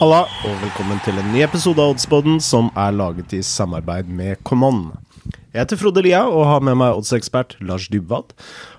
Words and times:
Halla, 0.00 0.22
og 0.48 0.54
velkommen 0.62 0.96
til 1.04 1.18
en 1.20 1.26
ny 1.28 1.42
episode 1.44 1.82
av 1.84 1.90
Oddsboden 1.92 2.38
som 2.40 2.70
er 2.72 2.94
laget 2.96 3.34
i 3.36 3.42
samarbeid 3.44 4.06
med 4.08 4.38
Common. 4.48 4.94
Jeg 5.52 5.58
heter 5.58 5.76
Frode 5.76 6.00
Lia 6.06 6.22
og 6.24 6.46
har 6.48 6.62
med 6.64 6.78
meg 6.80 6.96
oddsekspert 6.96 7.58
Lars 7.60 7.90
Dybwad. 7.92 8.32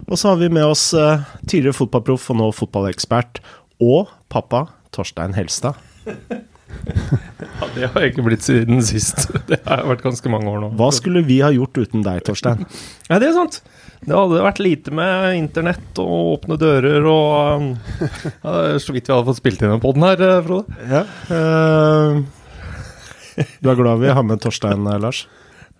Og 0.07 0.17
så 0.17 0.31
har 0.31 0.39
vi 0.41 0.49
med 0.49 0.65
oss 0.65 0.87
eh, 0.97 1.21
tidligere 1.43 1.77
fotballproff 1.77 2.25
og 2.33 2.39
nå 2.39 2.47
fotballekspert 2.57 3.37
og 3.85 4.09
pappa 4.33 4.63
Torstein 4.97 5.37
Helstad. 5.37 5.77
Ja, 6.09 7.69
det 7.75 7.91
har 7.91 8.01
jeg 8.01 8.15
ikke 8.15 8.25
blitt 8.25 8.47
siden 8.47 8.81
sist. 8.81 9.27
Det 9.51 9.61
har 9.67 9.85
vært 9.91 10.01
ganske 10.07 10.33
mange 10.33 10.49
år 10.49 10.63
nå. 10.63 10.71
Hva 10.79 10.89
skulle 10.95 11.21
vi 11.27 11.37
ha 11.45 11.53
gjort 11.53 11.77
uten 11.77 12.01
deg, 12.07 12.25
Torstein? 12.25 12.65
Ja, 13.11 13.21
det 13.21 13.29
er 13.29 13.37
sant. 13.37 13.61
Det 14.01 14.17
hadde 14.17 14.41
vært 14.41 14.61
lite 14.63 14.93
med 14.97 15.35
internett 15.37 15.99
og 16.01 16.13
åpne 16.35 16.57
dører 16.57 17.05
og 17.05 17.61
um, 17.61 17.67
ja, 18.45 18.53
Så 18.81 18.95
vidt 18.95 19.05
vi 19.05 19.13
hadde 19.13 19.27
fått 19.27 19.41
spilt 19.41 19.61
inn 19.61 19.75
den 19.75 19.83
poden 19.83 20.05
her, 20.07 20.23
eh, 20.25 20.39
Frode. 20.47 20.79
Ja, 20.89 21.03
Uh, 21.31 22.23
du 23.61 23.69
er 23.71 23.77
glad 23.79 24.01
vi 24.01 24.09
har 24.11 24.25
med 24.27 24.41
Torstein, 24.43 24.83
eh, 24.89 24.97
Lars? 24.99 25.21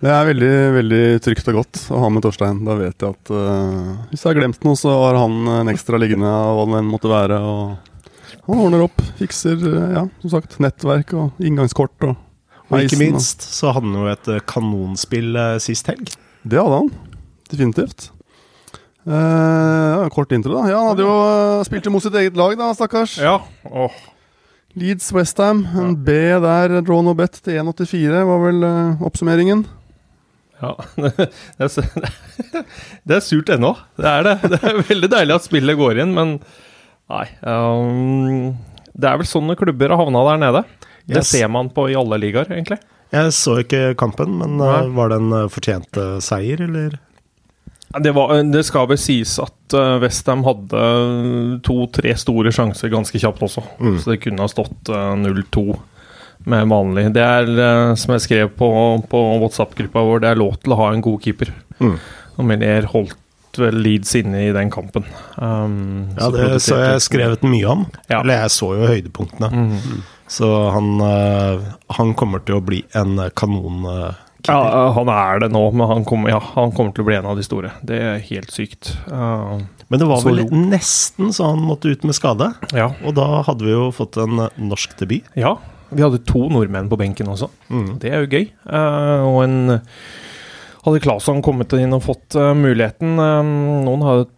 Det 0.02 0.09
er 0.09 0.29
veldig 0.29 0.53
veldig 0.77 1.02
trygt 1.26 1.49
og 1.52 1.57
godt 1.59 1.81
å 1.93 1.99
ha 2.02 2.09
med 2.13 2.23
Torstein. 2.23 2.62
Da 2.65 2.77
vet 2.79 3.03
jeg 3.03 3.17
at 3.17 3.34
uh, 3.34 3.91
hvis 4.09 4.23
jeg 4.23 4.29
har 4.31 4.40
glemt 4.40 4.63
noe, 4.65 4.79
så 4.79 4.93
har 5.01 5.20
han 5.20 5.51
en 5.57 5.73
ekstra 5.73 5.99
liggende 6.01 6.29
av 6.29 6.55
hva 6.57 6.70
det 6.70 6.79
enn 6.79 6.90
måtte 6.93 7.12
være. 7.12 7.41
Og 7.41 8.48
han 8.48 8.63
ordner 8.63 8.85
opp, 8.88 9.03
fikser 9.20 9.62
uh, 9.65 9.93
ja, 9.98 10.07
som 10.23 10.38
sagt, 10.38 10.57
nettverk 10.63 11.13
og 11.17 11.43
inngangskort. 11.43 12.07
Og, 12.07 12.15
Og 12.70 12.85
ikke 12.85 13.01
minst 13.01 13.43
så 13.49 13.73
hadde 13.76 13.91
han 13.91 13.99
jo 13.99 14.09
et 14.13 14.34
kanonspill 14.49 15.38
sist 15.62 15.90
helg. 15.91 16.13
Det 16.45 16.62
hadde 16.62 16.85
han. 16.85 16.93
Definitivt. 17.52 18.10
Uh, 19.02 20.05
kort 20.13 20.32
intro, 20.32 20.54
da. 20.60 20.68
Ja, 20.70 20.77
Han 20.80 20.91
hadde 20.94 21.05
jo 21.07 21.12
uh, 21.12 21.63
spilt 21.66 21.88
mot 21.91 22.04
sitt 22.04 22.16
eget 22.20 22.38
lag, 22.38 22.54
da, 22.60 22.70
stakkars. 22.77 23.16
Ja. 23.21 23.40
Åh. 23.66 23.96
Leeds 24.77 25.10
Westham. 25.16 25.63
En 25.82 25.96
B 26.05 26.13
der, 26.43 26.77
draw 26.85 27.02
no 27.04 27.16
bet 27.18 27.41
til 27.43 27.58
1,84 27.60 28.21
var 28.30 28.43
vel 28.46 28.63
uh, 28.63 29.02
oppsummeringen. 29.10 29.66
Ja. 30.62 30.76
Det 31.58 31.66
er, 31.66 32.04
det 33.10 33.16
er 33.18 33.24
surt 33.26 33.49
ennå. 33.49 33.74
Det 33.98 34.05
er 34.12 34.27
det. 34.27 34.36
Det 34.54 34.60
er 34.62 34.84
veldig 34.91 35.10
deilig 35.10 35.34
at 35.40 35.48
spillet 35.48 35.80
går 35.80 36.04
inn, 36.04 36.13
men 36.13 36.36
nei. 37.12 37.26
Um, 37.41 38.52
det 38.93 39.10
er 39.10 39.18
vel 39.20 39.27
sånne 39.27 39.55
klubber 39.60 39.90
har 39.96 39.99
havna 40.04 40.21
der 40.30 40.41
nede. 40.46 40.63
Det 41.10 41.18
Yes. 41.18 41.32
ser 41.34 41.49
man 41.49 41.71
på 41.74 41.88
i 41.90 41.96
alle 41.98 42.20
ligaer, 42.21 42.46
egentlig. 42.54 42.77
Jeg 43.12 43.32
så 43.36 43.58
ikke 43.63 43.96
kampen, 43.99 44.38
men 44.40 44.54
eh, 44.62 44.68
Nei. 44.86 44.91
var 44.96 45.10
det 45.12 45.18
en 45.20 45.34
eh, 45.36 45.48
fortjent 45.52 45.98
eh, 45.99 46.20
seier, 46.24 46.62
eller? 46.63 46.93
Det, 47.99 48.13
var, 48.15 48.34
det 48.53 48.63
skal 48.67 48.87
vel 48.91 48.99
sies 49.01 49.35
at 49.43 49.75
uh, 49.75 49.97
Westham 50.03 50.45
hadde 50.47 50.84
to-tre 51.65 52.15
store 52.20 52.53
sjanser 52.55 52.91
ganske 52.93 53.20
kjapt 53.20 53.43
også. 53.47 53.63
Mm. 53.81 53.97
Så 53.99 54.13
det 54.13 54.21
kunne 54.23 54.45
ha 54.45 54.51
stått 54.51 54.91
uh, 54.93 55.11
0-2 55.20 55.65
med 56.51 56.71
vanlig. 56.71 57.09
Det 57.13 57.21
er, 57.21 57.49
som 58.01 58.15
jeg 58.15 58.23
skrev 58.23 58.53
på, 58.57 58.69
på 59.12 59.19
WhatsApp-gruppa 59.43 60.01
vår, 60.07 60.23
det 60.23 60.31
er 60.31 60.39
lov 60.39 60.55
til 60.63 60.73
å 60.73 60.79
ha 60.79 60.87
en 60.93 61.03
god 61.05 61.21
keeper. 61.21 61.51
Mm. 61.77 61.99
Og 62.39 62.47
Melier 62.49 62.87
holdt 62.89 63.19
vel 63.59 63.77
Leeds 63.84 64.16
inne 64.19 64.45
i 64.47 64.53
den 64.56 64.72
kampen. 64.73 65.06
Um, 65.35 66.09
Ja, 66.16 66.29
så 66.29 66.31
det 66.35 66.62
så 66.66 66.79
jeg 66.79 67.03
skrevet 67.06 67.45
mye 67.45 67.67
om. 67.75 67.85
Ja. 68.07 68.22
Eller 68.22 68.45
jeg 68.45 68.56
så 68.56 68.72
jo 68.79 68.89
høydepunktene. 68.89 69.51
Mm. 69.51 70.03
Så 70.31 70.47
han, 70.72 70.94
eh, 71.03 71.66
han 71.97 72.13
kommer 72.16 72.39
til 72.47 72.56
å 72.56 72.63
bli 72.63 72.81
en 72.95 73.17
kanon. 73.35 73.84
Ja, 74.47 74.88
uh, 74.88 74.91
han 74.95 75.09
er 75.13 75.39
det 75.44 75.51
nå, 75.53 75.61
men 75.73 75.88
han 75.88 76.06
kommer, 76.07 76.29
ja, 76.34 76.39
han 76.56 76.72
kommer 76.72 76.94
til 76.95 77.03
å 77.03 77.07
bli 77.09 77.16
en 77.19 77.25
av 77.29 77.38
de 77.38 77.44
store. 77.45 77.72
Det 77.85 78.00
er 78.01 78.23
helt 78.31 78.51
sykt. 78.56 78.94
Uh, 79.11 79.59
Men 79.91 80.00
det 80.01 80.07
var 80.07 80.23
vel 80.25 80.41
så 80.47 80.61
nesten 80.72 81.34
så 81.35 81.51
han 81.51 81.61
måtte 81.67 81.91
ut 81.91 82.03
med 82.07 82.16
skade. 82.18 82.53
ja. 82.74 82.90
Og 83.06 83.13
da 83.18 83.41
hadde 83.47 83.66
vi 83.68 83.72
jo 83.75 83.91
fått 83.91 84.18
en 84.18 84.40
eh, 84.47 84.50
norsk 84.57 84.97
debut. 85.01 85.28
Ja, 85.35 85.57
vi 85.91 86.01
hadde 86.06 86.22
to 86.25 86.46
nordmenn 86.50 86.88
på 86.90 86.97
benken 86.97 87.28
også. 87.28 87.50
Mm. 87.69 87.97
Det 88.00 88.12
er 88.13 88.24
jo 88.24 88.31
gøy. 88.31 88.46
Uh, 88.66 89.25
og 89.28 89.41
en 89.44 89.80
Hadde 90.81 90.97
Claesson 91.03 91.44
kommet 91.46 91.74
inn 91.78 91.94
og 91.94 92.01
fått 92.07 92.34
uh, 92.40 92.56
muligheten 92.57 93.19
eh, 93.22 93.41
Noen 93.85 94.01
hadde 94.07 94.30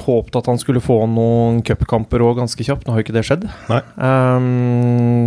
håpet 0.00 0.36
at 0.38 0.46
han 0.48 0.56
skulle 0.56 0.80
få 0.80 1.00
noen 1.10 1.58
cupkamper 1.66 2.22
òg 2.24 2.38
ganske 2.38 2.64
kjapt. 2.64 2.86
Nå 2.86 2.94
har 2.94 3.02
jo 3.02 3.04
ikke 3.04 3.16
det 3.18 3.24
skjedd. 3.26 3.42
Eh, 3.68 4.46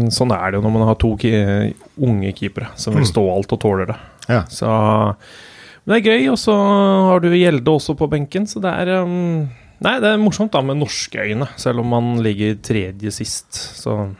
sånn 0.09 0.31
er 0.33 0.47
det 0.49 0.57
jo 0.57 0.63
når 0.65 0.73
man 0.73 0.85
har 0.87 0.97
to 1.01 1.11
unge 1.13 2.31
keepere 2.39 2.71
som 2.79 2.95
vil 2.95 3.03
Mm. 3.03 3.11
stå 3.11 3.23
alt 3.35 3.53
og 3.53 3.59
tåler 3.61 3.91
det. 3.91 3.97
Ja. 4.29 4.43
Så 4.51 4.67
Men 5.83 5.93
det 5.93 5.99
er 5.99 6.13
gøy. 6.13 6.29
Og 6.33 6.39
så 6.39 6.55
har 6.55 7.23
du 7.23 7.31
Gjelde 7.33 7.73
også 7.73 7.97
på 7.99 8.09
benken, 8.11 8.47
så 8.47 8.61
det 8.63 8.71
er 8.83 9.03
um, 9.03 9.49
Nei, 9.83 9.97
det 9.99 10.13
er 10.13 10.21
morsomt 10.21 10.53
da 10.53 10.61
med 10.63 10.79
norske 10.79 11.19
øyne, 11.19 11.49
selv 11.59 11.81
om 11.81 11.89
man 11.91 12.13
ligger 12.23 12.55
tredje 12.63 13.11
sist. 13.11 13.51
Så 13.75 14.13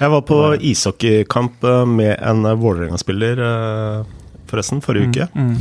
Jeg 0.00 0.10
var 0.10 0.24
på 0.26 0.38
ishockeykamp 0.56 1.62
eh, 1.62 1.84
med 1.86 2.16
en 2.18 2.48
eh, 2.48 2.58
Vålerenga-spiller, 2.58 3.42
eh, 3.46 4.40
forresten, 4.50 4.82
forrige 4.82 5.12
uke. 5.12 5.28
Mm. 5.34 5.54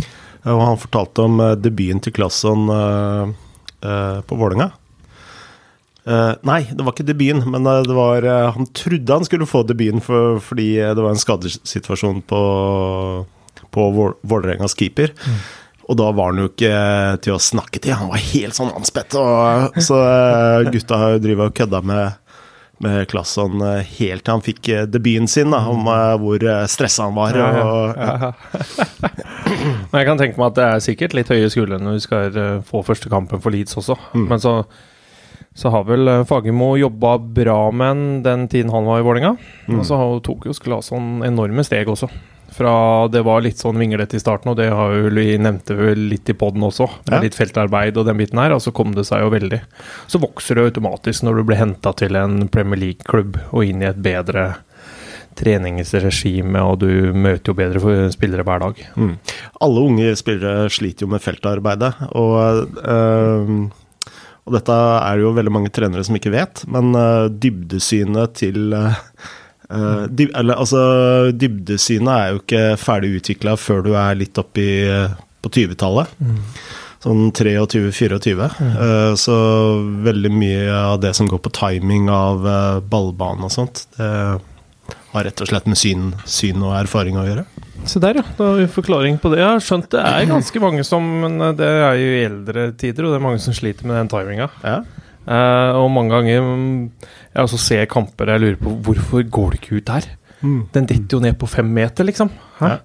Og 0.50 0.66
han 0.66 0.82
fortalte 0.82 1.28
om 1.28 1.42
debuten 1.62 2.00
til 2.02 2.16
Klasson 2.16 2.70
på 2.70 4.38
Vålerenga. 4.40 4.72
Uh, 6.10 6.32
nei, 6.48 6.64
det 6.72 6.82
var 6.82 6.96
ikke 6.96 7.06
debuten, 7.06 7.44
men 7.52 7.68
det 7.68 7.94
var 7.94 8.24
uh, 8.24 8.54
Han 8.56 8.70
trodde 8.74 9.14
han 9.14 9.28
skulle 9.28 9.46
få 9.46 9.62
debuten 9.68 10.02
for, 10.02 10.40
fordi 10.42 10.72
det 10.80 11.04
var 11.04 11.12
en 11.12 11.22
skadesituasjon 11.22 12.24
på, 12.26 12.40
på 13.74 13.90
Vål- 13.96 14.16
Vålerengas 14.22 14.76
keeper. 14.80 15.14
Og 15.90 15.98
da 15.98 16.12
var 16.14 16.30
han 16.34 16.44
jo 16.44 16.50
ikke 16.52 16.74
til 17.26 17.34
å 17.34 17.42
snakke 17.42 17.80
til. 17.82 17.96
Han 17.98 18.12
var 18.12 18.22
helt 18.22 18.54
sånn 18.58 18.70
anspett. 18.78 19.16
Og, 19.18 19.80
så 19.82 19.98
eh, 20.06 20.68
gutta 20.74 21.00
har 21.02 21.16
jo 21.16 21.22
drivet 21.24 21.50
og 21.52 21.56
kødda 21.62 21.82
med 21.94 22.26
med 22.80 23.10
Claesson 23.12 23.60
eh, 23.60 23.82
helt 23.98 24.24
til 24.24 24.32
han 24.38 24.44
fikk 24.46 24.70
eh, 24.72 24.86
debuten 24.88 25.26
sin, 25.28 25.50
da, 25.52 25.66
om 25.68 25.82
hvor 26.22 26.40
stressa 26.72 27.10
han 27.10 27.18
var. 27.18 27.36
Og, 27.36 27.98
Ja. 28.00 28.30
Men 29.90 29.98
jeg 30.00 30.08
kan 30.08 30.22
tenke 30.22 30.40
meg 30.40 30.52
at 30.52 30.60
det 30.60 30.68
er 30.68 30.84
sikkert 30.86 31.16
litt 31.18 31.32
høye 31.34 31.50
skuldre 31.52 31.80
når 31.82 31.98
vi 31.98 32.04
skal 32.06 32.40
få 32.70 32.84
første 32.88 33.10
kampen 33.12 33.42
for 33.44 33.52
Leeds 33.52 33.76
også. 33.82 33.98
Mm. 34.14 34.28
Men 34.30 34.40
så, 34.44 34.54
så 35.58 35.72
har 35.74 35.84
vel 35.90 36.12
Fagermo 36.30 36.76
jobba 36.80 37.16
bra 37.20 37.58
med 37.76 38.22
den 38.24 38.46
tiden 38.52 38.72
han 38.72 38.88
var 38.88 39.02
i 39.02 39.06
Vålerenga. 39.08 39.34
Mm. 39.68 39.80
Og 39.82 39.88
så 39.90 39.98
tok 40.24 40.48
jo 40.48 40.56
Sklasson 40.56 41.24
enorme 41.28 41.66
steg 41.68 41.90
også. 41.92 42.08
Fra 42.60 43.08
det 43.08 43.22
var 43.24 43.40
litt 43.46 43.62
sånn 43.62 43.80
vinglete 43.80 44.18
i 44.20 44.22
starten, 44.22 44.52
og 44.52 44.58
det 44.60 44.68
har 44.76 44.92
jo 44.98 45.10
vi 45.16 45.38
nevnte 45.40 45.78
vel 45.80 46.02
litt 46.12 46.28
i 46.28 46.36
poden 46.36 46.66
også, 46.68 46.90
med 47.08 47.16
Ja. 47.16 47.22
litt 47.24 47.38
feltarbeid 47.38 47.96
og 47.98 48.06
den 48.10 48.18
biten 48.20 48.40
her, 48.42 48.52
og 48.52 48.60
så 48.62 48.74
kom 48.76 48.92
det 48.98 49.06
seg 49.08 49.24
jo 49.24 49.30
veldig. 49.32 49.62
Så 50.12 50.20
vokser 50.20 50.60
det 50.60 50.66
automatisk 50.74 51.24
når 51.24 51.40
du 51.40 51.44
blir 51.48 51.62
henta 51.62 51.94
til 51.96 52.16
en 52.20 52.50
Premier 52.52 52.80
League-klubb 52.82 53.40
og 53.54 53.64
inn 53.64 53.82
i 53.82 53.88
et 53.90 54.02
bedre 54.04 54.58
treningsregime, 55.40 56.60
og 56.60 56.80
du 56.84 57.14
møter 57.16 57.54
jo 57.54 57.58
bedre 57.58 58.12
spillere 58.12 58.44
hver 58.44 58.60
dag. 58.64 58.82
Mm. 59.00 59.14
Alle 59.64 59.84
unge 59.88 60.16
spillere 60.20 60.70
sliter 60.74 61.06
jo 61.08 61.12
med 61.14 61.24
feltarbeidet, 61.24 61.94
og, 62.12 62.68
øh, 62.84 63.54
og 64.50 64.56
dette 64.58 64.76
er 64.76 65.16
det 65.16 65.24
jo 65.24 65.36
veldig 65.38 65.54
mange 65.56 65.72
trenere 65.72 66.04
som 66.04 66.18
ikke 66.20 66.34
vet, 66.34 66.64
men 66.68 66.92
eh, 66.98 67.30
dybdesynet 67.30 68.34
til 68.40 68.74
eh, 69.70 69.86
eh, 69.86 70.04
dyb, 70.10 70.36
eller, 70.36 70.60
altså, 70.60 70.84
Dybdesynet 71.32 72.14
er 72.14 72.34
jo 72.34 72.44
ikke 72.44 72.64
ferdig 72.82 73.16
utvikla 73.20 73.56
før 73.60 73.86
du 73.86 73.94
er 73.98 74.20
litt 74.20 74.38
oppi 74.42 74.68
uh, 74.90 75.16
på 75.44 75.54
20-tallet. 75.56 76.14
Sånn 77.00 77.30
23-24. 77.32 78.50
Eh, 78.60 79.14
så 79.16 79.36
veldig 80.04 80.32
mye 80.36 80.68
av 80.76 81.00
det 81.00 81.14
som 81.16 81.30
går 81.32 81.40
på 81.46 81.54
timing 81.56 82.10
av 82.12 82.44
uh, 82.44 82.80
ballbane 82.84 83.48
og 83.48 83.56
sånt, 83.56 83.86
det 83.96 84.12
har 85.14 85.26
rett 85.26 85.42
og 85.42 85.50
slett 85.50 85.66
med 85.70 85.80
syn, 85.80 86.12
syn 86.30 86.62
og 86.66 86.76
erfaring 86.78 87.18
å 87.18 87.26
gjøre. 87.26 87.46
Se 87.88 88.02
der, 88.04 88.20
ja. 88.20 88.24
Da 88.38 88.52
har 88.52 88.60
vi 88.60 88.68
forklaring 88.72 89.18
på 89.22 89.32
det. 89.34 89.42
Jeg 89.42 89.50
har 89.50 89.64
skjønt 89.64 89.90
det 89.94 90.02
er 90.04 90.26
ganske 90.30 90.62
mange 90.62 90.84
som 90.88 91.06
Men 91.24 91.40
eh, 91.42 91.56
det 91.58 91.70
er 91.70 92.00
jo 92.00 92.10
i 92.10 92.24
eldre 92.28 92.66
tider, 92.80 93.06
og 93.06 93.14
det 93.14 93.20
er 93.20 93.28
mange 93.30 93.44
som 93.44 93.56
sliter 93.56 93.88
med 93.90 93.98
den 94.02 94.12
timinga. 94.12 94.50
Ja. 94.64 94.82
Eh, 95.28 95.72
og 95.78 95.90
mange 95.94 96.16
ganger 96.16 96.42
mm, 96.42 96.92
Jeg 97.36 97.44
også 97.44 97.60
ser 97.62 97.90
kamper 97.92 98.32
jeg 98.32 98.42
lurer 98.42 98.62
på 98.62 98.72
hvorfor 98.88 99.26
går 99.30 99.50
det 99.52 99.60
ikke 99.60 99.82
ut 99.82 99.90
der? 99.90 100.08
Den 100.74 100.88
detter 100.88 101.18
jo 101.18 101.20
ned 101.20 101.36
på 101.36 101.50
fem 101.52 101.68
meter, 101.76 102.08
liksom. 102.08 102.32
Hæ? 102.62 102.70
Ja. 102.72 102.78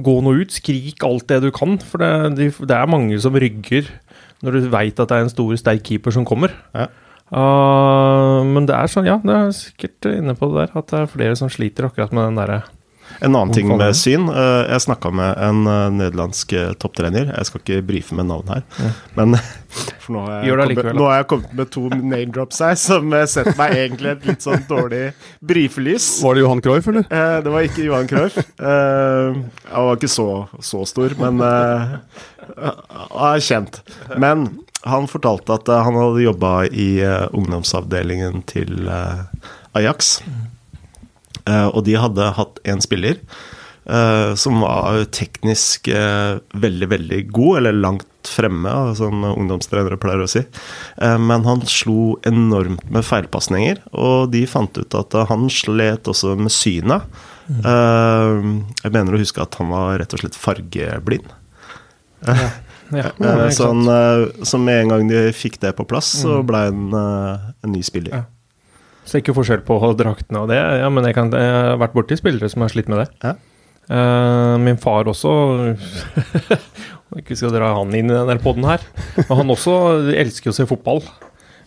Gå 0.00 0.14
nå 0.24 0.32
ut, 0.40 0.54
skrik 0.54 1.02
alt 1.04 1.26
det 1.28 1.42
du 1.42 1.50
kan, 1.52 1.76
for 1.82 2.00
det, 2.00 2.38
de, 2.38 2.48
det 2.48 2.76
er 2.76 2.88
mange 2.88 3.18
som 3.20 3.36
rygger 3.36 3.90
når 4.46 4.54
du 4.54 4.68
veit 4.70 5.00
at 5.02 5.10
det 5.10 5.16
er 5.16 5.26
en 5.26 5.32
stor, 5.32 5.52
sterk 5.58 5.82
keeper 5.84 6.14
som 6.14 6.24
kommer. 6.28 6.54
Ja. 6.72 6.86
Uh, 7.28 8.40
men 8.46 8.64
det 8.68 8.76
er 8.76 8.88
sånn, 8.88 9.08
ja, 9.08 9.18
det 9.20 9.34
er 9.34 9.50
sikkert 9.52 10.08
inne 10.14 10.36
på 10.38 10.48
det 10.52 10.62
der, 10.62 10.76
at 10.80 10.92
det 10.92 11.00
er 11.02 11.10
flere 11.12 11.36
som 11.36 11.50
sliter 11.52 11.88
akkurat 11.88 12.14
med 12.14 12.30
den 12.30 12.38
derre 12.40 12.62
En 13.20 13.34
annen 13.34 13.50
ting 13.54 13.68
med 13.76 13.96
syn. 13.98 14.28
eh, 14.30 14.68
Jeg 14.70 14.80
snakka 14.84 15.10
med 15.10 15.38
en 15.42 15.66
eh, 15.66 15.88
nederlandsk 15.90 16.52
eh, 16.54 16.72
topptrener. 16.78 17.32
Jeg 17.36 17.46
skal 17.48 17.60
ikke 17.64 17.78
brife 17.88 18.14
med 18.14 18.28
navn 18.30 18.48
her, 18.52 18.62
Ja. 18.78 18.90
men 19.16 19.34
for 20.04 20.12
nå 20.14 20.20
har, 20.24 20.36
jeg 20.38 20.48
Gjør 20.50 20.60
det 20.62 20.76
kommet, 20.78 20.94
nå 21.00 21.08
har 21.08 21.16
jeg 21.18 21.26
kommet 21.32 21.56
med 21.58 21.70
to 21.74 21.82
name 21.90 22.30
drops 22.32 22.60
her 22.64 22.74
som 22.78 23.10
setter 23.26 23.58
meg 23.58 23.74
egentlig 23.76 24.12
et 24.12 24.28
litt 24.30 24.46
sånn 24.46 24.62
dårlig 24.70 25.02
brifelys. 25.44 26.06
Var 26.22 26.38
det 26.38 26.44
Johan 26.46 26.62
Cruyff, 26.64 26.88
eller? 26.92 27.08
Eh, 27.10 27.34
det 27.44 27.52
var 27.56 27.66
ikke 27.66 27.84
Johan 27.88 28.08
Cruyff. 28.08 28.38
Eh, 28.38 29.42
han 29.74 29.88
var 29.90 29.98
ikke 29.98 30.12
så, 30.14 30.28
så 30.64 30.84
stor, 30.88 31.16
men 31.18 31.42
han 31.42 33.34
er 33.34 33.44
kjent. 33.44 33.80
Men 34.16 34.46
han 34.88 35.08
fortalte 35.10 35.58
at 35.58 35.68
han 35.68 35.98
hadde 35.98 36.22
jobba 36.22 36.52
i 36.70 36.90
ungdomsavdelingen 37.34 38.44
til 38.48 38.86
Ajax. 39.76 40.20
Eh, 41.48 41.68
og 41.72 41.84
de 41.88 41.96
hadde 42.00 42.26
hatt 42.36 42.58
en 42.68 42.82
spiller 42.84 43.16
eh, 43.88 44.34
som 44.36 44.60
var 44.60 45.00
teknisk 45.16 45.88
eh, 45.88 46.36
veldig, 46.52 46.88
veldig 46.92 47.20
god, 47.32 47.60
eller 47.62 47.78
langt 47.78 48.06
fremme, 48.28 48.74
som 48.98 49.22
ungdomstrenere 49.24 49.96
pleier 50.02 50.20
å 50.20 50.28
si. 50.28 50.42
Men 51.00 51.46
han 51.46 51.62
slo 51.70 52.18
enormt 52.28 52.82
med 52.92 53.06
feilpasninger, 53.06 53.78
og 53.96 54.26
de 54.34 54.42
fant 54.50 54.76
ut 54.76 54.96
at 54.98 55.16
han 55.30 55.46
slet 55.48 56.10
også 56.12 56.34
med 56.36 56.52
synet. 56.52 57.06
Jeg 57.48 58.92
mener 58.92 59.16
å 59.16 59.20
huske 59.22 59.40
at 59.40 59.56
han 59.56 59.70
var 59.72 59.96
rett 60.02 60.12
og 60.12 60.20
slett 60.20 60.36
fargeblind. 60.36 61.30
Ja, 62.26 62.34
Ja, 62.88 63.10
ikke 63.14 63.52
så, 63.52 64.60
med 64.60 64.78
en 64.82 64.92
gang 64.92 65.08
de 65.10 65.18
fikk 65.36 65.58
det 65.60 65.74
på 65.76 65.84
plass, 65.88 66.10
så 66.22 66.38
Mm. 66.42 66.46
ble 66.48 66.60
han 66.66 66.94
en 66.98 67.72
ny 67.72 67.82
spiller. 67.84 68.12
Ja. 68.16 68.22
Ser 69.08 69.22
ikke 69.22 69.36
forskjell 69.38 69.62
på 69.64 69.78
draktene 69.96 70.42
og 70.44 70.50
det. 70.52 70.58
Ja, 70.60 70.90
men 70.92 71.06
jeg, 71.08 71.16
kan, 71.16 71.32
jeg 71.32 71.54
har 71.54 71.78
vært 71.80 71.96
borti 71.96 72.18
spillere 72.18 72.50
som 72.52 72.64
har 72.64 72.72
slitt 72.74 72.90
med 72.92 73.00
det. 73.04 73.08
Ja. 73.24 73.36
Uh, 73.88 74.60
min 74.60 74.76
far 74.76 75.08
også 75.08 75.30
ikke 77.22 77.38
skal 77.40 77.54
dra 77.54 77.70
han 77.78 77.94
inn 77.96 78.12
i 78.12 78.18
denne 78.18 78.36
poden 78.42 78.66
her. 78.68 78.84
Men 79.22 79.40
han 79.40 79.54
også 79.54 79.78
elsker 80.12 80.52
å 80.52 80.58
se 80.58 80.68
fotball. 80.68 81.00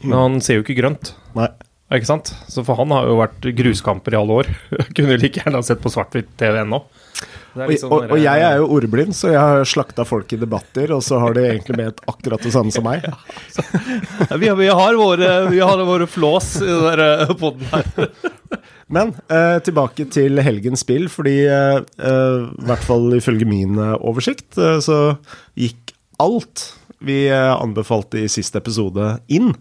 Men 0.04 0.18
han 0.18 0.40
ser 0.46 0.60
jo 0.60 0.66
ikke 0.66 0.78
grønt. 0.78 1.16
Nei. 1.38 1.50
Ikke 1.92 2.08
sant? 2.08 2.30
Så 2.48 2.64
for 2.64 2.80
han 2.80 2.94
har 2.96 3.10
jo 3.10 3.18
vært 3.20 3.50
gruskamper 3.58 4.16
i 4.16 4.20
alle 4.22 4.38
år. 4.44 4.52
Kunne 4.96 5.18
like 5.20 5.42
gjerne 5.42 5.64
sett 5.66 5.82
på 5.84 5.92
svart-hvitt-TV 5.92 6.62
ennå. 6.62 6.80
Er 7.52 7.68
Og, 7.68 7.92
og, 7.92 8.12
og 8.16 8.20
jeg 8.22 8.44
er 8.48 8.58
jo 8.62 8.68
ordblind, 8.78 9.12
så 9.18 9.32
jeg 9.34 9.42
har 9.42 9.66
slakta 9.68 10.06
folk 10.08 10.32
i 10.32 10.40
debatter, 10.40 10.94
og 10.96 11.02
så 11.04 11.18
har 11.20 11.34
de 11.36 11.42
egentlig 11.50 11.76
ment 11.82 12.00
akkurat 12.08 12.40
det 12.46 12.54
samme 12.56 12.72
som 12.72 12.86
meg. 12.88 13.04
Ja, 14.30 14.38
vi, 14.38 14.48
har- 14.48 14.56
vi, 14.60 14.68
har 14.72 14.96
våre, 15.00 15.32
vi 15.52 15.60
har 15.60 15.82
våre 15.88 16.08
flås 16.08 16.54
i 16.62 16.68
den 16.70 16.86
der 17.02 17.34
poden 17.40 17.68
her. 17.74 18.10
Men 18.96 19.14
eh, 19.32 19.58
tilbake 19.64 20.06
til 20.12 20.40
helgens 20.44 20.84
spill, 20.84 21.08
fordi 21.12 21.38
eh, 21.48 21.78
eh, 21.80 22.42
i 22.52 22.68
hvert 22.68 22.84
fall 22.88 23.10
ifølge 23.20 23.48
min 23.48 23.80
eh, 23.80 23.94
oversikt, 24.00 24.56
eh, 24.60 24.80
så 24.84 24.98
gikk 25.60 25.94
alt 26.24 26.66
vi 27.04 27.26
eh, 27.32 27.52
anbefalte 27.56 28.20
i 28.24 28.30
siste 28.32 28.60
episode, 28.60 29.14
inn. 29.32 29.54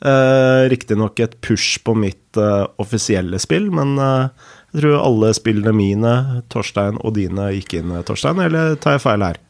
Eh, 0.00 0.62
Riktignok 0.72 1.20
et 1.20 1.36
push 1.44 1.76
på 1.84 1.92
mitt 1.96 2.40
eh, 2.40 2.64
offisielle 2.80 3.38
spill, 3.42 3.68
men 3.76 3.96
eh, 4.00 4.48
jeg 4.70 4.82
tror 4.84 5.00
alle 5.02 5.32
spillene 5.34 5.72
mine, 5.74 6.14
Torstein 6.52 6.98
og 7.02 7.16
dine, 7.16 7.50
gikk 7.56 7.80
inn, 7.80 7.94
Torstein, 8.06 8.38
eller 8.44 8.76
tar 8.78 8.98
jeg 8.98 9.04
feil 9.06 9.24
her? 9.26 9.40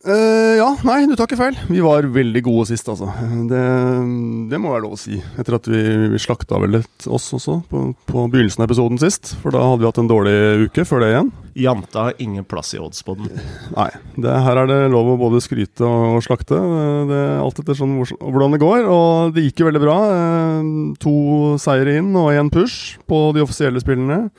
Eh, 0.00 0.56
ja, 0.56 0.68
nei, 0.88 1.02
du 1.04 1.12
tar 1.12 1.26
ikke 1.28 1.36
feil. 1.36 1.56
Vi 1.68 1.82
var 1.84 2.06
veldig 2.08 2.40
gode 2.46 2.64
sist, 2.70 2.86
altså. 2.88 3.10
Det, 3.50 3.64
det 4.48 4.60
må 4.62 4.70
være 4.72 4.86
lov 4.86 4.94
å 4.96 5.00
si. 5.00 5.18
Etter 5.36 5.58
at 5.58 5.68
vi, 5.68 5.80
vi 6.14 6.20
slakta 6.22 6.56
vel 6.62 6.72
litt 6.78 7.04
oss 7.04 7.26
også 7.36 7.58
på, 7.68 7.82
på 8.08 8.24
begynnelsen 8.32 8.64
av 8.64 8.70
episoden 8.70 9.00
sist. 9.02 9.34
For 9.42 9.52
da 9.52 9.60
hadde 9.60 9.82
vi 9.84 9.88
hatt 9.90 10.00
en 10.00 10.08
dårlig 10.08 10.34
uke 10.70 10.86
før 10.88 11.04
det 11.04 11.10
igjen. 11.12 11.30
Janta 11.66 12.06
har 12.06 12.24
ingen 12.24 12.48
plass 12.48 12.72
i 12.72 12.80
oddspoden. 12.80 13.28
Nei, 13.76 13.90
det, 14.16 14.32
her 14.48 14.62
er 14.62 14.72
det 14.72 14.80
lov 14.94 15.12
å 15.12 15.20
både 15.20 15.42
skryte 15.44 15.84
og, 15.84 16.22
slakte. 16.24 16.56
Det 17.12 17.22
alt 17.36 17.60
etter 17.60 17.76
sånn 17.76 17.98
hvor, 18.00 18.16
hvordan 18.24 18.56
det 18.56 18.64
går. 18.64 18.88
Og 18.88 19.36
det 19.36 19.44
gikk 19.50 19.60
jo 19.60 19.68
veldig 19.68 19.84
bra. 19.84 19.98
Eh, 20.16 20.74
To 21.04 21.16
seire 21.60 21.98
inn 22.00 22.14
og 22.16 22.32
én 22.32 22.48
push 22.52 22.96
på 23.10 23.26
de 23.36 23.44
offisielle 23.44 23.84
spillene. 23.84 24.30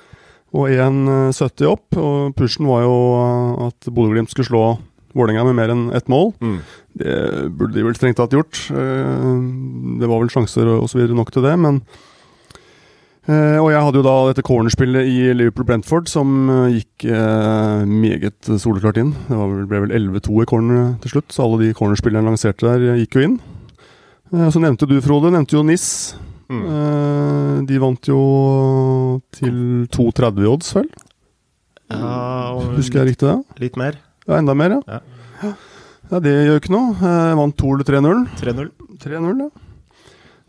Og 0.58 0.74
én 0.74 1.04
70 1.30 1.70
opp. 1.70 2.02
Og 2.02 2.34
pushen 2.34 2.66
var 2.66 2.88
jo 2.90 2.96
eh, 3.22 3.68
at 3.70 3.94
Bodø-Glimt 3.94 4.34
skulle 4.34 4.50
slå 4.50 4.66
Vålerenga 5.14 5.44
med 5.50 5.56
mer 5.58 5.74
enn 5.74 5.84
ett 5.98 6.08
mål. 6.12 6.32
Mm. 6.42 6.60
Det 7.02 7.16
burde 7.58 7.74
de 7.76 7.84
vel 7.84 7.96
strengt 7.98 8.18
tatt 8.20 8.32
gjort. 8.36 8.62
Eh, 8.72 9.36
Det 10.02 10.08
var 10.08 10.20
vel 10.24 10.30
sjanser 10.32 10.68
og 10.78 10.88
så 10.90 11.00
videre 11.02 11.16
nok 11.18 11.32
til 11.36 11.44
det, 11.44 11.54
men 11.60 11.82
eh, 13.28 13.58
Og 13.62 13.70
jeg 13.72 13.82
hadde 13.84 14.00
jo 14.02 14.06
da 14.08 14.16
dette 14.32 14.46
cornerspillet 14.48 15.06
i 15.12 15.34
Liverpool-Brentford 15.38 16.08
som 16.12 16.50
eh, 16.50 16.80
gikk 16.80 17.06
meget 17.88 18.50
soleklart 18.62 18.98
inn. 19.02 19.14
Det 19.28 19.38
var 19.38 19.48
vel, 19.52 19.66
ble 19.70 19.84
vel 19.88 19.96
11-2 20.00 20.42
i 20.44 20.50
corner 20.50 20.94
til 21.04 21.16
slutt, 21.18 21.32
så 21.36 21.46
alle 21.46 21.62
de 21.66 21.74
cornerspillerne 21.78 22.32
lanserte 22.32 22.66
der, 22.68 22.96
gikk 23.02 23.16
jo 23.20 23.26
inn. 23.28 23.40
Eh, 24.34 24.50
Så 24.50 24.60
nevnte 24.64 24.88
du, 24.90 24.98
Frode, 25.04 25.32
nevnte 25.34 25.58
jo 25.60 25.64
NIS. 25.68 26.16
Mm. 26.52 26.64
Eh, 26.68 27.62
De 27.68 27.78
vant 27.80 28.08
jo 28.10 28.22
til 29.36 29.88
2,30 29.92 30.44
i 30.44 30.50
odds, 30.52 30.74
vel? 30.76 30.90
Ja, 31.92 32.56
Husker 32.78 33.02
jeg 33.04 33.14
riktig 33.14 33.28
det? 33.28 33.60
litt 33.60 33.76
mer. 33.80 33.98
Ja, 34.28 34.38
enda 34.38 34.56
mer, 34.58 34.78
ja. 34.78 35.02
Ja. 35.42 35.52
Ja, 36.12 36.20
det 36.20 36.32
gjør 36.34 36.60
ikke 36.60 36.74
noe. 36.74 36.96
Jeg 37.00 37.38
vant 37.40 37.62
2-3-0. 37.62 38.24
3-0. 38.42 38.72
3-0, 39.00 39.46
ja. 39.46 39.50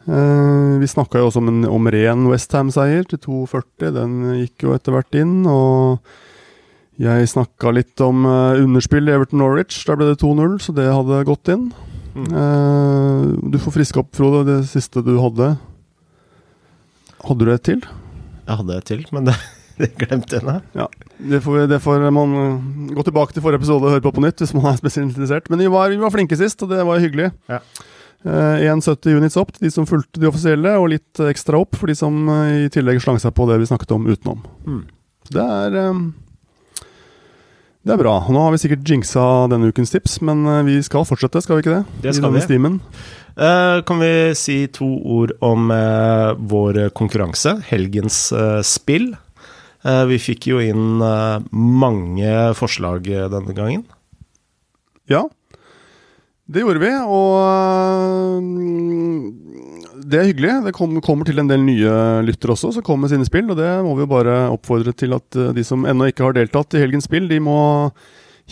Eh, 0.02 0.72
vi 0.82 0.88
snakka 0.90 1.20
jo 1.20 1.28
også 1.28 1.38
om, 1.38 1.50
en, 1.52 1.62
om 1.70 1.86
ren 1.94 2.26
Westham-seier 2.26 3.06
til 3.06 3.20
2,40. 3.22 3.92
Den 3.94 4.16
gikk 4.40 4.66
jo 4.66 4.74
etter 4.74 4.96
hvert 4.96 5.19
inn. 5.20 5.44
Og 5.46 6.02
jeg 7.02 7.30
snakka 7.30 7.72
litt 7.76 8.02
om 8.02 8.26
eh, 8.26 8.62
underspill 8.64 9.06
i 9.06 9.14
Everton 9.14 9.42
Norwich. 9.42 9.78
Der 9.86 10.00
ble 10.00 10.10
det 10.10 10.20
2-0, 10.25 10.58
så 10.66 10.75
det 10.76 10.88
hadde 10.90 11.22
gått 11.30 11.52
inn. 11.54 11.68
Mm. 12.12 12.28
Eh, 12.28 13.48
du 13.54 13.60
får 13.62 13.78
friske 13.78 14.02
opp, 14.02 14.10
Frode, 14.18 14.42
det 14.50 14.58
siste 14.72 15.04
du 15.06 15.14
hadde. 15.22 15.54
Hadde 17.22 17.46
du 17.46 17.54
et 17.54 17.66
til? 17.70 17.86
Jeg 18.42 18.58
hadde 18.58 18.76
et 18.82 18.88
til, 18.90 19.06
men 19.14 19.30
det, 19.30 19.38
jeg 19.82 20.42
nå. 20.46 20.58
Ja, 20.76 20.86
det 21.19 21.40
får, 21.44 21.66
det 21.70 21.80
får 21.82 22.04
man 22.14 22.36
eh, 22.38 22.92
gå 22.96 23.06
tilbake 23.06 23.34
til 23.34 23.44
forrige 23.44 23.62
episode 23.62 23.88
og 23.88 23.96
høre 23.96 24.04
på 24.04 24.14
på 24.16 24.24
nytt 24.24 24.42
hvis 24.42 24.54
man 24.56 24.72
er 24.72 24.78
spesielt 24.80 25.12
interessert. 25.12 25.50
Men 25.50 25.64
vi 25.64 25.70
var, 25.72 25.90
vi 25.92 26.00
var 26.02 26.14
flinke 26.14 26.38
sist, 26.38 26.62
og 26.62 26.72
det 26.72 26.84
var 26.86 27.02
hyggelig. 27.02 27.30
Ja. 27.52 27.60
Eh, 28.22 28.64
1,70 28.70 29.16
units 29.19 29.38
opp 29.40 29.50
til 29.54 29.66
de 29.66 29.72
som 29.74 29.86
fulgte 29.88 30.20
de 30.22 30.28
offisielle, 30.30 30.76
og 30.78 30.92
litt 30.94 31.22
ekstra 31.26 31.58
opp 31.62 31.78
for 31.78 31.90
de 31.90 31.96
som 31.98 32.20
eh, 32.30 32.66
i 32.66 32.72
tillegg 32.72 33.00
slang 33.02 33.19
seg 33.22 33.34
på 33.34 33.48
det 33.50 33.58
vi 33.62 33.70
snakket 33.70 33.96
om 33.96 34.06
utenom. 34.06 34.44
Mm. 34.66 34.82
Det 35.32 35.46
er 35.46 35.78
eh, 35.80 36.04
Det 37.82 37.96
er 37.96 37.98
bra. 37.98 38.14
Nå 38.30 38.44
har 38.44 38.54
vi 38.54 38.62
sikkert 38.62 38.86
jinxa 38.86 39.48
denne 39.50 39.72
ukens 39.72 39.90
tips, 39.90 40.20
men 40.22 40.46
eh, 40.46 40.62
vi 40.68 40.78
skal 40.86 41.06
fortsette, 41.08 41.42
skal 41.42 41.58
vi 41.58 41.66
ikke 41.66 41.80
det? 41.80 42.00
Det 42.06 42.14
skal 42.20 42.38
vi. 42.38 42.78
Eh, 43.32 43.82
kan 43.88 43.98
vi 43.98 44.12
si 44.38 44.66
to 44.68 44.86
ord 45.08 45.32
om 45.40 45.70
uh, 45.72 46.36
vår 46.36 46.90
konkurranse, 46.94 47.56
helgens 47.70 48.26
uh, 48.36 48.60
spill? 48.60 49.14
Eh, 49.82 50.05
vi 50.12 50.19
fikk 50.23 50.46
jo 50.52 50.61
inn 50.62 51.02
eh, 51.02 51.43
mange 51.50 52.32
forslag 52.55 53.08
eh, 53.11 53.29
denne 53.32 53.55
gangen. 53.56 53.82
Ja, 55.11 55.25
det 56.52 56.62
gjorde 56.62 56.83
vi, 56.83 56.90
og 57.11 57.35
øh, 57.42 58.38
det 60.06 60.21
er 60.21 60.28
hyggelig. 60.28 60.52
Det 60.68 60.75
kommer 60.76 61.26
til 61.26 61.42
en 61.42 61.50
del 61.50 61.64
nye 61.66 62.23
lyttere 62.26 62.54
også, 62.54 62.71
som 62.76 62.87
kommer 62.87 63.09
med 63.09 63.14
sine 63.14 63.26
spill, 63.26 63.50
og 63.50 63.59
det 63.59 63.71
må 63.83 63.97
vi 63.99 64.04
jo 64.04 64.12
bare 64.12 64.37
oppfordre 64.52 64.95
til 64.95 65.16
at 65.18 65.38
de 65.56 65.64
som 65.66 65.87
ennå 65.88 66.11
ikke 66.11 66.28
har 66.28 66.37
deltatt 66.38 66.76
i 66.76 66.83
helgens 66.83 67.09
spill, 67.11 67.26
de 67.30 67.40
må 67.42 67.59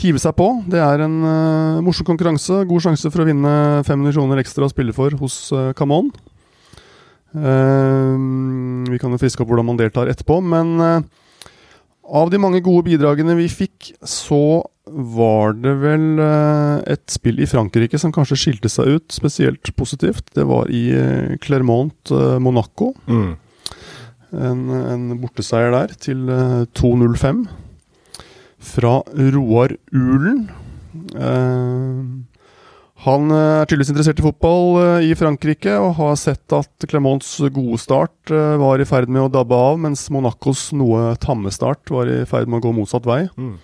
hive 0.01 0.19
seg 0.23 0.35
på. 0.39 0.49
Det 0.71 0.81
er 0.83 1.05
en 1.05 1.17
morsom 1.85 2.07
konkurranse. 2.09 2.63
God 2.67 2.87
sjanse 2.87 3.11
for 3.11 3.23
å 3.23 3.29
vinne 3.29 3.55
500 3.87 4.17
kroner 4.17 4.43
ekstra 4.43 4.67
å 4.67 4.73
spille 4.73 4.95
for 4.97 5.15
hos 5.21 5.43
uh, 5.53 5.71
Camon. 5.77 6.09
Uh, 7.35 8.17
vi 8.91 8.99
kan 9.03 9.13
jo 9.13 9.21
friske 9.21 9.43
opp 9.43 9.51
hvordan 9.51 9.69
man 9.69 9.79
deltar 9.79 10.11
etterpå, 10.11 10.41
men 10.43 10.73
øh, 10.83 11.03
av 12.11 12.31
de 12.33 12.41
mange 12.43 12.61
gode 12.65 12.89
bidragene 12.89 13.37
vi 13.39 13.47
fikk, 13.51 13.93
så 14.03 14.63
var 14.91 15.55
det 15.63 15.73
vel 15.83 16.19
eh, 16.23 16.81
et 16.97 17.05
spill 17.13 17.39
i 17.43 17.49
Frankrike 17.49 17.99
som 18.01 18.13
kanskje 18.15 18.39
skilte 18.41 18.71
seg 18.73 18.97
ut 18.97 19.15
spesielt 19.15 19.71
positivt. 19.79 20.33
Det 20.35 20.47
var 20.49 20.71
i 20.75 20.89
eh, 20.97 21.37
Clermont 21.43 22.11
eh, 22.15 22.39
Monaco. 22.43 22.93
Mm. 23.07 23.37
En, 24.31 24.65
en 24.71 25.07
borteseier 25.23 25.71
der 25.75 25.95
til 26.03 26.27
eh, 26.31 26.65
2-0-5 26.79 27.45
fra 28.73 28.99
Roar 29.37 29.77
Ulen. 29.95 30.49
Eh, 31.15 32.03
han 33.01 33.33
eh, 33.33 33.61
er 33.63 33.69
tydeligvis 33.69 33.95
interessert 33.95 34.21
i 34.21 34.27
fotball 34.27 34.67
eh, 34.83 35.09
i 35.09 35.17
Frankrike 35.17 35.73
og 35.81 35.95
har 35.97 36.19
sett 36.21 36.53
at 36.53 36.89
Clermonts 36.91 37.33
gode 37.55 37.81
start 37.81 38.33
eh, 38.35 38.59
var 38.61 38.83
i 38.83 38.89
ferd 38.89 39.09
med 39.09 39.25
å 39.25 39.33
dabbe 39.33 39.57
av, 39.57 39.81
mens 39.81 40.05
Monacos 40.13 40.69
noe 40.77 41.15
tamme 41.23 41.53
start 41.55 41.89
var 41.93 42.11
i 42.13 42.23
ferd 42.29 42.51
med 42.51 42.61
å 42.61 42.69
gå 42.69 42.75
motsatt 42.77 43.09
vei. 43.09 43.23
Mm. 43.41 43.57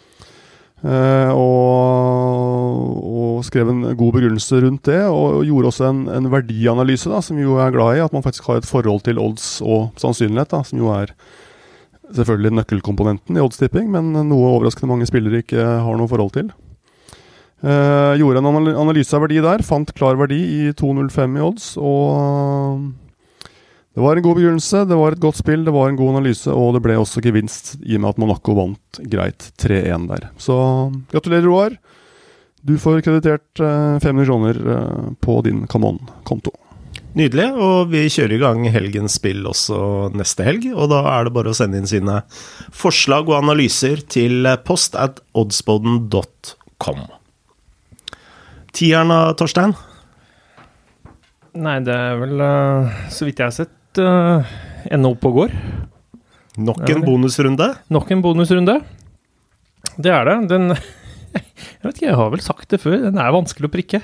Eh, 0.86 1.30
og, 1.36 2.96
og 3.12 3.44
skrev 3.44 3.72
en 3.72 3.84
god 3.96 4.16
begrunnelse 4.16 4.60
rundt 4.64 4.88
det, 4.88 5.02
og 5.08 5.44
gjorde 5.44 5.72
også 5.72 5.88
en, 5.90 6.04
en 6.16 6.32
verdianalyse, 6.32 7.12
da, 7.12 7.20
som 7.24 7.40
jo 7.40 7.60
er 7.60 7.74
glad 7.76 7.96
i. 7.96 8.04
At 8.04 8.16
man 8.16 8.24
faktisk 8.24 8.48
har 8.48 8.62
et 8.62 8.68
forhold 8.68 9.04
til 9.04 9.20
odds 9.20 9.58
og 9.64 9.90
sannsynlighet, 10.00 10.52
da, 10.52 10.64
som 10.64 10.80
jo 10.80 10.92
er 10.96 11.12
selvfølgelig 12.16 12.60
nøkkelkomponenten 12.60 13.36
i 13.36 13.42
oddstipping, 13.42 13.88
men 13.92 14.14
noe 14.14 14.52
overraskende 14.54 14.92
mange 14.92 15.08
spillere 15.08 15.42
ikke 15.42 15.60
har 15.84 15.98
noe 15.98 16.08
forhold 16.08 16.36
til. 16.38 16.54
Eh, 17.64 18.12
gjorde 18.20 18.42
en 18.42 18.50
analyse 18.76 19.16
av 19.16 19.24
verdi 19.24 19.40
der, 19.40 19.64
fant 19.64 19.88
klar 19.96 20.18
verdi 20.20 20.36
i 20.36 20.72
2,05 20.76 21.38
i 21.38 21.44
odds, 21.46 21.68
og 21.80 22.82
det 23.96 24.04
var 24.04 24.18
en 24.18 24.26
god 24.26 24.36
begrunnelse, 24.36 24.82
det 24.84 24.98
var 25.00 25.16
et 25.16 25.22
godt 25.22 25.38
spill, 25.40 25.64
det 25.64 25.72
var 25.72 25.88
en 25.88 25.96
god 25.96 26.18
analyse, 26.18 26.52
og 26.52 26.74
det 26.76 26.82
ble 26.84 26.98
også 27.00 27.22
gevinst 27.24 27.78
i 27.80 27.96
og 27.96 28.04
med 28.04 28.10
at 28.10 28.20
Monaco 28.20 28.56
vant 28.58 29.00
greit 29.08 29.48
3-1 29.56 30.04
der. 30.10 30.28
Så 30.36 30.58
gratulerer, 31.14 31.48
Roar. 31.48 31.78
Du 32.66 32.74
får 32.82 33.00
kreditert 33.06 33.62
uh, 33.62 33.96
500 34.02 34.28
kroner 34.28 34.60
uh, 34.60 35.10
på 35.22 35.38
din 35.46 35.64
Camon-konto. 35.70 36.52
Nydelig. 37.16 37.46
Og 37.56 37.88
vi 37.94 38.04
kjører 38.12 38.36
i 38.36 38.40
gang 38.42 38.66
helgens 38.74 39.16
spill 39.16 39.46
også 39.48 39.78
neste 40.12 40.44
helg. 40.44 40.66
Og 40.74 40.90
da 40.92 41.00
er 41.14 41.28
det 41.28 41.36
bare 41.38 41.54
å 41.54 41.56
sende 41.56 41.80
inn 41.80 41.88
sine 41.88 42.18
forslag 42.74 43.30
og 43.30 43.38
analyser 43.38 44.02
til 44.12 44.50
post 44.66 44.98
at 45.00 45.22
oddsboden.com. 45.32 47.06
Tieren 48.76 49.08
da, 49.08 49.20
Torstein? 49.38 49.72
Nei, 51.56 51.78
det 51.84 51.94
er 51.96 52.18
vel, 52.20 52.40
eh, 52.44 52.96
så 53.12 53.24
vidt 53.24 53.40
jeg 53.40 53.48
har 53.48 53.54
sett, 53.56 54.00
uh, 54.02 54.44
ennå 54.92 55.14
oppe 55.14 55.30
og 55.30 55.38
går. 55.40 55.54
Nok 56.60 56.82
en 56.92 57.04
bonusrunde. 57.04 57.70
Nok 57.92 58.12
en 58.12 58.24
bonusrunde. 58.24 58.74
Det 59.96 60.12
er 60.12 60.28
det. 60.28 60.36
Den 60.52 60.68
Jeg 60.76 61.84
vet 61.84 61.96
ikke, 61.98 62.08
jeg 62.10 62.18
har 62.18 62.30
vel 62.32 62.42
sagt 62.44 62.68
det 62.72 62.80
før. 62.82 62.98
Den 63.06 63.20
er 63.20 63.32
vanskelig 63.32 63.68
å 63.68 63.72
prikke. 63.72 64.02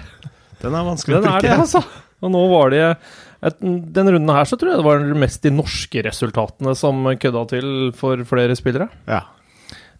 Den 0.62 0.76
er 0.78 0.86
vanskelig 0.86 1.18
Den 1.18 1.28
å 1.28 1.34
er 1.36 1.44
det, 1.44 1.52
prikke. 1.52 1.60
altså. 1.66 1.82
Og 2.22 2.32
nå 2.32 2.42
var 2.52 2.72
det 2.72 2.82
et, 2.86 3.56
Den 3.60 4.10
runden 4.14 4.30
her 4.36 4.46
så 4.46 4.56
tror 4.60 4.72
jeg 4.72 4.80
det 4.80 4.86
var 4.86 5.06
mest 5.18 5.42
de 5.44 5.52
norske 5.52 6.04
resultatene 6.06 6.74
som 6.78 7.02
kødda 7.20 7.44
til 7.50 7.70
for 7.98 8.20
flere 8.28 8.56
spillere. 8.56 8.88
Ja. 9.10 9.24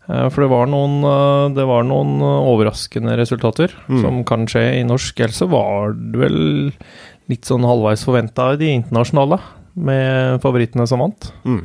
Eh, 0.08 0.28
For 0.34 0.42
det 0.42 0.50
var 0.50 0.66
noen, 0.66 0.96
eh, 1.06 1.54
det 1.54 1.66
var 1.68 1.84
noen 1.86 2.16
eh, 2.20 2.48
overraskende 2.50 3.14
resultater 3.20 3.70
Mm. 3.88 4.00
som 4.02 4.24
kan 4.24 4.46
skje 4.46 4.80
i 4.80 4.84
norsk. 4.84 5.20
Ellers 5.20 5.38
så 5.38 5.48
var 5.48 5.92
det 5.94 6.18
vel 6.18 6.72
litt 7.30 7.44
sånn 7.46 7.62
halvveis 7.64 8.04
forventa 8.04 8.52
i 8.52 8.56
de 8.56 8.72
internasjonale, 8.82 9.38
med 9.76 10.40
favorittene 10.42 10.86
som 10.88 10.98
vant. 11.00 11.30
Mm. 11.46 11.62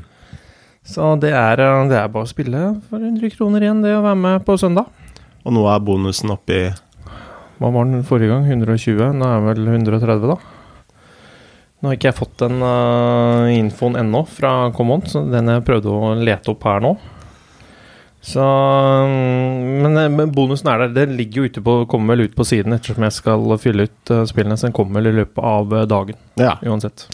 Så 0.86 1.20
det 1.20 1.34
er, 1.34 1.58
det 1.90 1.98
er 1.98 2.08
bare 2.08 2.24
å 2.24 2.30
spille 2.30 2.82
for 2.90 3.00
100 3.00 3.30
kroner 3.36 3.60
igjen, 3.66 3.82
det 3.84 3.92
å 3.98 4.04
være 4.06 4.16
med 4.22 4.46
på 4.46 4.56
søndag. 4.58 4.86
Og 5.44 5.52
nå 5.54 5.66
er 5.68 5.80
bonusen 5.84 6.32
oppi 6.32 6.74
Hva 7.60 7.72
var 7.74 7.86
den 7.90 8.04
forrige 8.06 8.30
gang? 8.30 8.46
120? 8.46 9.14
Nå 9.18 9.26
er 9.26 9.42
den 9.42 9.66
vel 9.66 9.90
130, 9.90 10.28
da. 10.30 10.38
Nå 11.82 11.90
har 11.90 11.96
ikke 11.98 12.10
jeg 12.12 12.18
fått 12.20 12.38
den 12.42 12.62
uh, 12.62 13.50
infoen 13.50 13.98
ennå 13.98 14.24
fra 14.30 14.72
Common, 14.78 15.02
så 15.10 15.24
den 15.30 15.50
jeg 15.52 15.66
prøvde 15.66 15.90
å 15.90 16.14
lete 16.22 16.54
opp 16.54 16.64
her 16.70 16.80
nå. 16.86 16.96
Så 18.22 18.42
mm, 18.42 19.82
men, 19.84 19.98
eh, 19.98 20.10
men 20.10 20.32
bonusen 20.36 20.68
er 20.72 20.84
der. 20.86 20.94
Den 20.96 21.18
ligger 21.20 21.44
jo 21.44 21.50
ute 21.52 21.64
på, 21.64 21.76
kommer 21.90 22.16
vel 22.16 22.28
ut 22.28 22.36
på 22.36 22.46
siden 22.48 22.74
ettersom 22.76 23.06
jeg 23.06 23.16
skal 23.20 23.58
fylle 23.62 23.88
ut 23.88 24.12
eh, 24.14 24.24
spillene. 24.30 24.58
Så 24.58 24.68
den 24.68 24.76
kommer 24.78 25.00
vel 25.02 25.12
i 25.14 25.18
løpet 25.22 25.44
av 25.44 25.74
eh, 25.78 25.86
dagen, 25.90 26.18
Ja. 26.42 26.58
uansett. 26.66 27.08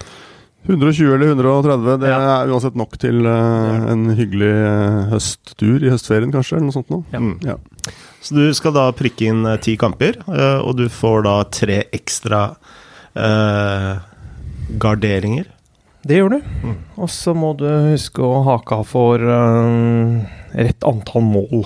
120 0.63 1.09
eller 1.17 1.33
130, 1.33 1.97
det 1.99 2.07
Ja. 2.07 2.19
er 2.39 2.47
uansett 2.47 2.75
nok 2.79 2.93
til 2.97 3.25
uh, 3.27 3.83
en 3.91 4.05
hyggelig 4.15 4.47
uh, 4.63 5.09
høsttur 5.11 5.83
i 5.83 5.89
høstferien, 5.91 6.31
kanskje, 6.31 6.55
eller 6.55 6.69
noe 6.69 6.75
sånt 6.77 6.93
noe. 6.93 7.03
Ja. 7.11 7.19
Mm. 7.19 7.33
Ja. 7.43 7.57
Så 8.23 8.37
du 8.37 8.45
skal 8.55 8.71
da 8.71 8.85
prikke 8.95 9.27
inn 9.27 9.43
uh, 9.43 9.57
ti 9.59 9.75
kamper, 9.75 10.21
og 10.63 10.77
du 10.79 10.85
får 10.87 11.25
da 11.27 11.33
tre 11.51 11.81
ekstra 11.91 12.45
eh, 13.19 13.91
garderinger. 14.79 15.45
Det 16.03 16.17
gjør 16.17 16.33
du. 16.35 16.39
Mm. 16.67 16.79
Og 16.99 17.09
så 17.11 17.31
må 17.37 17.53
du 17.55 17.67
huske 17.93 18.23
å 18.23 18.41
hake 18.43 18.75
av 18.75 18.87
for 18.89 19.23
uh, 19.23 20.23
rett 20.51 20.87
antall 20.87 21.23
mål. 21.23 21.63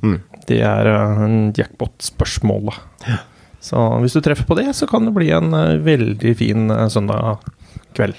Mm. 0.00 0.16
Det 0.48 0.60
er 0.64 0.88
uh, 0.88 1.26
jackpot-spørsmålet. 1.56 2.78
Så 3.64 3.82
hvis 4.00 4.16
du 4.16 4.22
treffer 4.24 4.48
på 4.48 4.56
det, 4.56 4.70
så 4.76 4.88
kan 4.88 5.04
det 5.04 5.12
bli 5.16 5.28
en 5.36 5.52
uh, 5.52 5.76
veldig 5.84 6.32
fin 6.40 6.72
søndag 6.92 7.44
kveld. 7.96 8.16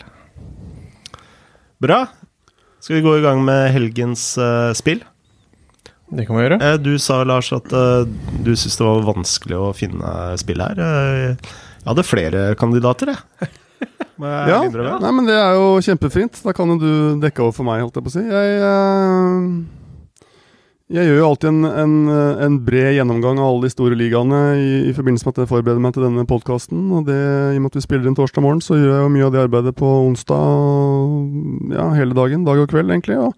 Bra. 1.81 2.05
Skal 2.77 2.99
vi 2.99 3.05
gå 3.07 3.17
i 3.17 3.25
gang 3.25 3.41
med 3.45 3.71
helgens 3.73 4.35
spill? 4.77 5.01
Det 6.13 6.27
kan 6.27 6.37
vi 6.37 6.45
gjøre. 6.45 6.75
Du 6.85 6.93
sa, 7.01 7.23
Lars, 7.25 7.49
at 7.53 7.65
du 7.73 8.51
syntes 8.53 8.77
det 8.77 8.85
var 8.85 9.07
vanskelig 9.07 9.57
å 9.57 9.73
finne 9.73 10.11
spill 10.37 10.61
her. 10.61 10.77
Jeg 10.77 11.89
hadde 11.89 12.05
flere 12.05 12.43
kandidater, 12.61 13.15
jeg. 13.15 13.49
Ja, 14.15 14.61
nei, 14.69 15.11
men 15.11 15.25
det 15.27 15.35
er 15.35 15.57
jo 15.57 15.79
kjempefint. 15.83 16.39
Da 16.45 16.53
kan 16.55 16.69
jo 16.71 16.77
du 16.79 16.91
dekke 17.23 17.43
over 17.43 17.55
for 17.57 17.67
meg, 17.67 17.81
holdt 17.83 17.97
jeg 17.99 18.05
på 18.05 18.13
å 18.13 18.15
si. 18.15 18.23
Jeg, 18.23 18.53
eh, 18.63 20.29
jeg 20.95 21.09
gjør 21.09 21.19
jo 21.19 21.27
alltid 21.31 21.49
en, 21.49 21.65
en, 21.83 21.95
en 22.45 22.55
bred 22.63 22.93
gjennomgang 22.95 23.41
av 23.41 23.49
alle 23.49 23.67
de 23.67 23.73
store 23.73 23.97
ligaene 23.99 24.41
i, 24.61 24.71
i 24.91 24.95
forbindelse 24.95 25.27
med 25.27 25.35
at 25.35 25.43
jeg 25.43 25.51
forbereder 25.51 25.83
meg 25.83 25.97
til 25.97 26.05
denne 26.07 26.27
podkasten. 26.29 26.87
Og 26.95 27.09
det, 27.09 27.17
i 27.17 27.59
og 27.59 27.65
med 27.65 27.73
at 27.73 27.79
vi 27.81 27.85
spiller 27.87 28.07
inn 28.07 28.17
torsdag 28.17 28.45
morgen, 28.45 28.63
så 28.63 28.79
gjør 28.79 28.93
jeg 28.93 29.03
jo 29.03 29.11
mye 29.17 29.27
av 29.27 29.35
det 29.35 29.43
arbeidet 29.47 29.75
på 29.81 29.91
onsdag 30.05 31.75
ja, 31.75 31.91
hele 31.97 32.17
dagen. 32.17 32.47
Dag 32.47 32.63
og 32.63 32.71
kveld, 32.71 32.93
egentlig. 32.95 33.19
og 33.19 33.33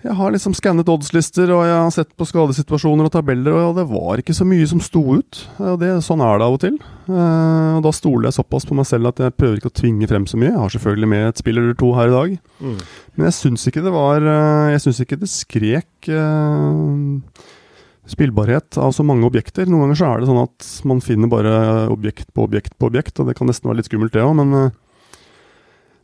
jeg 0.00 0.16
har 0.16 0.32
liksom 0.32 0.54
skannet 0.56 0.88
oddslister, 0.88 1.50
og 1.52 1.66
jeg 1.68 1.76
har 1.76 1.90
sett 1.92 2.14
på 2.16 2.24
skadesituasjoner 2.24 3.04
og 3.04 3.12
tabeller, 3.12 3.52
og 3.68 3.76
det 3.76 3.84
var 3.90 4.22
ikke 4.22 4.32
så 4.36 4.46
mye 4.48 4.64
som 4.68 4.80
sto 4.80 5.02
ut. 5.20 5.42
Det, 5.80 5.90
sånn 6.06 6.22
er 6.24 6.40
det 6.40 6.46
av 6.46 6.56
og 6.56 6.62
til. 6.62 6.78
Eh, 6.80 7.72
og 7.76 7.84
da 7.84 7.92
stoler 7.92 8.30
jeg 8.30 8.38
såpass 8.38 8.64
på 8.68 8.78
meg 8.78 8.88
selv 8.88 9.10
at 9.12 9.20
jeg 9.20 9.36
prøver 9.36 9.60
ikke 9.60 9.72
å 9.72 9.76
tvinge 9.82 10.08
frem 10.08 10.24
så 10.30 10.40
mye. 10.40 10.54
Jeg 10.54 10.62
har 10.62 10.72
selvfølgelig 10.72 11.12
med 11.12 11.28
et 11.28 11.44
spill 11.44 11.60
eller 11.60 11.76
to 11.76 11.92
her 11.98 12.08
i 12.08 12.16
dag. 12.16 12.36
Mm. 12.64 12.76
Men 13.12 13.28
jeg 13.28 13.38
syns 13.42 13.68
ikke 13.68 13.84
det 13.84 13.92
var 13.92 14.24
eh, 14.24 14.72
Jeg 14.72 14.84
syns 14.86 15.04
ikke 15.04 15.20
det 15.20 15.32
skrek 15.34 16.12
eh, 16.16 17.48
spillbarhet 18.10 18.80
av 18.80 18.96
så 18.96 19.04
mange 19.04 19.28
objekter. 19.28 19.68
Noen 19.68 19.90
ganger 19.90 20.00
så 20.00 20.14
er 20.14 20.22
det 20.22 20.30
sånn 20.32 20.44
at 20.46 20.70
man 20.88 21.04
finner 21.04 21.28
bare 21.28 21.58
objekt 21.92 22.32
på 22.32 22.48
objekt 22.48 22.78
på 22.80 22.88
objekt, 22.88 23.20
og 23.20 23.28
det 23.28 23.36
kan 23.36 23.52
nesten 23.52 23.68
være 23.68 23.82
litt 23.82 23.92
skummelt, 23.92 24.16
det 24.16 24.24
òg, 24.24 24.32
men 24.40 24.72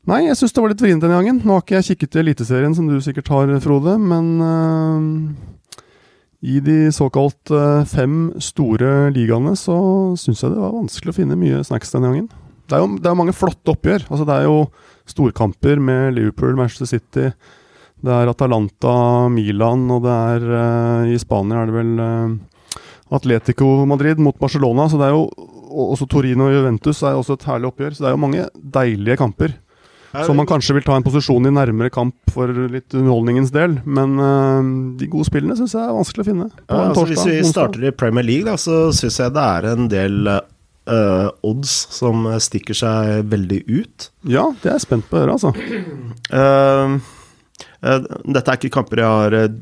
Nei, 0.07 0.21
jeg 0.29 0.39
syns 0.39 0.55
det 0.55 0.63
var 0.63 0.71
litt 0.71 0.83
vrient 0.85 1.03
denne 1.03 1.19
gangen. 1.19 1.41
Nå 1.43 1.57
har 1.57 1.65
ikke 1.65 1.81
jeg 1.81 1.87
kikket 1.91 2.15
i 2.15 2.21
Eliteserien, 2.23 2.75
som 2.79 2.87
du 2.87 2.95
sikkert 3.03 3.31
har, 3.33 3.51
Frode, 3.65 3.97
men 3.99 4.29
uh, 4.39 5.81
i 6.47 6.61
de 6.63 6.93
såkalt 6.95 7.51
uh, 7.51 7.83
fem 7.91 8.29
store 8.39 9.11
ligaene 9.17 9.57
så 9.59 9.75
syns 10.21 10.45
jeg 10.45 10.53
det 10.53 10.63
var 10.63 10.77
vanskelig 10.77 11.11
å 11.11 11.17
finne 11.17 11.39
mye 11.41 11.59
snacks 11.67 11.91
denne 11.91 12.13
gangen. 12.13 12.31
Det 12.71 12.79
er 12.79 12.85
jo 12.85 12.93
det 13.03 13.11
er 13.11 13.19
mange 13.19 13.35
flotte 13.35 13.75
oppgjør. 13.75 14.07
Altså, 14.07 14.29
det 14.31 14.37
er 14.37 14.47
jo 14.47 14.63
storkamper 15.11 15.83
med 15.83 16.15
Liverpool, 16.15 16.55
Manchester 16.59 16.91
City. 16.91 17.27
Det 18.07 18.15
er 18.15 18.31
Atalanta, 18.31 19.27
Milan, 19.33 19.89
og 19.91 20.07
det 20.07 20.17
er 20.37 20.49
uh, 20.53 21.11
I 21.11 21.19
Spania 21.19 21.65
er 21.65 21.71
det 21.71 21.79
vel 21.81 21.93
eh, 22.07 22.35
Atletico 23.17 23.75
Madrid 23.91 24.23
mot 24.23 24.39
Barcelona. 24.39 24.87
Så 24.87 25.03
det 25.03 25.11
er 25.11 25.17
jo 25.19 25.27
og 25.77 25.93
Også 25.93 26.07
Torino 26.09 26.47
og 26.47 26.55
Juventus 26.55 27.03
er 27.05 27.19
også 27.19 27.35
et 27.37 27.45
herlig 27.51 27.69
oppgjør. 27.69 27.95
Så 27.95 28.05
det 28.05 28.07
er 28.09 28.15
jo 28.15 28.21
mange 28.23 28.45
deilige 28.55 29.19
kamper. 29.21 29.57
Som 30.25 30.39
man 30.41 30.49
kanskje 30.49 30.79
vil 30.79 30.87
ta 30.87 30.97
en 30.97 31.05
posisjon 31.05 31.49
i 31.49 31.53
nærmere 31.53 31.93
kamp 31.93 32.17
for 32.33 32.49
litt 32.73 32.95
underholdningens 32.97 33.53
del. 33.55 33.79
Men 33.85 34.17
uh, 34.17 34.65
de 34.97 35.09
gode 35.13 35.29
spillene 35.29 35.59
syns 35.59 35.77
jeg 35.77 35.85
er 35.85 35.97
vanskelig 35.97 36.25
å 36.25 36.29
finne. 36.31 36.51
Ja, 36.65 36.81
altså, 36.89 37.07
hvis 37.11 37.27
vi 37.29 37.41
starter 37.51 37.85
i 37.85 37.93
Premier 37.93 38.27
League, 38.27 38.49
da, 38.49 38.57
så 38.61 38.87
syns 38.97 39.21
jeg 39.21 39.35
det 39.37 39.47
er 39.59 39.69
en 39.75 39.91
del 39.93 40.31
uh, 40.31 41.29
odds 41.47 41.75
som 41.95 42.27
stikker 42.43 42.79
seg 42.79 43.27
veldig 43.33 43.61
ut. 43.69 44.09
Ja, 44.31 44.49
det 44.63 44.71
er 44.73 44.79
jeg 44.79 44.87
spent 44.87 45.11
på 45.11 45.19
å 45.19 45.25
høre, 45.25 45.37
altså. 45.37 45.55
Eh, 46.27 46.97
eh, 47.87 48.07
dette 48.35 48.51
er 48.51 48.59
ikke 48.59 48.73
kamper 48.75 49.01
jeg 49.03 49.19
har 49.21 49.37
eh, 49.39 49.59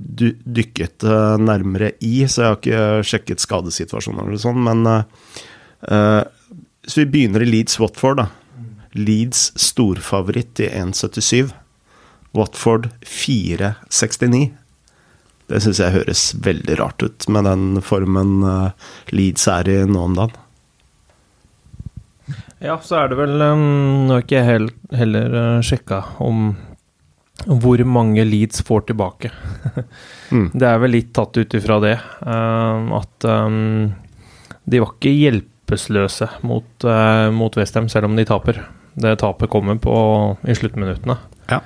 dykket 0.56 1.04
eh, 1.04 1.34
nærmere 1.42 1.92
i, 2.00 2.14
så 2.30 2.40
jeg 2.40 2.48
har 2.48 2.60
ikke 2.60 3.08
sjekket 3.10 3.44
skadesituasjoner 3.44 4.30
eller 4.30 4.40
sånn, 4.40 4.62
men 4.64 4.88
eh, 4.88 5.42
eh, 5.90 6.22
hvis 6.84 6.98
vi 7.02 7.06
begynner 7.12 7.44
i 7.44 7.50
Leeds 7.50 7.76
Watford, 7.82 8.22
da. 8.22 8.26
Leeds 8.94 9.52
storfavoritt 9.58 10.60
i 10.62 10.68
1,77. 10.70 11.50
Watford 12.34 12.88
4,69. 13.02 14.50
Det 15.46 15.60
syns 15.60 15.80
jeg 15.82 15.94
høres 15.94 16.22
veldig 16.42 16.78
rart 16.80 17.02
ut 17.04 17.26
med 17.28 17.46
den 17.46 17.82
formen 17.84 18.38
eh, 18.48 18.92
Leeds 19.12 19.48
er 19.50 19.68
i 19.68 19.76
nå 19.86 20.06
om 20.08 20.14
dagen. 20.16 20.38
Ja, 22.64 22.78
så 22.80 23.02
er 23.02 23.10
det 23.10 23.18
vel 23.18 23.42
um, 23.42 24.06
Nå 24.08 24.14
har 24.14 24.22
ikke 24.24 24.38
jeg 24.38 24.48
hel, 24.48 24.70
heller 24.96 25.34
uh, 25.36 25.64
sjekka 25.66 26.00
om 26.24 26.54
hvor 27.44 27.82
mange 27.84 28.24
Leeds 28.24 28.62
får 28.66 28.88
tilbake. 28.92 29.32
Mm. 30.34 30.48
Det 30.56 30.66
er 30.66 30.78
vel 30.82 30.90
litt 30.96 31.10
tatt 31.14 31.36
ut 31.36 31.54
ifra 31.54 31.76
det. 31.84 31.92
at 32.24 33.26
de 34.64 34.80
var 34.80 34.88
ikke 34.88 35.12
hjelpeløse 35.12 36.26
mot, 36.48 36.86
mot 37.36 37.58
Westham, 37.60 37.86
selv 37.92 38.08
om 38.08 38.16
de 38.18 38.24
taper. 38.26 38.58
Det 38.94 39.16
tapet 39.20 39.50
kommer 39.50 39.78
på 39.82 39.94
i 40.46 40.54
sluttminuttene. 40.54 41.16
Ja. 41.50 41.60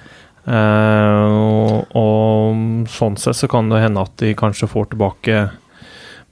Eh, 0.48 1.24
og, 1.28 1.96
og 1.98 2.88
sånn 2.88 3.18
sett 3.20 3.36
så 3.36 3.50
kan 3.52 3.68
det 3.72 3.82
hende 3.84 4.04
at 4.06 4.14
de 4.22 4.32
kanskje 4.38 4.70
får 4.70 4.92
tilbake 4.94 5.48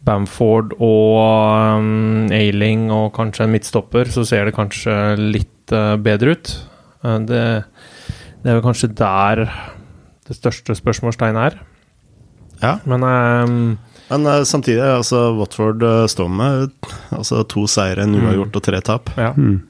Bamford 0.07 0.76
og 0.79 1.81
um, 1.83 2.29
Ailing 2.35 2.88
og 2.95 3.11
kanskje 3.17 3.47
en 3.47 3.53
midtstopper, 3.53 4.09
så 4.12 4.25
ser 4.29 4.47
det 4.47 4.55
kanskje 4.57 4.95
litt 5.19 5.75
uh, 5.75 5.97
bedre 5.99 6.37
ut. 6.37 6.53
Eh, 7.03 7.19
det, 7.26 7.43
det 8.43 8.53
er 8.53 8.61
vel 8.61 8.67
kanskje 8.67 8.93
der 8.97 9.47
det 10.26 10.38
største 10.38 10.76
spørsmålstegnet 10.79 11.50
er. 11.50 11.59
Ja. 12.62 12.76
Men 12.88 13.05
um, 13.05 13.59
Men 14.09 14.26
eh, 14.31 14.45
samtidig, 14.47 14.81
altså 14.81 15.33
Watford 15.37 15.83
eh, 15.83 16.07
står 16.07 16.29
med 16.31 16.71
altså, 17.11 17.43
to 17.45 17.67
seire, 17.71 18.07
en 18.07 18.15
uavgjort 18.17 18.57
og 18.57 18.62
tre 18.71 18.81
tap. 18.81 19.11
ja. 19.19 19.33
Mm. 19.37 19.65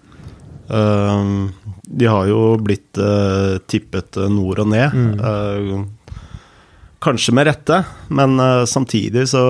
Eh, 0.69 1.49
de 1.87 2.07
har 2.11 2.27
jo 2.27 2.57
blitt 2.63 2.99
eh, 2.99 3.59
tippet 3.71 4.17
eh, 4.19 4.31
nord 4.33 4.65
og 4.65 4.71
ned. 4.73 4.95
Mm. 4.95 5.21
Eh, 5.21 6.25
kanskje 7.05 7.35
med 7.37 7.47
rette, 7.51 7.83
men 8.09 8.41
eh, 8.43 8.65
samtidig 8.67 9.29
så 9.31 9.45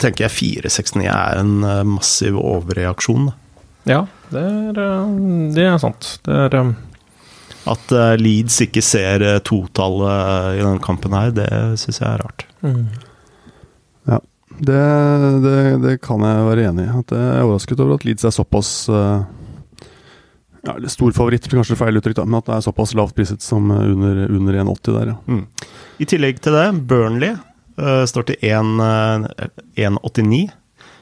tenker 0.00 0.26
jeg 0.26 0.32
469 0.64 1.06
er 1.12 1.38
en 1.42 1.54
massiv 1.86 2.38
overreaksjon. 2.40 3.30
Ja, 3.84 4.06
det 4.32 4.42
er, 4.42 4.78
det 5.52 5.66
er 5.68 5.76
sant. 5.82 6.14
Det 6.24 6.38
er 6.46 6.54
At 7.68 7.92
Leeds 8.16 8.56
ikke 8.64 8.80
ser 8.84 9.20
totallet 9.44 10.56
i 10.56 10.62
denne 10.62 10.80
kampen 10.84 11.12
her, 11.12 11.34
det 11.36 11.50
syns 11.82 12.00
jeg 12.00 12.08
er 12.08 12.24
rart. 12.24 12.46
mm. 12.64 12.86
Det, 14.58 14.82
det, 15.42 15.82
det 15.82 15.94
kan 16.04 16.22
jeg 16.22 16.44
være 16.46 16.66
enig 16.70 16.84
i. 16.86 16.92
At 17.00 17.10
Jeg 17.10 17.30
er 17.32 17.42
overrasket 17.42 17.80
over 17.82 17.96
at 17.98 18.04
Leeds 18.06 18.26
er 18.28 18.34
såpass 18.34 18.68
eh, 18.86 19.24
ja, 20.64 20.88
Stor 20.88 21.12
favoritt, 21.12 21.46
blir 21.48 21.60
kanskje 21.60 21.78
feil 21.78 21.98
uttrykk, 22.00 22.18
da, 22.20 22.26
men 22.28 22.40
at 22.40 22.48
det 22.48 22.56
er 22.56 22.66
såpass 22.66 22.94
lavt 22.96 23.16
priset 23.16 23.44
som 23.44 23.70
eh, 23.72 23.88
under, 23.92 24.24
under 24.32 24.60
1,80 24.64 24.98
der, 24.98 25.10
ja. 25.12 25.16
Mm. 25.28 25.72
I 26.00 26.08
tillegg 26.10 26.40
til 26.44 26.56
det, 26.56 26.66
Burnley 26.90 27.34
uh, 27.80 28.04
står 28.08 28.30
til 28.30 28.46
1, 28.50 28.76
eh, 28.84 29.88
1,89 29.88 30.44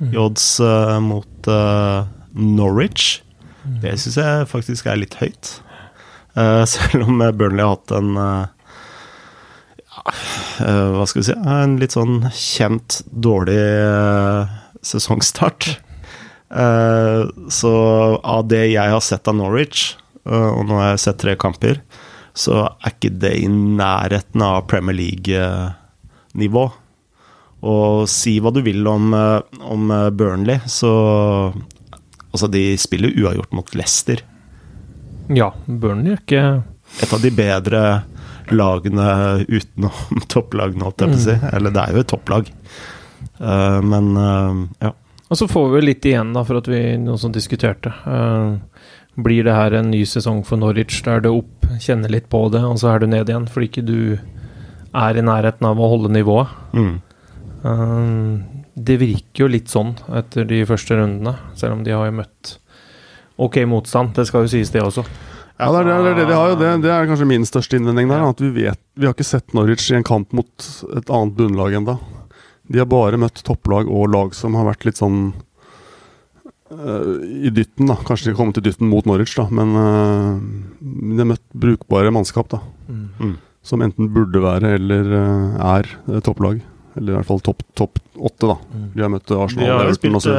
i 0.02 0.18
odds 0.18 0.46
mot 1.04 1.46
uh, 1.46 2.08
Norwich. 2.34 3.20
Det 3.62 3.94
syns 4.02 4.18
jeg 4.18 4.48
faktisk 4.50 4.88
er 4.90 4.98
litt 4.98 5.14
høyt. 5.20 5.52
Eh, 6.34 6.64
selv 6.72 7.06
om 7.06 7.22
Burnley 7.38 7.62
har 7.62 7.76
hatt 7.76 7.94
en 7.94 8.16
ja, 8.16 10.14
Hva 10.96 11.04
skal 11.06 11.20
vi 11.20 11.26
si 11.28 11.34
En 11.36 11.76
litt 11.78 11.94
sånn 11.94 12.24
kjent 12.34 13.02
dårlig 13.12 13.60
sesongstart. 14.82 15.76
Eh, 16.52 17.28
så 17.48 17.74
av 18.22 18.46
det 18.48 18.66
jeg 18.74 18.92
har 18.92 19.00
sett 19.00 19.28
av 19.28 19.36
Norwich, 19.38 19.94
eh, 20.28 20.48
og 20.52 20.66
nå 20.68 20.78
har 20.80 20.92
jeg 20.92 21.04
sett 21.06 21.20
tre 21.22 21.36
kamper, 21.40 21.80
så 22.36 22.64
er 22.68 22.94
ikke 22.94 23.12
det 23.22 23.32
i 23.40 23.48
nærheten 23.48 24.44
av 24.44 24.66
Premier 24.68 24.96
League-nivå. 24.96 26.64
Og 27.62 28.08
si 28.10 28.38
hva 28.42 28.52
du 28.52 28.60
vil 28.64 28.86
om, 28.88 29.12
eh, 29.14 29.40
om 29.62 29.88
Burnley, 30.16 30.60
så 30.66 31.54
Altså, 32.32 32.48
de 32.48 32.78
spiller 32.80 33.12
uavgjort 33.12 33.50
mot 33.52 33.74
Leicester. 33.76 34.22
Ja, 35.28 35.50
Burnley 35.66 36.14
er 36.14 36.20
ikke 36.22 36.62
Et 37.02 37.12
av 37.12 37.20
de 37.20 37.28
bedre 37.28 38.04
lagene 38.48 39.44
utenom 39.44 40.22
topplagene, 40.32 40.80
holdt 40.80 41.04
jeg 41.04 41.12
på 41.12 41.18
å 41.18 41.24
si. 41.26 41.36
Eller 41.52 41.74
det 41.76 41.82
er 41.82 41.92
jo 41.92 42.00
et 42.00 42.08
topplag. 42.08 42.48
Men 43.84 44.08
ja. 44.80 44.94
Og 45.32 45.38
så 45.40 45.48
får 45.48 45.70
vi 45.72 45.80
litt 45.86 46.04
igjen, 46.04 46.34
da, 46.36 46.42
for 46.44 46.60
at 46.60 46.66
vi 46.68 46.78
noen 47.00 47.20
som 47.20 47.32
diskuterte. 47.32 47.88
Eh, 47.88 48.82
blir 49.24 49.46
det 49.46 49.54
her 49.56 49.78
en 49.78 49.88
ny 49.92 50.02
sesong 50.08 50.42
for 50.44 50.60
Norwich 50.60 50.98
der 51.06 51.24
du 51.24 51.30
opp, 51.30 51.64
kjenner 51.80 52.12
litt 52.12 52.28
på 52.32 52.42
det, 52.52 52.60
og 52.60 52.76
så 52.80 52.92
er 52.92 53.00
du 53.00 53.08
ned 53.08 53.32
igjen 53.32 53.48
fordi 53.48 53.70
ikke 53.70 53.84
du 53.88 53.98
er 54.92 55.16
i 55.16 55.24
nærheten 55.24 55.68
av 55.68 55.80
å 55.80 55.88
holde 55.88 56.12
nivået? 56.12 56.52
Mm. 56.76 56.94
Eh, 57.64 58.60
det 58.76 58.98
virker 59.00 59.46
jo 59.46 59.50
litt 59.54 59.72
sånn 59.72 59.94
etter 60.20 60.44
de 60.48 60.62
første 60.68 61.00
rundene, 61.00 61.38
selv 61.56 61.78
om 61.78 61.84
de 61.86 61.96
har 61.96 62.08
jo 62.10 62.18
møtt 62.20 62.56
ok 63.40 63.62
motstand. 63.72 64.12
Det 64.16 64.28
skal 64.28 64.44
jo 64.44 64.52
sies, 64.52 64.72
det 64.72 64.84
også. 64.84 65.06
Ja, 65.56 65.70
det 65.72 65.80
er 65.80 65.88
det, 65.88 65.96
det, 65.96 66.10
er 66.12 66.20
det 66.20 66.28
de 66.28 66.36
har 66.36 66.52
jo. 66.52 66.60
Det, 66.60 66.70
det 66.84 66.92
er 66.92 67.08
kanskje 67.08 67.28
min 67.32 67.48
største 67.48 67.80
innvending 67.80 68.10
der. 68.10 68.24
At 68.28 68.40
vi 68.42 68.50
vet 68.52 68.80
Vi 68.98 69.06
har 69.06 69.14
ikke 69.14 69.28
sett 69.28 69.56
Norwich 69.56 69.88
i 69.92 69.96
en 69.96 70.06
kamp 70.06 70.32
mot 70.36 70.72
et 70.96 71.08
annet 71.12 71.36
bunnlag 71.38 71.76
ennå. 71.80 71.96
De 72.70 72.80
har 72.80 72.88
bare 72.90 73.18
møtt 73.20 73.42
topplag 73.46 73.90
og 73.90 74.10
lag 74.12 74.36
som 74.36 74.54
har 74.58 74.68
vært 74.68 74.86
litt 74.86 75.00
sånn 75.00 75.32
uh, 76.72 77.22
i 77.22 77.50
dytten, 77.54 77.90
da. 77.90 77.98
Kanskje 78.06 78.30
de 78.30 78.34
har 78.34 78.40
kommet 78.40 78.60
i 78.60 78.64
dytten 78.64 78.90
mot 78.90 79.08
Norwich, 79.08 79.34
da, 79.38 79.48
men 79.50 79.74
uh, 79.76 80.36
de 80.80 81.18
har 81.18 81.30
møtt 81.34 81.46
brukbare 81.64 82.12
mannskap, 82.14 82.52
da. 82.52 82.62
Mm. 82.88 83.38
Som 83.66 83.82
enten 83.84 84.10
burde 84.14 84.42
være 84.42 84.76
eller 84.78 85.10
uh, 85.14 85.64
er 85.78 86.22
topplag. 86.26 86.62
Eller 86.92 87.14
i 87.14 87.16
hvert 87.16 87.28
fall 87.28 87.40
topp 87.40 87.62
top 87.78 87.98
åtte, 88.20 88.46
da. 88.50 88.56
Mm. 88.68 88.86
De 88.94 89.04
har 89.04 89.10
møtt 89.12 89.32
Arsenal, 89.32 89.64
De 89.64 89.72
har 89.72 89.88
jo 89.88 89.96
spilt 89.96 90.24
så 90.26 90.36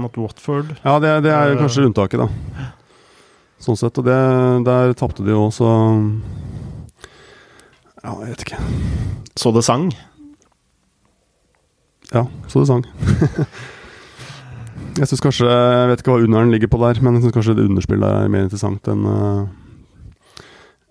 mot 0.00 0.16
Watford. 0.18 0.74
Ja, 0.82 0.98
det, 1.02 1.14
det 1.26 1.32
er 1.34 1.56
kanskje 1.60 1.86
unntaket, 1.86 2.24
da. 2.24 2.68
Sånn 3.60 3.78
sett. 3.78 3.98
Og 4.00 4.06
det, 4.06 4.18
der 4.66 4.94
tapte 4.98 5.24
de 5.24 5.34
jo 5.34 5.46
også 5.50 5.68
Ja, 8.00 8.14
jeg 8.24 8.30
vet 8.32 8.46
ikke. 8.46 8.60
Så 9.38 9.52
det 9.54 9.64
sang. 9.66 9.90
Ja, 12.10 12.24
så 12.50 12.62
det 12.62 12.70
sang. 12.70 12.84
jeg 14.98 15.06
syns 15.06 15.22
kanskje 15.22 15.46
Jeg 15.46 15.88
vet 15.90 16.02
ikke 16.02 16.14
hva 16.14 16.24
underen 16.24 16.50
ligger 16.50 16.70
på 16.72 16.80
der, 16.82 16.98
men 17.04 17.16
jeg 17.16 17.26
syns 17.26 17.36
kanskje 17.36 17.56
det 17.58 17.68
underspillet 17.70 18.24
er 18.24 18.32
mer 18.32 18.46
interessant 18.48 18.90
enn 18.90 19.06
uh, 19.06 19.42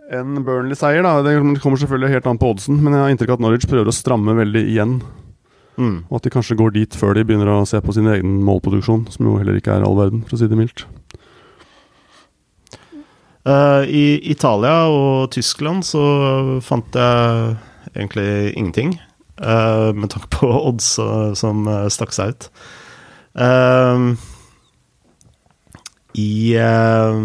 enn 0.10 0.40
Burnley-seier. 0.46 1.04
da 1.06 1.22
Det 1.26 1.36
kommer 1.62 1.78
selvfølgelig 1.78 2.16
helt 2.16 2.30
an 2.30 2.40
på 2.42 2.54
oddsen, 2.54 2.80
men 2.82 2.96
jeg 2.96 3.04
har 3.04 3.14
inntrykk 3.14 3.34
av 3.34 3.40
at 3.40 3.46
Norwich 3.46 3.68
prøver 3.70 3.92
å 3.92 3.96
stramme 3.96 4.34
veldig 4.38 4.64
igjen. 4.72 5.00
Mm. 5.80 5.98
Og 6.10 6.16
at 6.18 6.26
de 6.26 6.34
kanskje 6.34 6.58
går 6.60 6.74
dit 6.76 6.96
før 6.98 7.14
de 7.16 7.24
begynner 7.28 7.52
å 7.54 7.68
se 7.70 7.80
på 7.84 7.94
sin 7.96 8.10
egen 8.12 8.40
målproduksjon, 8.48 9.06
som 9.14 9.30
jo 9.30 9.38
heller 9.40 9.60
ikke 9.60 9.78
er 9.78 9.86
all 9.86 10.00
verden, 10.00 10.24
for 10.26 10.36
å 10.36 10.42
si 10.42 10.50
det 10.50 10.60
mildt. 10.60 10.88
Uh, 13.48 13.86
I 13.88 14.20
Italia 14.34 14.90
og 14.92 15.30
Tyskland 15.34 15.86
så 15.88 16.02
fant 16.66 16.98
jeg 16.98 17.54
egentlig 17.94 18.30
ingenting. 18.58 18.98
Eh, 19.42 19.90
med 19.96 20.12
tanke 20.14 20.30
på 20.38 20.50
odds 20.70 20.96
som 21.40 21.68
eh, 21.68 21.88
stakk 21.92 22.16
seg 22.16 22.34
ut. 22.36 22.50
Uh, 23.40 24.16
I 26.18 26.56
eh, 26.58 27.20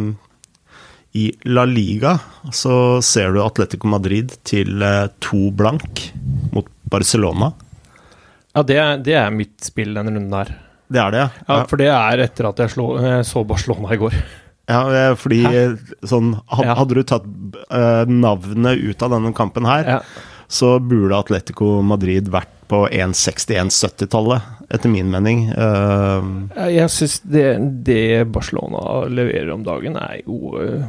I 1.15 1.25
La 1.49 1.65
Liga 1.65 2.19
så 2.53 3.01
ser 3.03 3.33
du 3.35 3.41
Atletico 3.43 3.89
Madrid 3.91 4.35
til 4.47 4.83
to 5.23 5.49
blank 5.55 6.09
mot 6.53 6.69
Barcelona. 6.91 7.53
Ja, 8.55 8.63
det 8.63 8.79
det 9.07 9.17
er 9.19 9.35
mitt 9.35 9.63
spill 9.65 9.95
denne 9.97 10.13
runden 10.15 10.35
her. 10.35 10.51
Det 10.91 11.01
er 11.01 11.15
det, 11.15 11.23
Ja, 11.49 11.59
ja. 11.61 11.67
For 11.71 11.81
det 11.81 11.89
er 11.91 12.23
etter 12.27 12.51
at 12.51 12.61
jeg, 12.61 12.75
slå, 12.75 12.89
jeg 13.03 13.25
så 13.27 13.43
Barcelona 13.47 13.95
i 13.95 13.99
går. 13.99 14.15
Ja, 14.71 15.15
fordi 15.21 15.43
Hæ? 15.45 15.65
sånn 16.09 16.31
Hadde 16.49 16.71
Ja. 16.71 16.85
Du 16.89 17.03
tatt 17.05 17.27
uh, 17.69 18.05
navnet 18.09 18.81
ut 18.81 19.03
av 19.05 19.13
denne 19.13 19.35
kampen 19.37 19.67
her, 19.69 19.85
Ja. 19.97 19.99
Så 20.49 20.79
burde 20.81 21.17
Atletico 21.19 21.81
Madrid 21.83 22.29
vært 22.33 22.51
på 22.69 22.85
1,60-1,70-tallet, 22.89 24.43
etter 24.73 24.89
min 24.91 25.11
mening. 25.13 25.47
Uh, 25.53 26.49
Jeg 26.73 26.89
syns 26.93 27.19
det, 27.29 27.47
det 27.87 28.25
Barcelona 28.33 29.05
leverer 29.13 29.51
om 29.55 29.65
dagen, 29.67 29.97
er 30.01 30.23
jo 30.25 30.55
øh, 30.61 30.85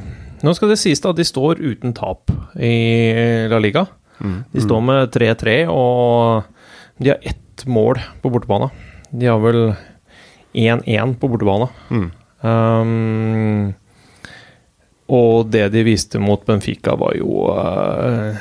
Nå 0.45 0.53
skal 0.55 0.69
det 0.71 0.77
sies 0.79 1.01
da, 1.01 1.11
de 1.15 1.23
står 1.25 1.59
uten 1.63 1.93
tap 1.97 2.29
i 2.59 3.47
La 3.49 3.57
Liga. 3.59 3.85
mm, 4.19 4.37
De 4.53 4.61
står 4.61 4.81
med 4.85 5.09
3-3, 5.15 5.55
og 5.71 6.43
de 7.01 7.09
har 7.13 7.19
ett 7.25 7.63
mål 7.65 7.99
på 8.21 8.29
bortebane. 8.29 8.67
De 9.11 9.25
har 9.31 9.39
vel 9.41 9.73
1-1 10.53 11.15
på 11.19 11.31
bortebane. 11.31 11.69
mm, 11.89 12.11
Um, 12.45 13.71
og 15.09 15.47
det 15.49 15.71
de 15.73 15.81
viste 15.87 16.19
mot 16.21 16.43
Benfica, 16.45 16.93
var 16.99 17.15
jo 17.17 17.47
øh, 17.49 18.37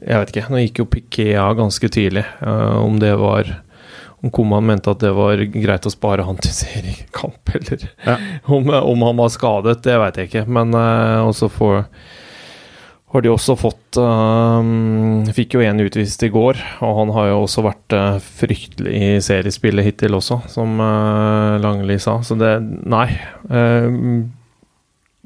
Jeg 0.00 0.20
vet 0.22 0.30
ikke. 0.32 0.46
Nå 0.52 0.60
gikk 0.64 0.78
jo 0.82 0.86
Piquea 0.88 1.42
av 1.44 1.58
ganske 1.58 1.88
tidlig. 1.92 2.24
øh, 2.42 2.78
om 2.84 2.98
det 3.02 3.12
var 3.20 3.50
Om 4.22 4.30
Koman 4.30 4.66
mente 4.68 4.90
at 4.92 5.00
det 5.00 5.14
var 5.16 5.40
greit 5.48 5.86
å 5.88 5.92
spare 5.92 6.24
han 6.26 6.36
til 6.36 6.52
seriekamp, 6.62 7.54
eller 7.56 7.86
Ja. 8.04 8.16
om, 8.52 8.68
om 8.68 9.02
han 9.06 9.16
var 9.16 9.30
skadet, 9.32 9.78
det 9.86 9.94
vet 10.02 10.16
jeg 10.20 10.28
ikke. 10.28 10.42
Men 10.46 10.74
uh, 10.76 11.24
også 11.24 11.48
for, 11.48 11.86
har 13.14 13.24
de 13.24 13.30
også 13.32 13.56
fått 13.58 13.96
um, 13.96 15.24
Fikk 15.32 15.56
jo 15.56 15.62
en 15.64 15.80
utvist 15.80 16.20
i 16.22 16.28
går, 16.28 16.60
og 16.84 16.98
han 17.00 17.14
har 17.16 17.30
jo 17.30 17.38
også 17.46 17.64
vært 17.64 17.96
uh, 17.96 18.18
fryktelig 18.20 18.92
i 18.92 19.08
seriespillet 19.24 19.88
hittil 19.88 20.14
også, 20.20 20.42
som 20.52 20.76
uh, 20.84 21.56
Langli 21.64 21.96
sa. 21.98 22.18
Så 22.20 22.36
det 22.36 22.58
Nei. 22.92 23.08
Uh, 23.48 24.28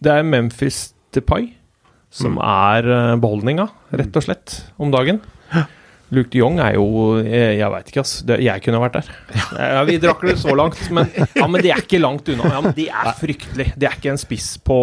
det 0.05 0.13
er 0.21 0.23
Memphis 0.27 0.93
Depay 1.15 1.51
som 2.15 2.39
er 2.39 2.87
uh, 2.87 3.17
beholdninga, 3.21 3.69
rett 3.99 4.21
og 4.21 4.27
slett, 4.27 4.61
om 4.79 4.95
dagen. 4.95 5.21
Luke 6.15 6.31
de 6.31 6.39
Jong 6.39 6.59
er 6.63 6.77
jo 6.77 6.85
Jeg, 7.25 7.57
jeg 7.59 7.71
veit 7.73 7.89
ikke, 7.91 8.03
ass. 8.05 8.13
Jeg 8.29 8.63
kunne 8.63 8.81
vært 8.83 8.99
der. 9.01 9.07
Ja, 9.57 9.83
vi 9.89 9.97
drakk 9.99 10.23
det 10.29 10.37
så 10.39 10.55
langt, 10.55 10.79
men, 10.95 11.09
ja, 11.35 11.47
men 11.51 11.65
det 11.65 11.73
er 11.75 11.83
ikke 11.83 12.03
langt 12.03 12.29
unna. 12.31 12.51
Ja, 12.53 12.61
men 12.63 12.77
Det 12.77 12.87
er 12.93 13.15
fryktelig. 13.19 13.73
Det 13.75 13.89
er 13.89 13.97
ikke 13.99 14.13
en 14.15 14.21
spiss 14.21 14.55
på 14.63 14.79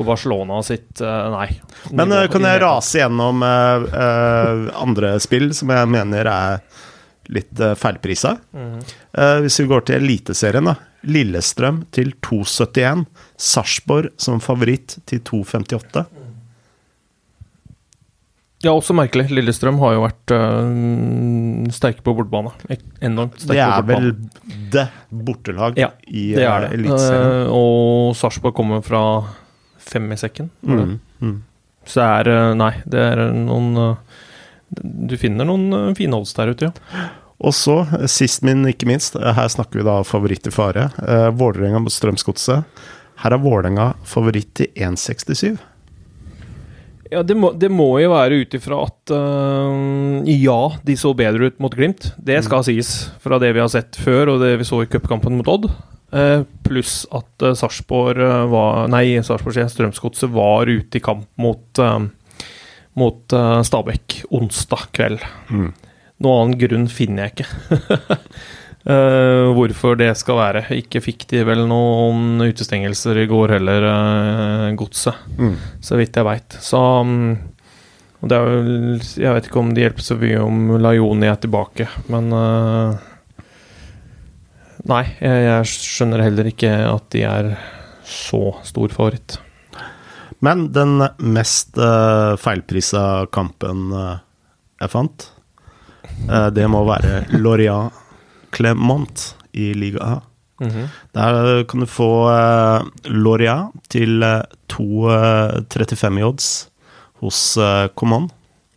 på 0.00 0.04
Barcelona 0.06 0.62
sitt 0.62 1.00
eh, 1.00 1.30
Nei. 1.32 1.48
Men 1.90 2.12
uh, 2.14 2.24
kan 2.30 2.46
jeg 2.46 2.60
rase 2.62 3.02
gjennom 3.02 3.42
uh, 3.44 3.82
uh, 3.90 4.68
andre 4.80 5.16
spill 5.20 5.50
som 5.56 5.72
jeg 5.74 5.90
mener 5.92 6.30
er 6.30 6.62
litt 7.30 7.60
feilprisa? 7.78 8.32
Mm. 8.56 8.78
Eh, 8.80 9.36
hvis 9.44 9.60
vi 9.60 9.66
går 9.70 9.84
til 9.86 10.00
Eliteserien, 10.00 10.66
da. 10.66 10.74
Lillestrøm 11.06 11.84
til 11.96 12.12
2,71. 12.24 13.06
Sarpsborg 13.40 14.10
som 14.20 14.40
favoritt 14.44 14.98
til 15.08 15.22
2,58. 15.24 16.04
Ja, 18.60 18.74
også 18.76 18.92
merkelig. 18.92 19.30
Lillestrøm 19.32 19.78
har 19.80 19.94
jo 19.96 20.02
vært 20.04 20.32
øh, 20.36 21.68
sterke 21.72 22.04
på 22.04 22.12
bortebane. 22.18 22.50
Enormt 23.00 23.38
sterke 23.40 23.56
Det 23.56 23.62
er 23.64 23.78
på 23.78 23.86
vel 23.88 24.10
bortebane. 24.10 24.66
det 24.74 24.84
bortelag 25.28 25.78
Ja, 25.80 25.88
i 26.04 26.24
Det 26.36 26.42
eh, 26.44 26.50
er 26.50 26.66
det. 26.66 26.72
Eliteserien. 26.76 27.46
Uh, 27.48 27.54
og 27.56 28.16
Sarpsborg 28.20 28.58
kommer 28.58 28.84
fra 28.84 29.00
fem 29.80 30.12
i 30.12 30.18
sekken. 30.20 30.50
Mm, 30.60 30.98
mm. 31.24 31.38
Så 31.88 32.04
det 32.04 32.34
er 32.36 32.52
Nei, 32.60 32.74
det 32.84 33.00
er 33.00 33.22
noen 33.32 33.96
Du 34.68 35.16
finner 35.18 35.48
noen 35.48 35.96
fine 35.96 36.20
odds 36.20 36.36
der 36.36 36.52
ute, 36.52 36.68
ja. 36.68 37.06
Og 37.40 37.54
så, 37.56 37.78
sist, 38.10 38.44
men 38.44 38.66
ikke 38.68 38.88
minst, 38.88 39.16
her 39.16 39.48
snakker 39.48 39.80
vi 39.80 39.86
da 39.86 40.00
favoritt 40.04 40.48
i 40.48 40.52
fare. 40.52 40.90
Eh, 41.00 41.28
Vålerenga 41.32 41.80
mot 41.80 41.94
Strømsgodset. 41.94 42.80
Her 43.20 43.36
er 43.36 43.40
Vålerenga 43.40 43.92
favoritt 44.08 44.52
til 44.60 44.68
1,67. 44.76 45.60
Ja, 47.10 47.24
det 47.26 47.34
må, 47.34 47.50
det 47.58 47.72
må 47.74 47.88
jo 47.98 48.12
være 48.12 48.38
ut 48.44 48.52
ifra 48.54 48.84
at 48.86 49.10
uh, 49.10 50.22
ja, 50.30 50.58
de 50.86 50.94
så 50.98 51.10
bedre 51.18 51.50
ut 51.50 51.56
mot 51.62 51.74
Glimt. 51.74 52.12
Det 52.22 52.38
skal 52.46 52.62
sies, 52.68 52.92
fra 53.22 53.40
det 53.42 53.50
vi 53.56 53.62
har 53.62 53.70
sett 53.72 53.98
før 53.98 54.36
og 54.36 54.44
det 54.44 54.52
vi 54.60 54.68
så 54.68 54.84
i 54.84 54.90
cupkampen 54.90 55.34
mot 55.40 55.50
Odd. 55.50 55.66
Uh, 56.14 56.46
Pluss 56.66 57.02
at 57.14 57.42
uh, 57.42 57.56
Sarpsborg 57.58 58.22
var 58.52 58.86
Nei, 58.94 59.18
Sarpsborg 59.26 59.58
Strømsgodset 59.74 60.30
var 60.30 60.70
ute 60.70 61.00
i 61.00 61.02
kamp 61.02 61.26
mot, 61.42 61.82
mot 63.00 63.38
Stabæk 63.66 64.20
onsdag 64.30 64.86
kveld. 64.94 65.26
Mm. 65.50 65.72
Noen 66.20 66.50
annen 66.50 66.58
grunn 66.60 66.88
finner 66.92 67.28
jeg 67.28 67.32
ikke. 67.32 67.46
Uh, 68.84 69.48
hvorfor 69.56 69.96
det 69.96 70.10
skal 70.20 70.36
være. 70.36 70.64
Ikke 70.76 71.00
fikk 71.04 71.24
de 71.32 71.44
vel 71.48 71.64
noen 71.68 72.42
utestengelser 72.44 73.22
i 73.22 73.28
går 73.30 73.56
heller, 73.56 73.86
uh, 73.88 74.66
Godset, 74.76 75.16
mm. 75.38 75.54
så 75.84 76.00
vidt 76.00 76.20
jeg 76.20 76.28
veit. 76.28 76.58
Så 76.60 76.80
um, 77.00 77.38
det 78.20 78.36
er 78.36 78.50
vel 78.50 79.00
Jeg 79.00 79.32
vet 79.32 79.48
ikke 79.48 79.62
om 79.62 79.72
det 79.72 79.86
hjelper 79.86 80.04
så 80.04 80.18
mye 80.20 80.44
om 80.44 80.74
Lajoni 80.84 81.30
er 81.30 81.40
tilbake, 81.40 81.88
men 82.12 82.28
uh, 82.36 83.06
Nei, 84.90 85.04
jeg, 85.20 85.40
jeg, 85.44 85.68
skjønner 85.68 86.24
heller 86.24 86.46
ikke 86.48 86.70
at 86.88 87.10
de 87.12 87.24
er 87.28 87.50
så 88.08 88.46
stor 88.64 88.92
favoritt. 88.92 89.36
Men 90.44 90.68
den 90.72 91.00
mest 91.20 91.76
uh, 91.80 92.36
feilprisa 92.40 93.26
kampen 93.32 93.92
jeg 93.92 94.88
fant, 94.88 95.28
det 96.54 96.66
må 96.70 96.84
være 96.84 97.24
Loria 97.38 97.90
Clement 98.54 99.24
i 99.52 99.72
liga 99.74 100.02
A. 100.02 100.20
Mm 100.60 100.70
-hmm. 100.70 100.88
Der 101.12 101.64
kan 101.64 101.80
du 101.80 101.86
få 101.86 102.28
uh, 102.28 102.86
Loria 103.04 103.70
til 103.88 104.22
uh, 104.22 104.42
2,35 104.68 106.18
i 106.18 106.22
odds 106.22 106.68
hos 107.20 107.56
uh, 107.56 107.88
Coman. 107.94 108.28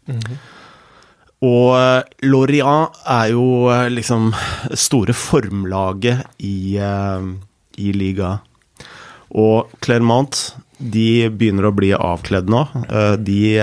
Mm 0.07 0.19
-hmm. 0.19 0.37
Og 1.41 1.75
uh, 1.75 2.01
Loria 2.21 2.87
er 3.05 3.25
jo 3.31 3.67
uh, 3.67 3.87
liksom 3.91 4.33
store 4.73 5.13
formlaget 5.13 6.23
i, 6.39 6.79
uh, 6.79 7.33
i 7.77 7.91
liga. 7.91 8.37
Og 9.29 9.67
Clermont 9.81 10.55
de 10.77 11.29
begynner 11.29 11.65
å 11.65 11.71
bli 11.75 11.93
avkledd 11.93 12.49
nå. 12.49 12.67
de 13.17 13.61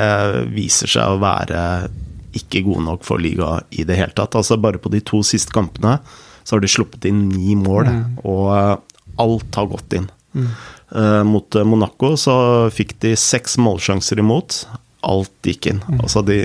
viser 0.54 0.88
seg 0.88 1.04
å 1.04 1.18
være 1.20 1.88
ikke 2.36 2.62
gode 2.66 2.84
nok 2.86 3.06
for 3.06 3.22
liga 3.22 3.58
i 3.70 3.84
det 3.86 3.98
hele 3.98 4.14
tatt. 4.16 4.36
Altså 4.38 4.58
Bare 4.60 4.80
på 4.82 4.92
de 4.92 5.02
to 5.04 5.22
siste 5.26 5.54
kampene 5.54 5.98
så 6.44 6.56
har 6.56 6.64
de 6.64 6.70
sluppet 6.72 7.04
inn 7.10 7.26
ni 7.30 7.54
mål, 7.58 7.90
mm. 7.90 8.04
og 8.26 8.46
uh, 8.50 9.02
alt 9.20 9.58
har 9.58 9.68
gått 9.70 9.96
inn. 9.98 10.06
Mm. 10.32 10.46
Uh, 10.90 11.22
mot 11.28 11.58
uh, 11.58 11.66
Monaco 11.68 12.14
så 12.18 12.34
fikk 12.74 12.96
de 13.04 13.12
seks 13.18 13.58
målsjanser 13.60 14.22
imot. 14.22 14.62
Alt 15.06 15.46
gikk 15.46 15.68
inn. 15.70 15.82
Mm. 15.86 16.00
Altså 16.00 16.24
De 16.26 16.38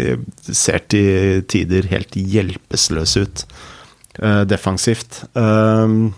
ser 0.52 0.84
til 0.91 1.45
tider 1.52 1.89
helt 1.91 2.19
hjelpeløse 2.19 3.26
ut 3.26 3.48
defensivt. 4.48 5.26
Uh, 5.36 6.12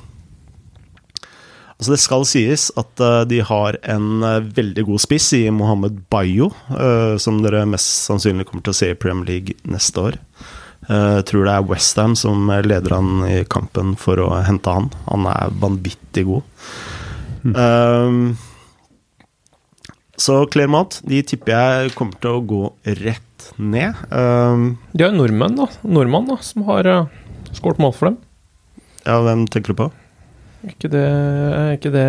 Altså 1.78 1.94
Det 1.94 2.02
skal 2.02 2.24
sies 2.26 2.64
at 2.80 3.02
uh, 3.06 3.22
de 3.30 3.38
har 3.46 3.78
en 3.86 4.24
uh, 4.26 4.42
veldig 4.42 4.88
god 4.88 5.02
spiss 5.04 5.30
i 5.38 5.44
Mohammed 5.54 6.00
Bayo, 6.10 6.50
uh, 6.74 7.18
som 7.22 7.44
dere 7.44 7.68
mest 7.70 8.08
sannsynlig 8.08 8.48
kommer 8.50 8.66
til 8.66 8.74
å 8.74 8.80
se 8.80 8.90
i 8.94 8.98
Premier 8.98 9.30
League 9.30 9.58
neste 9.70 10.02
år. 10.10 10.18
Jeg 10.88 11.24
tror 11.28 11.44
det 11.44 11.52
er 11.52 11.66
Westham 11.68 12.14
som 12.16 12.46
leder 12.64 12.94
han 12.96 13.24
i 13.28 13.42
kampen 13.50 13.98
for 14.00 14.22
å 14.24 14.28
hente 14.46 14.72
han. 14.72 14.86
Han 15.10 15.26
er 15.28 15.52
vanvittig 15.60 16.24
god. 16.30 16.46
Mm. 17.44 18.38
så 20.16 20.38
Clermont 20.54 21.02
de 21.04 21.20
tipper 21.28 21.52
jeg 21.52 21.94
kommer 21.98 22.22
til 22.24 22.38
å 22.38 22.46
gå 22.54 22.62
rett 23.04 23.50
ned. 23.60 24.00
de 24.08 25.04
har 25.04 25.18
nordmenn, 25.18 25.60
da. 25.60 25.68
Nordmann 25.84 26.32
da, 26.32 26.40
som 26.46 26.64
har 26.72 26.88
uh, 26.88 27.12
skåret 27.52 27.84
mål 27.84 27.96
for 27.98 28.14
dem. 28.14 28.22
Ja, 29.04 29.20
hvem 29.28 29.44
tenker 29.52 29.76
du 29.76 29.82
på? 29.84 29.92
Ikke 30.66 30.90
det, 30.92 31.08
ikke 31.78 31.92
det 31.94 32.08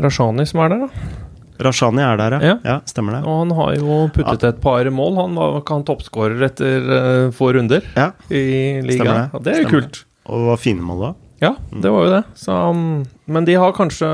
Rashani 0.00 0.46
som 0.48 0.64
er 0.64 0.72
der, 0.72 0.86
da? 0.86 1.24
Rashani 1.62 2.02
er 2.02 2.18
der, 2.18 2.34
ja. 2.42 2.54
ja. 2.66 2.78
Stemmer 2.88 3.18
det. 3.18 3.20
Og 3.30 3.44
han 3.44 3.52
har 3.54 3.74
jo 3.78 3.98
puttet 4.14 4.42
ja. 4.42 4.50
et 4.50 4.62
par 4.62 4.88
mål. 4.90 5.18
Han 5.20 5.36
var 5.38 5.60
han 5.68 5.84
toppskårer 5.86 6.42
etter 6.48 6.88
uh, 6.88 7.28
få 7.34 7.52
runder 7.54 7.84
ja. 7.94 8.10
i 8.26 8.80
ligaen. 8.82 9.30
Det. 9.36 9.44
det 9.46 9.54
er 9.54 9.62
jo 9.62 9.74
kult. 9.76 10.00
Og 10.24 10.42
det 10.42 10.48
var 10.50 10.64
fine 10.64 10.82
mål 10.82 11.04
da. 11.04 11.12
Ja, 11.44 11.52
det 11.70 11.92
var 11.92 12.08
jo 12.08 12.12
det. 12.16 12.22
Så, 12.40 12.56
um, 12.72 13.04
men 13.30 13.46
de 13.46 13.56
har 13.60 13.76
kanskje 13.76 14.10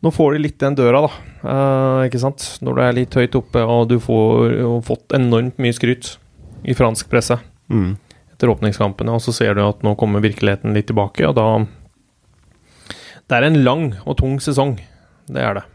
Nå 0.00 0.08
får 0.16 0.32
de 0.32 0.38
litt 0.40 0.56
den 0.62 0.78
døra, 0.78 1.02
da. 1.04 1.10
Uh, 1.44 2.06
ikke 2.06 2.22
sant? 2.22 2.44
Når 2.64 2.76
du 2.76 2.78
er 2.86 2.94
litt 2.96 3.16
høyt 3.18 3.34
oppe 3.36 3.60
og 3.68 3.90
du 3.90 3.98
får 4.00 4.54
og 4.64 4.78
fått 4.86 5.12
enormt 5.12 5.60
mye 5.60 5.76
skryt 5.76 6.14
i 6.64 6.72
fransk 6.76 7.10
presse 7.12 7.36
mm. 7.68 7.90
etter 8.32 8.48
åpningskampene, 8.48 9.12
og 9.12 9.20
så 9.20 9.34
ser 9.36 9.58
du 9.58 9.60
at 9.66 9.84
nå 9.84 9.92
kommer 10.00 10.24
virkeligheten 10.24 10.72
litt 10.72 10.88
tilbake, 10.88 11.28
og 11.28 11.36
da 11.36 11.44
det 13.30 13.38
er 13.38 13.46
en 13.46 13.60
lang 13.62 13.84
og 14.02 14.16
tung 14.18 14.40
sesong. 14.42 14.74
Det 15.30 15.42
er 15.42 15.60
det. 15.60 15.66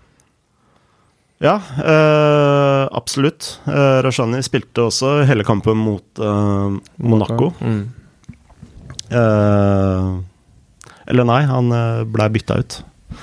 Ja, 1.43 1.55
øh, 1.59 2.87
absolutt. 2.95 3.59
Uh, 3.67 3.99
Rashani 4.05 4.41
spilte 4.43 4.87
også 4.87 5.23
hele 5.27 5.43
kampen 5.43 5.77
mot 5.77 6.19
uh, 6.19 6.75
Monaco. 6.97 7.51
Mm. 7.59 7.83
Uh, 9.11 10.15
eller 11.05 11.27
nei, 11.27 11.41
han 11.45 11.69
blei 12.11 12.29
bytta 12.33 12.57
ut. 12.59 12.79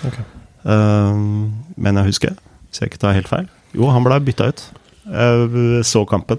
Okay. 0.07 0.23
men 0.63 1.99
jeg 1.99 2.07
husker, 2.07 2.37
hvis 2.69 2.81
jeg 2.81 2.93
ikke 2.93 3.01
tar 3.03 3.17
helt 3.17 3.29
feil. 3.29 3.49
Jo, 3.75 3.89
han 3.91 4.05
blei 4.07 4.21
bytta 4.23 4.47
ut. 4.53 4.63
Jeg 5.11 5.83
så 5.85 6.05
kampen 6.07 6.39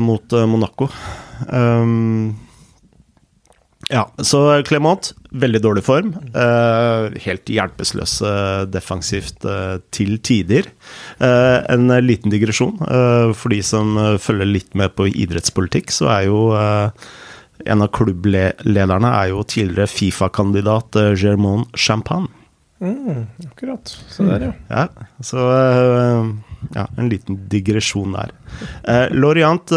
mot 0.00 0.32
Monaco. 0.48 0.88
Um, 1.52 2.32
ja, 3.86 4.02
så 4.18 4.40
Clement, 4.66 5.12
veldig 5.30 5.60
dårlig 5.62 5.84
form. 5.86 6.10
Uh, 6.34 7.12
helt 7.22 7.50
hjelpeløs 7.50 8.16
defensivt 8.72 9.46
uh, 9.46 9.78
til 9.94 10.16
tider. 10.26 10.66
Uh, 11.20 11.62
en 11.70 11.92
liten 12.02 12.32
digresjon. 12.34 12.80
for 13.36 13.52
de 13.52 13.60
som 13.62 13.94
følger 14.18 14.48
litt 14.48 14.74
med 14.74 14.94
på 14.98 15.06
idrettspolitikk, 15.06 15.92
så 15.94 16.10
er 16.16 16.26
jo 16.26 16.40
en 17.66 17.82
av 17.82 17.90
klubblederne 17.94 19.12
er 19.22 19.30
jo 19.32 19.44
tidligere 19.46 19.90
Fifa-kandidat 19.90 20.98
Germain 21.16 21.64
Champagne. 21.74 22.28
Mm, 22.82 23.24
akkurat. 23.46 23.88
Se 24.12 24.26
der, 24.26 24.50
ja. 24.50 24.52
ja 24.68 25.06
så 25.24 25.46
ja, 26.74 26.84
en 26.98 27.08
liten 27.08 27.38
digresjon 27.48 28.18
der. 28.18 28.34
Lorient, 29.14 29.72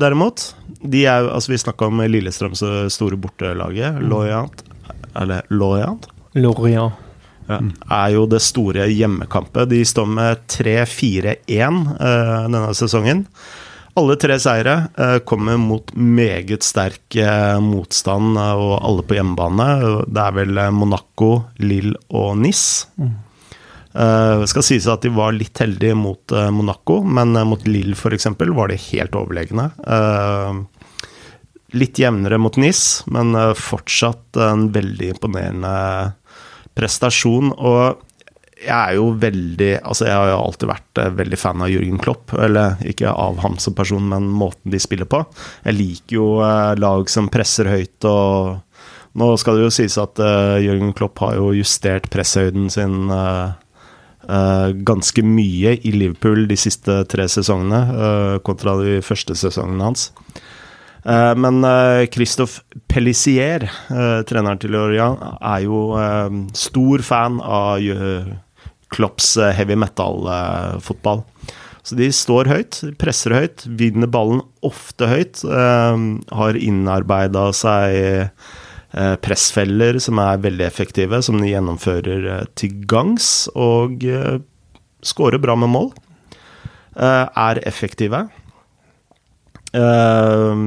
derimot 0.00 0.50
de 0.82 1.04
er, 1.06 1.28
altså 1.30 1.52
Vi 1.52 1.58
snakka 1.62 1.88
om 1.88 2.04
Lillestrøms 2.04 2.62
store 2.92 3.18
bortelaget. 3.20 4.00
Loyant. 4.02 4.62
Lorient 4.62 4.64
Eller 5.16 5.42
Lorient? 5.50 6.08
Lorient. 6.34 7.02
Ja, 7.46 7.60
er 7.94 8.14
jo 8.16 8.24
det 8.26 8.42
store 8.42 8.88
hjemmekampet. 8.90 9.70
De 9.70 9.84
står 9.86 10.08
med 10.10 10.42
3-4-1 10.50 11.36
uh, 11.46 12.48
denne 12.50 12.74
sesongen. 12.74 13.22
Alle 13.96 14.16
tre 14.20 14.36
seire 14.42 14.74
uh, 14.98 15.18
kommer 15.24 15.56
mot 15.60 15.92
meget 15.94 16.66
sterk 16.66 17.16
motstand, 17.62 18.34
og 18.36 18.74
alle 18.82 19.06
på 19.06 19.16
hjemmebane. 19.16 19.68
Det 20.10 20.24
er 20.24 20.34
vel 20.40 20.60
Monaco, 20.74 21.30
Lille 21.62 21.94
og 22.10 22.34
Nis. 22.42 22.64
Mm. 22.98 23.14
Uh, 23.96 24.44
skal 24.44 24.64
sies 24.66 24.86
at 24.92 25.04
de 25.06 25.10
var 25.14 25.32
litt 25.32 25.56
heldige 25.62 25.96
mot 25.96 26.32
uh, 26.36 26.50
Monaco, 26.52 26.98
men 27.00 27.32
uh, 27.32 27.46
mot 27.48 27.62
Lille 27.64 27.96
f.eks. 27.96 28.28
var 28.36 28.68
de 28.68 28.80
helt 28.90 29.16
overlegne. 29.16 29.70
litt 31.76 31.98
jevnere 31.98 32.38
mot 32.40 32.56
NIS, 32.56 33.04
men 33.12 33.34
fortsatt 33.58 34.38
en 34.40 34.68
veldig 34.72 35.08
imponerende 35.14 35.72
prestasjon. 36.76 37.50
Og 37.56 37.98
jeg 38.56 38.76
er 38.76 38.94
jo 38.96 39.10
veldig 39.20 39.72
Altså, 39.82 40.06
jeg 40.08 40.16
har 40.16 40.30
jo 40.30 40.38
alltid 40.38 40.70
vært 40.70 41.00
veldig 41.18 41.38
fan 41.40 41.64
av 41.64 41.72
Jørgen 41.72 42.00
Klopp. 42.00 42.32
Eller 42.38 42.80
ikke 42.86 43.12
av 43.12 43.42
ham 43.44 43.58
som 43.60 43.76
person, 43.76 44.08
men 44.12 44.30
måten 44.30 44.72
de 44.72 44.80
spiller 44.80 45.08
på. 45.10 45.20
Jeg 45.66 45.76
liker 45.76 46.16
jo 46.16 46.28
lag 46.80 47.12
som 47.12 47.32
presser 47.32 47.72
høyt 47.72 48.08
og 48.08 48.62
Nå 49.16 49.30
skal 49.40 49.56
det 49.56 49.62
jo 49.64 49.72
sies 49.72 49.94
at 49.96 50.20
Jørgen 50.60 50.90
Klopp 50.96 51.22
har 51.24 51.38
jo 51.38 51.54
justert 51.56 52.10
presshøyden 52.12 52.68
sin 52.68 53.06
ganske 54.26 55.22
mye 55.22 55.76
i 55.86 55.92
Liverpool 55.94 56.46
de 56.50 56.56
siste 56.58 56.98
tre 57.10 57.28
sesongene, 57.30 57.80
uh, 57.94 58.36
kontra 58.46 58.76
de 58.80 58.98
første 59.06 59.36
sesongene 59.38 59.86
hans. 59.86 60.08
Uh, 61.06 61.32
men 61.38 61.62
Christophe 62.10 62.64
Pellissier, 62.90 63.68
treneren 64.26 64.58
til 64.62 64.74
Lorient, 64.74 65.22
er 65.38 65.62
jo 65.68 65.84
stor 66.58 67.06
fan 67.06 67.38
av 67.40 67.86
Klopps 68.96 69.36
heavy 69.54 69.78
metal-fotball. 69.78 71.24
Så 71.86 71.94
de 71.94 72.08
står 72.10 72.48
høyt, 72.50 72.80
presser 72.98 73.34
høyt, 73.36 73.62
vinner 73.78 74.10
ballen 74.10 74.40
ofte 74.66 75.06
høyt. 75.06 75.44
Eh, 75.46 76.00
har 76.40 76.58
innarbeida 76.58 77.44
seg 77.54 77.98
eh, 78.00 78.48
pressfeller 79.20 79.98
som 80.02 80.20
er 80.22 80.42
veldig 80.44 80.64
effektive, 80.66 81.20
som 81.24 81.40
de 81.42 81.50
gjennomfører 81.50 82.26
eh, 82.32 82.44
til 82.58 82.78
gangs. 82.88 83.46
Og 83.58 84.04
eh, 84.08 84.38
skårer 85.04 85.42
bra 85.42 85.56
med 85.58 85.72
mål. 85.74 85.90
Eh, 86.96 87.24
er 87.28 87.60
effektive. 87.68 88.26
Eh, 89.76 90.62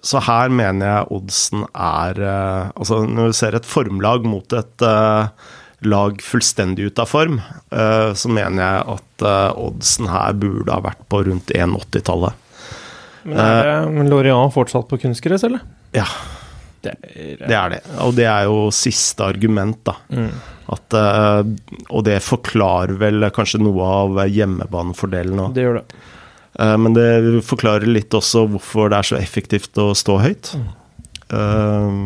så 0.00 0.20
her 0.24 0.52
mener 0.52 0.86
jeg 0.86 1.08
oddsen 1.12 1.64
er 1.76 2.20
eh, 2.24 2.68
Altså, 2.72 3.02
når 3.04 3.32
du 3.32 3.36
ser 3.36 3.56
et 3.56 3.68
formlag 3.68 4.24
mot 4.28 4.56
et 4.56 4.84
eh, 4.86 5.48
lag 5.88 6.20
fullstendig 6.24 6.90
ut 6.90 7.00
av 7.00 7.08
form, 7.08 7.38
eh, 7.72 8.10
så 8.16 8.32
mener 8.32 8.60
jeg 8.60 8.96
at 8.96 9.24
eh, 9.28 9.60
oddsen 9.68 10.10
her 10.12 10.36
burde 10.40 10.76
ha 10.76 10.84
vært 10.84 11.04
på 11.12 11.22
rundt 11.28 11.52
1,80-tallet. 11.56 12.46
Men 13.28 13.40
er 13.40 14.08
Lorient 14.08 14.52
fortsatt 14.54 14.88
på 14.88 15.00
kunstgress, 15.00 15.44
eller? 15.48 15.64
Ja, 15.96 16.06
Det 16.82 16.94
er, 16.96 17.36
det 17.46 17.56
er 17.56 17.68
det. 17.74 17.80
Og 18.00 18.14
det 18.16 18.24
er 18.24 18.46
jo 18.48 18.70
siste 18.72 19.20
argument, 19.26 19.82
da. 19.84 19.94
Mm. 20.16 20.30
At, 20.72 20.94
eh, 20.96 21.42
og 21.90 22.04
det 22.06 22.20
forklarer 22.24 22.94
vel 23.00 23.26
kanskje 23.36 23.60
noe 23.60 23.82
av 23.84 24.20
hjemmebanefordelen 24.30 25.42
òg. 25.44 25.54
Det 25.56 25.64
gjør 25.66 25.80
det. 25.80 25.98
Eh, 26.60 26.76
Men 26.80 26.94
det 26.96 27.08
forklarer 27.44 27.86
litt 27.90 28.10
også 28.16 28.46
hvorfor 28.48 28.88
det 28.90 28.98
er 29.02 29.08
så 29.10 29.18
effektivt 29.20 29.76
å 29.82 29.90
stå 29.98 30.18
høyt. 30.24 30.54
Eh, 31.30 32.00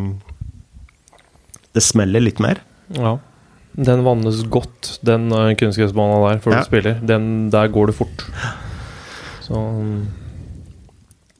Det 1.75 1.83
smeller 1.83 2.21
litt 2.23 2.39
mer. 2.39 2.59
Ja. 2.95 3.17
Den 3.75 4.03
vannes 4.05 4.43
godt, 4.47 4.99
den 5.03 5.29
kunstgressbanen 5.59 6.21
der, 6.29 6.37
før 6.39 6.53
Ja. 6.53 6.59
du 6.63 6.69
spiller. 6.69 6.99
Den, 7.05 7.49
der 7.51 7.67
går 7.67 7.87
det 7.87 7.95
fort. 7.97 8.23
Så 9.43 9.59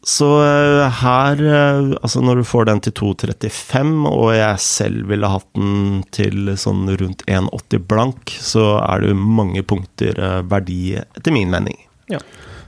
Så 0.06 0.28
eh, 0.46 1.00
her 1.02 1.40
eh, 1.42 1.96
Altså, 2.04 2.22
når 2.22 2.36
du 2.38 2.44
får 2.46 2.68
den 2.70 2.80
til 2.86 2.94
2,35, 2.94 4.04
og 4.06 4.28
jeg 4.38 4.60
selv 4.62 5.08
ville 5.10 5.32
hatt 5.34 5.48
den 5.58 6.04
til 6.14 6.52
sånn 6.62 6.84
rundt 7.02 7.24
1,80 7.26 7.88
blank, 7.90 8.36
så 8.38 8.68
er 8.86 9.02
det 9.02 9.10
jo 9.10 9.18
mange 9.42 9.64
punkter 9.66 10.14
eh, 10.22 10.42
verdi, 10.46 10.94
etter 11.02 11.34
min 11.34 11.50
mening. 11.50 11.80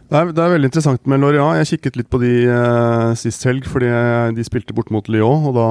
Det 0.07 0.15
er, 0.17 0.29
det 0.33 0.39
er 0.41 0.53
veldig 0.55 0.69
interessant 0.71 1.05
med 1.11 1.19
Lorient. 1.21 1.59
Jeg 1.59 1.69
kikket 1.75 1.97
litt 2.01 2.09
på 2.09 2.21
de 2.23 2.33
eh, 2.49 3.13
sist 3.19 3.43
helg, 3.45 3.67
fordi 3.69 3.89
de 4.37 4.45
spilte 4.47 4.73
bort 4.73 4.89
mot 4.95 5.05
Lyon, 5.11 5.49
og 5.51 5.57
da 5.59 5.69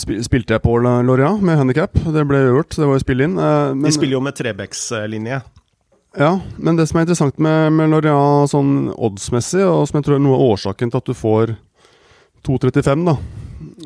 spil, 0.00 0.20
spilte 0.24 0.54
jeg 0.56 0.62
på 0.64 0.76
Loria 0.80 1.02
Lorient 1.04 1.42
med 1.44 1.58
handikap. 1.60 1.92
Det 2.00 2.24
ble 2.30 2.44
øvert, 2.52 2.72
så 2.72 2.84
det 2.84 2.88
var 2.90 2.96
jo 3.00 3.04
spill 3.04 3.24
inn. 3.26 3.36
eh, 3.38 3.74
men- 3.74 3.84
De 3.90 3.92
spiller 3.96 4.16
jo 4.16 4.20
med 4.24 4.36
Trebekslinje. 4.38 5.42
Ja, 6.18 6.40
men 6.58 6.78
det 6.78 6.88
som 6.90 6.98
er 6.98 7.06
interessant 7.06 7.38
med, 7.38 7.70
med 7.76 7.92
Lorient 7.92 8.50
sånn 8.50 8.90
oddsmessig, 8.96 9.62
og 9.62 9.86
som 9.86 10.00
jeg 10.00 10.08
tror 10.08 10.18
er 10.18 10.24
noe 10.24 10.38
av 10.38 10.46
årsaken 10.56 10.90
til 10.90 10.98
at 10.98 11.10
du 11.10 11.14
får 11.14 11.54
2,35, 12.46 13.04
da, 13.06 13.16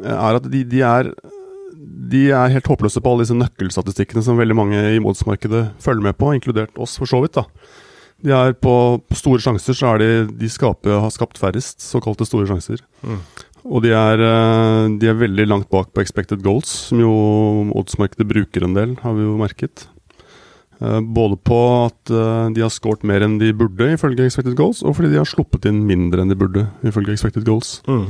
er 0.09 0.39
at 0.41 0.49
de, 0.49 0.63
de 0.69 0.85
er 0.87 1.13
de 2.15 2.29
er 2.35 2.53
helt 2.55 2.69
håpløse 2.69 3.01
på 3.03 3.11
alle 3.11 3.25
disse 3.25 3.37
nøkkelstatistikkene 3.37 4.23
som 4.25 4.39
veldig 4.41 4.57
mange 4.57 4.83
i 4.95 5.01
oddsmarkedet 5.01 5.65
følger 5.83 6.05
med 6.07 6.19
på, 6.21 6.33
inkludert 6.37 6.79
oss 6.81 6.97
for 7.01 7.11
så 7.11 7.21
vidt. 7.25 7.37
da. 7.37 7.47
De 8.25 8.33
er 8.33 8.55
på, 8.57 8.75
på 9.05 9.19
store 9.19 9.43
sjanser, 9.43 9.77
så 9.77 9.95
er 9.95 10.01
de 10.01 10.11
De 10.41 10.49
skaper, 10.49 10.97
har 11.03 11.13
skapt 11.13 11.41
færrest 11.41 11.85
såkalte 11.85 12.27
store 12.29 12.49
sjanser. 12.49 12.81
Mm. 13.03 13.21
Og 13.65 13.83
de 13.85 13.95
er, 13.97 14.21
eh, 14.21 14.87
de 15.01 15.09
er 15.09 15.17
veldig 15.17 15.47
langt 15.49 15.71
bak 15.73 15.91
på 15.93 16.03
expected 16.05 16.45
goals, 16.45 16.69
som 16.91 17.01
jo 17.01 17.13
oddsmarkedet 17.73 18.29
bruker 18.29 18.65
en 18.65 18.77
del, 18.77 18.97
har 19.01 19.17
vi 19.17 19.25
jo 19.25 19.39
merket. 19.41 19.87
Eh, 20.81 21.01
Både 21.17 21.37
på 21.39 21.59
at 21.85 22.11
eh, 22.11 22.49
de 22.55 22.65
har 22.65 22.73
scoret 22.73 23.05
mer 23.07 23.25
enn 23.27 23.39
de 23.41 23.53
burde, 23.57 23.93
ifølge 23.95 24.27
expected 24.27 24.57
goals, 24.59 24.83
og 24.83 24.97
fordi 24.99 25.13
de 25.13 25.21
har 25.21 25.29
sluppet 25.29 25.69
inn 25.71 25.85
mindre 25.89 26.25
enn 26.25 26.33
de 26.33 26.39
burde, 26.39 26.67
ifølge 26.87 27.15
expected 27.15 27.47
goals. 27.47 27.79
Mm. 27.87 28.09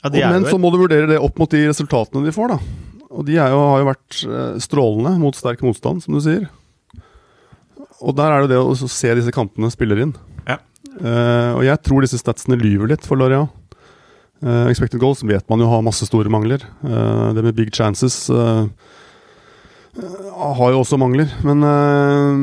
Ja, 0.00 0.08
Og, 0.08 0.22
men 0.32 0.46
så 0.48 0.56
må 0.56 0.70
du 0.72 0.78
vurdere 0.80 1.10
det 1.10 1.18
opp 1.20 1.36
mot 1.40 1.50
de 1.52 1.66
resultatene 1.68 2.24
de 2.24 2.32
får, 2.32 2.54
da. 2.54 2.86
Og 3.10 3.26
de 3.26 3.36
er 3.42 3.52
jo, 3.52 3.60
har 3.72 3.82
jo 3.82 3.90
vært 3.90 4.22
eh, 4.24 4.58
strålende 4.64 5.16
mot 5.20 5.36
sterk 5.36 5.60
motstand, 5.66 6.00
som 6.04 6.16
du 6.16 6.22
sier. 6.24 6.48
Og 8.00 8.16
der 8.16 8.32
er 8.32 8.44
det 8.44 8.54
det 8.54 8.60
å 8.62 8.72
se 8.88 9.12
disse 9.18 9.34
kampene 9.34 9.68
spiller 9.72 10.00
inn. 10.00 10.14
Ja. 10.46 10.56
Uh, 11.00 11.52
og 11.58 11.64
jeg 11.66 11.80
tror 11.84 12.04
disse 12.04 12.18
statsene 12.18 12.56
lyver 12.56 12.88
litt 12.88 13.04
for 13.04 13.20
Loria. 13.20 13.42
Uh, 14.40 14.70
expected 14.70 15.02
goals 15.02 15.20
vet 15.28 15.44
man 15.52 15.60
jo 15.60 15.68
har 15.68 15.84
masse 15.84 16.06
store 16.08 16.32
mangler. 16.32 16.64
Uh, 16.80 17.28
det 17.36 17.44
med 17.44 17.58
big 17.58 17.74
chances 17.76 18.22
eh, 18.32 18.62
har 20.00 20.72
jo 20.72 20.80
også 20.82 20.98
mangler. 21.00 21.30
Men 21.46 21.64
eh, 21.66 22.42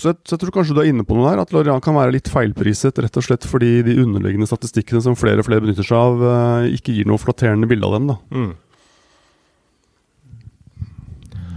så, 0.00 0.10
jeg, 0.10 0.18
så 0.24 0.34
jeg 0.34 0.42
tror 0.42 0.54
kanskje 0.56 0.76
du 0.76 0.82
er 0.82 0.90
inne 0.90 1.06
på 1.06 1.16
noe 1.16 1.30
der. 1.30 1.42
At 1.44 1.54
Lorient 1.54 1.84
kan 1.84 1.96
være 1.96 2.16
litt 2.16 2.30
feilpriset 2.32 2.98
rett 3.02 3.20
og 3.20 3.26
slett 3.26 3.46
fordi 3.48 3.76
de 3.86 3.98
underliggende 4.02 4.48
statistikkene 4.50 5.02
som 5.04 5.18
flere 5.18 5.42
og 5.42 5.48
flere 5.48 5.64
benytter 5.64 5.86
seg 5.86 5.98
av, 6.00 6.26
eh, 6.32 6.74
ikke 6.78 6.96
gir 6.96 7.08
noe 7.10 7.22
flatterende 7.22 7.70
bilde 7.70 7.88
av 7.88 7.98
dem. 7.98 8.12
da 8.12 8.20
Mm. 8.34 8.52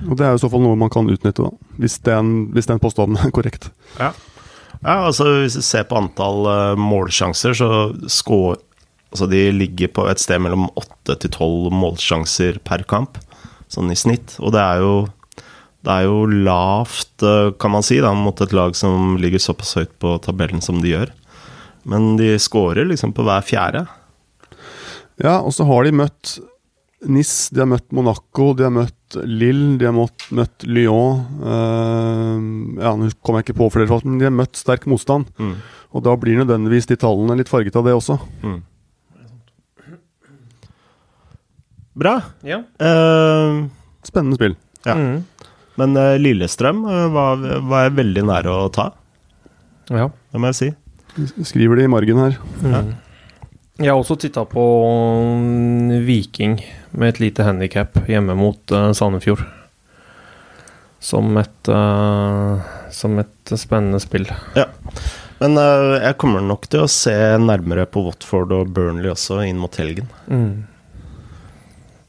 Og 0.08 0.16
det 0.16 0.24
er 0.24 0.30
jo 0.32 0.40
i 0.40 0.42
så 0.46 0.48
fall 0.48 0.62
noe 0.64 0.78
man 0.80 0.92
kan 0.94 1.10
utnytte, 1.10 1.44
da 1.44 1.82
hvis 1.82 1.98
den, 2.06 2.54
hvis 2.56 2.70
den 2.70 2.80
påstanden 2.80 3.20
er 3.20 3.34
korrekt. 3.34 3.72
Ja. 3.98 4.14
ja, 4.80 4.96
altså 5.10 5.26
hvis 5.42 5.58
du 5.58 5.64
ser 5.66 5.84
på 5.90 5.98
antall 6.00 6.48
eh, 6.48 6.80
målsjanser, 6.80 7.58
så 7.58 7.70
score, 8.08 8.62
Altså 9.08 9.24
de 9.32 9.40
ligger 9.56 9.88
på 9.96 10.04
et 10.12 10.20
sted 10.20 10.42
mellom 10.44 10.66
8 10.76 11.16
til 11.24 11.32
12 11.32 11.72
målsjanser 11.72 12.58
per 12.68 12.82
kamp, 12.84 13.16
sånn 13.72 13.92
i 13.94 14.00
snitt. 14.00 14.38
Og 14.42 14.54
det 14.56 14.64
er 14.64 14.84
jo 14.84 14.96
det 15.88 15.94
er 15.94 16.08
jo 16.10 16.26
lavt, 16.28 17.24
eh, 17.24 17.54
kan 17.62 17.72
man 17.72 17.86
si, 17.86 18.02
da, 18.04 18.12
mot 18.18 18.42
et 18.44 18.52
lag 18.56 18.76
som 18.76 19.16
ligger 19.22 19.40
såpass 19.40 19.78
høyt 19.78 19.94
på 20.02 20.18
tabellen 20.26 20.60
som 20.64 20.82
de 20.84 20.92
gjør. 20.92 21.14
Men 21.88 22.18
de 22.20 22.34
scorer 22.42 22.90
liksom 22.90 23.14
på 23.16 23.24
hver 23.24 23.46
fjerde. 23.48 23.86
Ja, 25.24 25.40
og 25.40 25.54
så 25.56 25.66
har 25.70 25.88
de 25.88 25.96
møtt 25.96 26.38
NIS, 27.08 27.50
de 27.54 27.62
har 27.62 27.70
møtt 27.70 27.92
Monaco, 27.94 28.52
de 28.58 28.66
har 28.66 28.74
møtt 28.74 28.94
Lille, 29.24 29.78
de 29.80 29.86
har 29.88 29.94
møtt, 29.96 30.26
møtt 30.36 30.66
Lyon 30.68 31.22
uh, 31.40 32.34
Ja, 32.82 32.92
nå 32.98 33.08
kommer 33.24 33.40
jeg 33.40 33.48
ikke 33.48 33.60
på 33.62 33.70
flere, 33.72 34.00
men 34.04 34.18
de 34.20 34.28
har 34.28 34.34
møtt 34.36 34.60
sterk 34.60 34.88
motstand. 34.90 35.30
Mm. 35.40 35.54
Og 35.96 36.04
da 36.04 36.18
blir 36.20 36.42
nødvendigvis 36.42 36.90
de 36.90 36.98
tallene 37.00 37.38
litt 37.40 37.52
farget 37.52 37.78
av 37.80 37.88
det 37.88 37.96
også. 37.96 38.18
Mm. 38.44 38.58
Bra. 41.98 42.20
Ja. 42.46 42.62
Uh, 42.82 43.66
Spennende 44.06 44.38
spill. 44.40 44.58
Ja. 44.86 44.94
Mm. 44.96 45.24
men 45.82 45.98
uh, 46.00 46.16
Lillestrøm 46.22 46.86
uh, 46.88 47.08
var, 47.12 47.42
var 47.68 47.88
jeg 47.88 47.98
veldig 47.98 48.24
nære 48.30 48.54
å 48.54 48.70
ta, 48.72 48.92
ja. 49.92 50.06
det 50.32 50.40
må 50.40 50.54
jeg 50.54 50.60
si. 50.62 50.70
Skriver 51.50 51.80
det 51.80 51.88
i 51.88 51.92
margen 51.92 52.22
her. 52.22 52.38
Mm. 52.62 52.94
Jeg 53.78 53.92
har 53.92 54.00
også 54.00 54.18
titta 54.18 54.42
på 54.50 54.64
mm, 55.38 56.00
Viking 56.08 56.58
med 56.98 57.14
et 57.14 57.20
lite 57.22 57.46
handikap 57.46 58.00
hjemme 58.10 58.34
mot 58.38 58.74
eh, 58.74 58.90
Sandefjord. 58.98 59.44
Som 61.00 61.38
et, 61.38 61.70
eh, 61.70 62.72
som 62.92 63.20
et 63.22 63.54
spennende 63.54 64.02
spill. 64.02 64.26
Ja. 64.58 64.66
Men 65.38 65.60
eh, 65.62 65.98
jeg 66.08 66.18
kommer 66.18 66.42
nok 66.42 66.66
til 66.72 66.88
å 66.88 66.90
se 66.90 67.14
nærmere 67.38 67.86
på 67.86 68.02
Watford 68.08 68.56
og 68.58 68.74
Burnley 68.74 69.14
også 69.14 69.44
inn 69.46 69.62
mot 69.62 69.78
helgen. 69.78 70.10
Mm. 70.26 70.66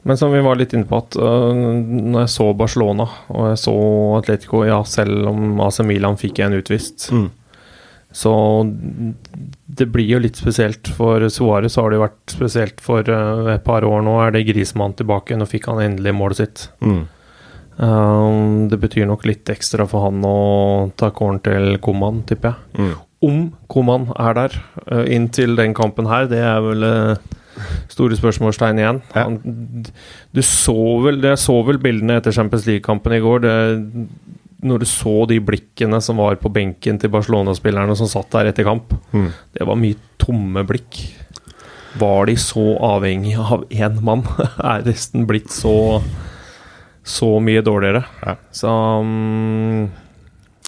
Men 0.08 0.16
som 0.16 0.32
vi 0.32 0.40
var 0.44 0.56
litt 0.56 0.72
inne 0.72 0.88
på, 0.88 0.98
at 1.02 1.16
uh, 1.20 1.52
når 1.52 2.22
jeg 2.24 2.32
så 2.32 2.46
Barcelona 2.56 3.04
og 3.28 3.50
jeg 3.50 3.58
så 3.60 3.74
Atletico 4.18 4.62
Ja, 4.64 4.78
selv 4.88 5.28
om 5.28 5.58
AC 5.60 5.82
Milan 5.84 6.16
fikk 6.20 6.40
en 6.46 6.56
utvist, 6.56 7.10
Mm. 7.12 7.28
så 8.16 8.32
det 9.78 9.86
blir 9.92 10.08
jo 10.08 10.18
litt 10.24 10.38
spesielt. 10.40 10.88
For 10.96 11.20
Suárez 11.28 11.76
har 11.76 11.90
det 11.92 11.98
jo 11.98 12.06
vært 12.06 12.32
spesielt 12.32 12.80
for 12.80 13.04
uh, 13.12 13.52
et 13.52 13.64
par 13.66 13.84
år 13.84 14.00
nå. 14.06 14.16
Er 14.24 14.32
det 14.34 14.46
Grismann 14.48 14.96
tilbake? 14.96 15.36
Nå 15.36 15.44
fikk 15.46 15.68
han 15.68 15.82
endelig 15.84 16.14
målet 16.16 16.40
sitt. 16.40 16.64
Mm. 16.80 17.02
Um, 17.78 18.68
det 18.72 18.80
betyr 18.82 19.06
nok 19.06 19.26
litt 19.28 19.46
ekstra 19.52 19.84
for 19.86 20.08
han 20.08 20.24
å 20.26 20.90
ta 20.98 21.12
kåren 21.14 21.38
til 21.44 21.76
Koman, 21.84 22.24
tipper 22.26 22.56
jeg. 22.56 22.80
Mm. 22.80 22.96
Om 23.28 23.38
Koman 23.70 24.08
er 24.18 24.34
der 24.40 24.56
uh, 24.88 25.04
inntil 25.06 25.54
den 25.58 25.76
kampen 25.78 26.08
her, 26.10 26.26
det 26.30 26.40
er 26.42 26.58
vel 26.64 26.82
uh, 26.88 27.37
store 27.92 28.16
spørsmålstegn 28.18 28.80
igjen. 28.82 29.00
Ja. 29.14 29.24
Han, 29.28 29.38
du 30.34 30.40
så 30.46 30.74
vel 31.04 31.20
Jeg 31.22 31.38
så 31.42 31.56
vel 31.66 31.78
bildene 31.82 32.18
etter 32.20 32.34
Champions 32.34 32.66
League-kampen 32.68 33.16
i 33.16 33.22
går. 33.24 33.44
Det, 33.44 33.54
når 34.68 34.82
du 34.82 34.86
så 34.90 35.14
de 35.30 35.38
blikkene 35.44 36.00
som 36.02 36.18
var 36.18 36.34
på 36.42 36.50
benken 36.50 36.98
til 36.98 37.12
Barcelona-spillerne 37.14 37.94
som 37.98 38.08
satt 38.10 38.30
der 38.34 38.50
etter 38.50 38.66
kamp, 38.66 38.94
Mm. 39.14 39.28
det 39.54 39.66
var 39.66 39.76
mye 39.78 39.96
tomme 40.18 40.64
blikk. 40.66 40.98
Var 41.98 42.26
de 42.26 42.34
så 42.36 42.64
avhengig 42.84 43.36
av 43.38 43.64
én 43.70 44.00
mann? 44.02 44.24
er 44.58 44.82
resten 44.86 45.26
blitt 45.26 45.50
så 45.54 46.02
så 47.08 47.38
mye 47.40 47.62
dårligere? 47.64 48.02
Ja. 48.20 48.34
Så 48.52 48.68
um, 48.68 49.88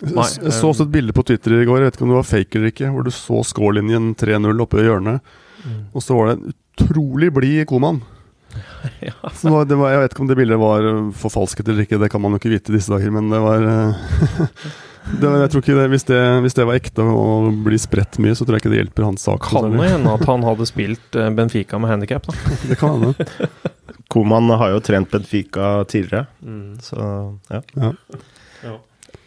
Nei, 0.00 0.24
Jeg 0.24 0.46
jeg 0.46 0.54
så 0.56 0.70
også 0.70 0.86
et 0.86 0.92
bilde 0.94 1.12
på 1.12 1.22
Twitter 1.28 1.58
i 1.58 1.66
går, 1.68 1.82
jeg 1.82 1.90
vet 1.90 1.96
ikke 1.98 2.06
om 2.06 2.12
det 2.14 2.16
var 2.22 2.30
fake 2.30 2.56
eller 2.56 2.70
ikke, 2.72 2.88
hvor 2.94 3.04
du 3.04 3.10
så 3.12 3.42
scorelinjen 3.44 4.14
3-0 4.16 4.62
oppe 4.64 4.78
i 4.80 4.86
hjørnet. 4.86 5.20
Mm. 5.60 5.74
Og 5.92 6.00
så 6.06 6.16
var 6.16 6.30
det 6.30 6.38
en 6.38 6.54
utrolig 6.86 7.32
blid 7.36 7.66
komaen. 7.70 8.00
Ja. 9.04 9.12
Så 9.36 9.46
det 9.68 9.76
var, 9.76 9.82
var, 9.84 9.90
jeg 9.92 10.00
vet 10.02 10.14
ikke 10.14 10.22
om 10.24 10.28
det 10.30 10.36
bildet 10.38 10.58
var 10.60 10.86
forfalsket 11.20 11.68
eller 11.68 11.84
ikke, 11.84 11.98
det 12.00 12.08
kan 12.10 12.22
man 12.24 12.32
jo 12.34 12.38
ikke 12.40 12.50
vite 12.54 12.72
i 12.72 12.76
disse 12.78 12.90
dager, 12.90 13.12
men 13.12 13.28
det 13.30 13.38
var, 13.44 13.62
eh, 13.68 14.54
det 15.20 15.28
var 15.28 15.36
Jeg 15.44 15.50
tror 15.52 15.62
ikke 15.64 15.76
det 15.76 15.84
hvis, 15.92 16.06
det 16.08 16.20
hvis 16.46 16.56
det 16.56 16.66
var 16.68 16.78
ekte 16.80 17.04
og 17.04 17.50
blir 17.66 17.78
spredt 17.80 18.16
mye, 18.24 18.34
så 18.36 18.46
tror 18.48 18.56
jeg 18.56 18.64
ikke 18.64 18.72
det 18.72 18.80
hjelper 18.80 19.06
hans 19.10 19.26
sak. 19.28 19.44
Kan 19.46 19.76
det 19.76 19.90
hende 19.92 20.14
at 20.16 20.24
han 20.28 20.44
hadde 20.48 20.66
spilt 20.68 21.16
eh, 21.20 21.28
Benfica 21.36 21.78
med 21.80 21.92
handikap, 21.92 22.26
da. 22.30 22.36
Det 22.72 22.78
kan 22.80 22.96
hende. 23.04 23.28
Koman 24.10 24.50
har 24.58 24.72
jo 24.74 24.80
trent 24.84 25.12
Benfica 25.12 25.72
tidligere, 25.88 26.26
Mm. 26.42 26.78
så 26.82 27.04
ja. 27.52 27.60
Ja. 27.76 27.92
Ja. 28.64 28.76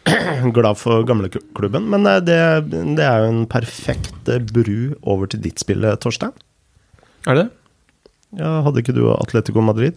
Glad 0.58 0.76
for 0.82 1.06
gamleklubben. 1.08 1.86
Men 1.94 2.06
eh, 2.10 2.20
det, 2.26 2.40
det 2.98 3.06
er 3.06 3.22
jo 3.24 3.30
en 3.32 3.46
perfekt 3.50 4.28
eh, 4.28 4.42
bru 4.52 4.92
over 5.00 5.30
til 5.32 5.40
ditt 5.46 5.62
spill, 5.62 5.86
eh, 5.88 5.96
Torstein. 6.02 6.34
Er 7.24 7.38
det 7.38 7.44
det? 7.44 7.50
Ja, 8.40 8.58
hadde 8.66 8.82
ikke 8.82 8.96
du 8.96 9.06
Atletico 9.14 9.62
Madrid? 9.62 9.94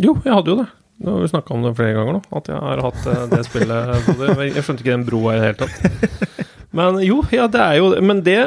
Jo, 0.00 0.16
jeg 0.24 0.32
hadde 0.32 0.50
jo 0.50 0.58
det. 0.62 0.70
Nå 1.04 1.16
har 1.16 1.24
vi 1.24 1.30
snakka 1.32 1.54
om 1.54 1.64
det 1.66 1.74
flere 1.76 1.94
ganger 1.96 2.16
nå, 2.16 2.22
at 2.38 2.48
jeg 2.48 2.60
har 2.64 2.82
hatt 2.86 3.06
eh, 3.10 3.24
det 3.32 3.42
spillet. 3.48 4.10
Jeg 4.54 4.62
skjønte 4.62 4.84
ikke 4.84 4.94
den 4.94 5.06
broa 5.08 5.34
i 5.34 5.40
det 5.40 5.48
hele 5.50 5.66
tatt. 5.66 6.44
Men 6.74 6.98
jo, 7.06 7.20
ja, 7.30 7.46
det 7.46 7.60
er 7.62 7.76
jo 7.78 7.90
Men 8.02 8.24
det 8.26 8.38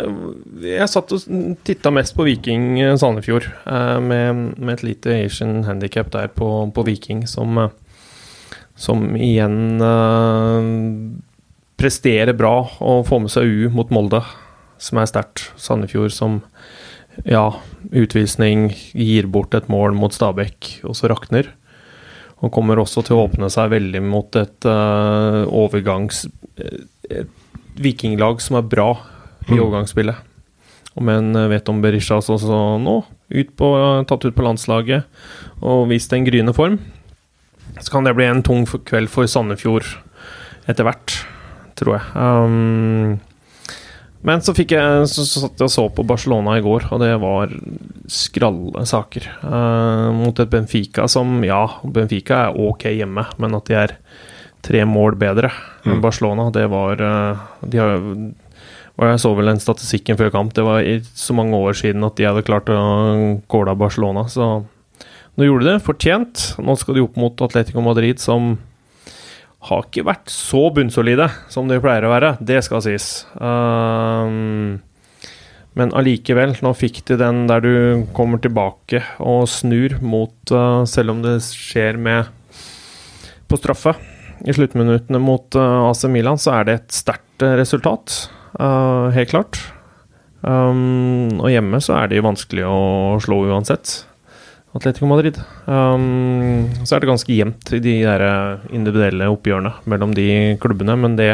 Jeg 0.67 0.89
satt 0.91 1.13
og 1.15 1.27
titta 1.67 1.93
mest 1.95 2.15
på 2.17 2.25
Viking 2.27 2.79
eh, 2.83 2.95
Sandefjord, 2.99 3.47
eh, 3.63 3.99
med, 4.03 4.57
med 4.59 4.73
et 4.75 4.83
lite 4.83 5.15
Asian 5.23 5.61
handikap 5.67 6.11
der 6.11 6.27
på, 6.27 6.49
på 6.75 6.87
Viking, 6.87 7.23
som 7.27 7.69
Som 8.75 9.15
igjen 9.15 9.79
eh, 9.81 10.67
presterer 11.77 12.33
bra 12.33 12.55
og 12.81 13.05
får 13.07 13.23
med 13.23 13.31
seg 13.31 13.47
U 13.47 13.69
mot 13.73 13.91
Molde, 13.93 14.23
som 14.81 14.97
er 14.97 15.09
sterkt. 15.09 15.51
Sandefjord 15.61 16.11
som 16.13 16.39
ja, 17.25 17.45
utvisning, 17.91 18.69
gir 18.93 19.27
bort 19.31 19.55
et 19.57 19.69
mål 19.71 19.95
mot 19.97 20.13
Stabæk, 20.13 20.81
og 20.83 20.95
så 20.95 21.09
rakner. 21.09 21.49
Og 22.43 22.51
kommer 22.53 22.77
også 22.77 23.01
til 23.05 23.17
å 23.17 23.23
åpne 23.25 23.49
seg 23.49 23.71
veldig 23.73 24.03
mot 24.05 24.35
et 24.37 24.67
uh, 24.69 25.45
overgangs... 25.49 26.27
eh, 26.61 26.83
et 27.09 27.29
vikinglag 27.77 28.41
som 28.41 28.57
er 28.57 28.65
bra 28.65 28.89
i 29.47 29.53
Mm. 29.53 29.61
overgangsspillet. 29.63 30.15
Og 30.97 31.03
men 31.07 31.35
eh, 31.35 31.47
vet 31.47 31.69
om 31.69 31.81
Berisha 31.81 32.17
også, 32.17 32.35
så 32.41 32.57
nå, 32.81 33.05
ut 33.31 33.51
på, 33.55 33.67
tatt 34.09 34.25
ut 34.25 34.35
på 34.35 34.43
landslaget 34.43 35.05
og 35.61 35.87
vist 35.91 36.11
en 36.13 36.25
gryende 36.25 36.53
form, 36.57 36.79
så 37.79 37.91
kan 37.93 38.03
det 38.03 38.15
bli 38.17 38.25
en 38.25 38.43
tung 38.43 38.65
kveld 38.65 39.07
for 39.13 39.29
Sandefjord 39.29 39.85
etter 40.67 40.83
hvert, 40.83 41.13
tror 41.79 41.99
jeg. 41.99 42.03
Um, 42.17 43.19
men 44.27 44.43
så 44.43 44.53
fikk 44.55 44.75
jeg 44.75 45.05
så, 45.11 45.23
så 45.25 45.45
satt 45.45 45.61
jeg 45.61 45.69
og 45.69 45.73
så 45.73 45.85
på 45.95 46.05
Barcelona 46.07 46.57
i 46.59 46.63
går, 46.65 46.89
og 46.91 47.03
det 47.03 47.13
var 47.21 47.53
skralle 48.11 48.83
saker. 48.87 49.29
Uh, 49.43 50.09
mot 50.15 50.39
et 50.43 50.51
Benfica 50.51 51.07
som 51.11 51.39
Ja, 51.47 51.63
Benfica 51.83 52.47
er 52.47 52.59
ok 52.67 52.89
hjemme, 52.91 53.23
men 53.39 53.55
at 53.57 53.71
de 53.71 53.79
er 53.85 53.95
tre 54.67 54.83
mål 54.89 55.19
bedre 55.19 55.53
enn 55.53 55.65
Mm. 55.87 56.01
Barcelona, 56.03 56.49
det 56.51 56.65
var 56.67 56.99
uh, 56.99 57.43
De 57.63 57.79
har 57.79 58.01
og 58.97 59.05
jeg 59.05 59.19
så 59.21 59.29
vel 59.37 59.51
den 59.51 59.61
statistikken 59.61 60.17
før 60.17 60.31
kamp. 60.33 60.55
Det 60.57 60.63
var 60.65 60.81
så 61.15 61.35
mange 61.37 61.55
år 61.55 61.77
siden 61.77 62.03
at 62.03 62.17
de 62.17 62.25
hadde 62.25 62.45
klart 62.47 62.71
å 62.73 62.79
kåle 63.47 63.75
Barcelona, 63.77 64.25
så 64.25 64.65
nå 65.37 65.45
gjorde 65.45 65.67
de 65.67 65.75
det. 65.75 65.83
Fortjent. 65.85 66.45
Nå 66.57 66.73
skal 66.81 66.97
de 66.97 67.03
opp 67.05 67.19
mot 67.21 67.43
Atletico 67.45 67.83
Madrid, 67.85 68.17
som 68.17 68.55
har 69.67 69.85
ikke 69.87 70.05
vært 70.07 70.29
så 70.31 70.67
bunnsolide 70.73 71.27
som 71.51 71.69
de 71.69 71.79
pleier 71.81 72.05
å 72.05 72.11
være. 72.11 72.35
Det 72.39 72.59
skal 72.65 72.83
sies. 72.85 73.25
Um, 73.41 74.77
men 75.77 75.93
allikevel, 75.97 76.55
nå 76.65 76.73
fikk 76.77 77.03
de 77.09 77.17
den 77.19 77.45
der 77.49 77.61
du 77.65 78.05
kommer 78.17 78.41
tilbake 78.41 79.03
og 79.21 79.45
snur 79.51 79.97
mot 80.01 80.53
uh, 80.53 80.85
Selv 80.89 81.13
om 81.13 81.21
det 81.25 81.39
skjer 81.45 81.99
med 82.01 82.31
på 83.47 83.59
straffe 83.59 83.93
i 84.45 84.53
sluttminuttene 84.53 85.21
mot 85.21 85.57
uh, 85.57 85.87
AC 85.89 86.05
Milan, 86.11 86.41
så 86.41 86.57
er 86.59 86.67
det 86.67 86.77
et 86.77 86.97
sterkt 86.97 87.45
uh, 87.45 87.55
resultat. 87.59 88.27
Uh, 88.57 89.09
helt 89.15 89.33
klart. 89.33 89.61
Um, 90.41 91.39
og 91.41 91.49
hjemme 91.51 91.81
så 91.83 91.97
er 91.97 92.11
de 92.11 92.23
vanskelig 92.25 92.65
å 92.69 93.17
slå 93.23 93.43
uansett. 93.49 93.99
Atletico 94.77 95.09
Madrid. 95.09 95.39
Um, 95.65 96.67
så 96.85 96.95
er 96.95 97.03
det 97.03 97.09
ganske 97.09 97.33
jevnt 97.33 97.73
i 97.75 97.81
de 97.83 97.95
der 98.03 98.23
uh, 98.23 98.67
individuelle 98.75 99.29
oppgjørene 99.33 99.73
mellom 99.89 100.13
de 100.17 100.27
klubbene, 100.61 100.95
men 100.99 101.17
det 101.19 101.33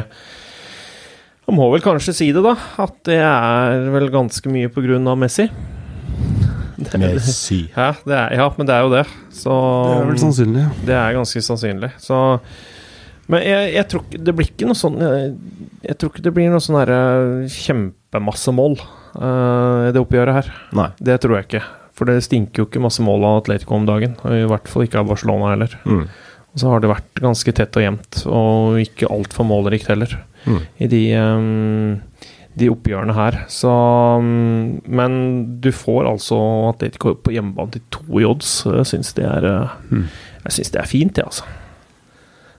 Man 1.44 1.58
må 1.60 1.68
vel 1.74 1.84
kanskje 1.84 2.14
si 2.16 2.30
det, 2.32 2.40
da. 2.46 2.56
At 2.80 2.96
det 3.04 3.20
er 3.20 3.90
vel 3.92 4.08
ganske 4.14 4.48
mye 4.48 4.70
på 4.72 4.84
grunn 4.86 5.10
av 5.12 5.18
Messi. 5.20 5.50
Det, 6.78 7.00
Messi. 7.00 7.66
ja, 7.76 7.90
det 8.08 8.16
er, 8.16 8.38
ja, 8.40 8.48
men 8.58 8.70
det 8.70 8.78
er 8.78 8.86
jo 8.86 8.94
det. 8.94 9.04
Så 9.36 9.52
Det 9.52 9.98
er 9.98 10.08
vel 10.14 10.22
sannsynlig. 10.24 10.64
det 10.88 10.96
er 10.96 11.18
ganske 11.20 11.44
sannsynlig. 11.44 11.92
Så 12.02 12.22
Men 13.32 13.44
jeg, 13.48 13.70
jeg 13.74 13.88
tror 13.88 14.02
ikke 14.04 14.20
Det 14.20 14.34
blir 14.36 14.50
ikke 14.50 14.68
noe 14.68 14.76
sånn 14.76 14.98
Jeg, 15.00 15.30
jeg 15.86 15.96
tror 15.96 16.10
ikke 16.12 16.24
det 16.26 16.34
blir 16.36 16.50
noe 16.52 16.64
sånn 16.64 16.76
herre 16.82 16.98
kjempemasse 17.52 18.52
mål 18.56 18.76
eh, 18.76 19.88
i 19.88 19.94
det 19.96 20.02
oppgjøret 20.02 20.40
her. 20.40 20.52
Nei. 20.76 20.90
Det 21.00 21.20
tror 21.24 21.40
jeg 21.40 21.48
ikke. 21.50 21.64
For 21.94 22.10
det 22.10 22.24
stinker 22.26 22.64
jo 22.64 22.68
ikke 22.68 22.82
masse 22.82 23.04
mål 23.06 23.26
av 23.30 23.42
Atletico 23.44 23.76
om 23.78 23.84
dagen. 23.86 24.16
Og 24.26 24.34
I 24.34 24.48
hvert 24.50 24.68
fall 24.72 24.88
ikke 24.88 25.02
av 25.04 25.12
Barcelona 25.12 25.52
heller. 25.54 25.76
Mm. 25.86 26.08
Og 26.54 26.62
så 26.62 26.70
har 26.70 26.82
det 26.84 26.90
vært 26.90 27.22
ganske 27.22 27.54
tett 27.58 27.78
og 27.80 27.84
jevnt, 27.86 28.18
og 28.30 28.80
ikke 28.82 29.10
altfor 29.14 29.46
målrikt 29.50 29.90
heller, 29.90 30.20
Mm. 30.44 30.58
i 30.84 30.88
de, 30.92 31.00
um, 31.16 32.02
de 32.60 32.68
oppgjørene 32.70 33.14
her. 33.16 33.38
Så 33.48 33.70
um, 34.20 34.82
Men 34.86 35.14
du 35.64 35.70
får 35.72 36.10
altså 36.10 36.36
Atletico 36.74 37.14
på 37.16 37.32
hjemmebane 37.32 37.72
til 37.78 37.82
to 37.96 38.20
i 38.20 38.26
odds. 38.28 38.66
Jeg 38.68 38.90
syns 38.92 39.14
det 39.16 39.24
er 39.30 39.48
eh, 39.48 39.70
Mm. 39.92 40.04
Jeg 40.44 40.52
syns 40.58 40.72
det 40.74 40.82
er 40.82 40.90
fint, 40.92 41.14
det, 41.16 41.24
altså. 41.24 41.46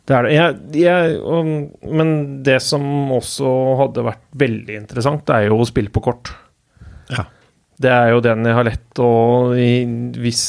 Det 0.09 0.17
er 0.17 0.23
det. 0.23 0.33
Jeg, 0.33 0.57
jeg, 0.81 1.19
um, 1.21 1.69
men 1.93 2.43
det 2.43 2.63
som 2.63 2.83
også 3.13 3.53
hadde 3.83 4.05
vært 4.09 4.25
veldig 4.37 4.79
interessant, 4.81 5.27
det 5.29 5.37
er 5.37 5.47
jo 5.51 5.61
å 5.61 5.69
spille 5.69 5.93
på 5.93 6.03
kort. 6.05 6.33
Det 7.81 7.91
er 7.91 8.13
jo 8.13 8.21
den 8.23 8.47
jeg 8.47 8.55
har 8.55 8.67
lett 8.69 9.01
å 9.03 9.11
Hvis 9.55 10.45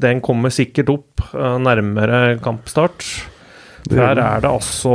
den 0.00 0.22
kommer 0.24 0.52
sikkert 0.54 0.92
opp 0.94 1.24
eh, 1.34 1.58
nærmere 1.60 2.38
kampstart 2.40 3.04
Der 3.90 4.16
er 4.16 4.40
det 4.40 4.48
altså 4.48 4.94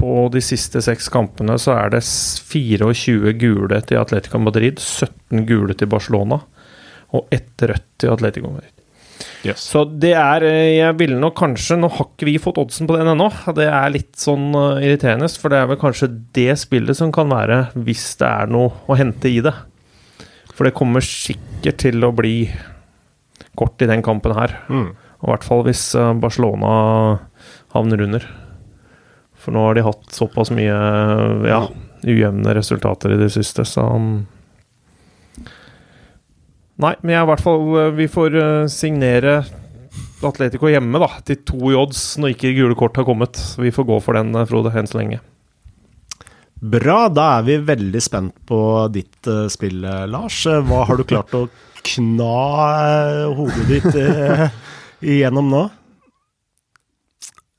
På 0.00 0.28
de 0.32 0.40
siste 0.44 0.80
seks 0.84 1.10
kampene 1.12 1.58
så 1.60 1.76
er 1.76 1.92
det 1.96 2.02
24 2.06 3.36
gule 3.40 3.80
til 3.84 4.00
Atletico 4.00 4.40
Madrid, 4.40 4.80
17 4.80 5.44
gule 5.48 5.76
til 5.76 5.92
Barcelona 5.92 6.40
og 7.14 7.28
ett 7.30 7.62
rødt 7.62 7.84
til 8.02 8.10
Atletico 8.10 8.50
Madrid. 8.50 8.72
Yes. 9.46 9.62
Så 9.70 9.84
det 9.86 10.12
er 10.18 10.44
eh, 10.44 10.78
Jeg 10.78 10.96
ville 10.98 11.18
nok 11.20 11.36
kanskje 11.38 11.78
Nå 11.78 11.88
har 11.94 12.08
ikke 12.10 12.28
vi 12.28 12.34
fått 12.42 12.58
oddsen 12.60 12.88
på 12.88 12.96
den 12.98 13.12
ennå. 13.12 13.28
Det 13.56 13.68
er 13.70 13.94
litt 13.94 14.16
sånn 14.20 14.50
eh, 14.52 14.82
irriterende, 14.88 15.30
for 15.40 15.52
det 15.52 15.60
er 15.62 15.70
vel 15.70 15.80
kanskje 15.80 16.10
det 16.36 16.50
spillet 16.60 16.98
som 16.98 17.14
kan 17.14 17.30
være 17.32 17.62
hvis 17.86 18.08
det 18.20 18.28
er 18.28 18.52
noe 18.52 18.74
å 18.90 18.98
hente 18.98 19.30
i 19.30 19.40
det. 19.44 19.54
For 20.56 20.66
det 20.66 20.76
kommer 20.76 21.04
sikkert 21.04 21.82
til 21.84 22.04
å 22.06 22.14
bli 22.16 22.48
kort 23.56 23.82
i 23.84 23.88
den 23.90 24.04
kampen 24.04 24.32
her. 24.36 24.56
Mm. 24.72 24.94
Og 25.20 25.28
I 25.28 25.32
hvert 25.34 25.46
fall 25.46 25.64
hvis 25.66 25.88
eh, 25.98 26.14
Barcelona 26.20 26.70
havner 27.74 28.04
under. 28.06 28.24
For 29.36 29.54
nå 29.54 29.66
har 29.66 29.76
de 29.76 29.84
hatt 29.86 30.16
såpass 30.16 30.50
mye 30.54 30.76
ja, 31.46 31.60
ujevne 32.06 32.56
resultater 32.56 33.14
i 33.14 33.20
det 33.20 33.30
siste, 33.36 33.66
så 33.68 33.84
um, 33.94 34.24
Nei, 36.76 36.92
men 37.00 37.14
jeg 37.14 37.20
er 37.22 37.24
i 37.24 37.28
hvert 37.30 37.40
fall 37.44 37.62
eh, 37.80 37.94
Vi 37.96 38.06
får 38.12 38.34
eh, 38.36 38.66
signere 38.68 39.38
Atletico 40.26 40.68
hjemme, 40.68 41.00
da, 41.00 41.08
til 41.24 41.38
to 41.48 41.70
i 41.70 41.76
odds 41.78 42.00
når 42.20 42.34
ikke 42.34 42.54
gule 42.56 42.76
kort 42.76 42.96
har 42.98 43.06
kommet. 43.08 43.38
Vi 43.60 43.72
får 43.72 43.86
gå 43.88 43.96
for 44.04 44.16
den, 44.16 44.32
eh, 44.36 44.48
Frode, 44.48 44.72
enn 44.76 44.88
så 44.88 44.98
lenge. 45.00 45.20
Bra, 46.56 47.06
da 47.12 47.26
er 47.38 47.42
vi 47.44 47.56
veldig 47.68 48.00
spent 48.00 48.36
på 48.48 48.58
ditt 48.92 49.28
eh, 49.28 49.44
spill, 49.52 49.82
eh, 49.84 50.06
Lars. 50.08 50.38
Eh, 50.48 50.62
Hva 50.64 50.86
har 50.88 50.96
du 50.96 51.04
klart 51.04 51.34
å 51.36 51.46
kna 51.86 52.36
hodet 53.36 53.66
ditt 53.68 53.98
igjennom 55.04 55.52
nå? 55.52 55.66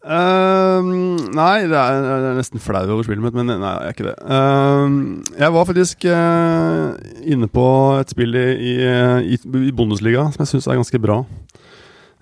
Um, 0.08 1.18
nei, 1.36 1.68
det 1.68 1.76
er, 1.76 1.98
jeg 2.00 2.26
er 2.30 2.38
nesten 2.38 2.62
flau 2.64 2.86
over 2.86 3.04
spillet 3.04 3.26
mitt, 3.26 3.36
men 3.36 3.50
nei, 3.52 3.60
jeg 3.60 3.90
er 3.92 3.96
ikke 3.96 4.08
det. 4.08 4.16
Um, 4.24 5.00
jeg 5.36 5.54
var 5.56 5.68
faktisk 5.68 6.06
uh, 6.08 6.96
inne 7.28 7.50
på 7.52 7.66
et 8.00 8.14
spill 8.16 8.38
i, 8.40 8.46
i, 8.72 9.36
i, 9.36 9.74
Bundesliga 9.76 10.30
som 10.32 10.46
jeg 10.46 10.54
syns 10.54 10.70
er 10.72 10.80
ganske 10.80 11.02
bra. 11.04 11.22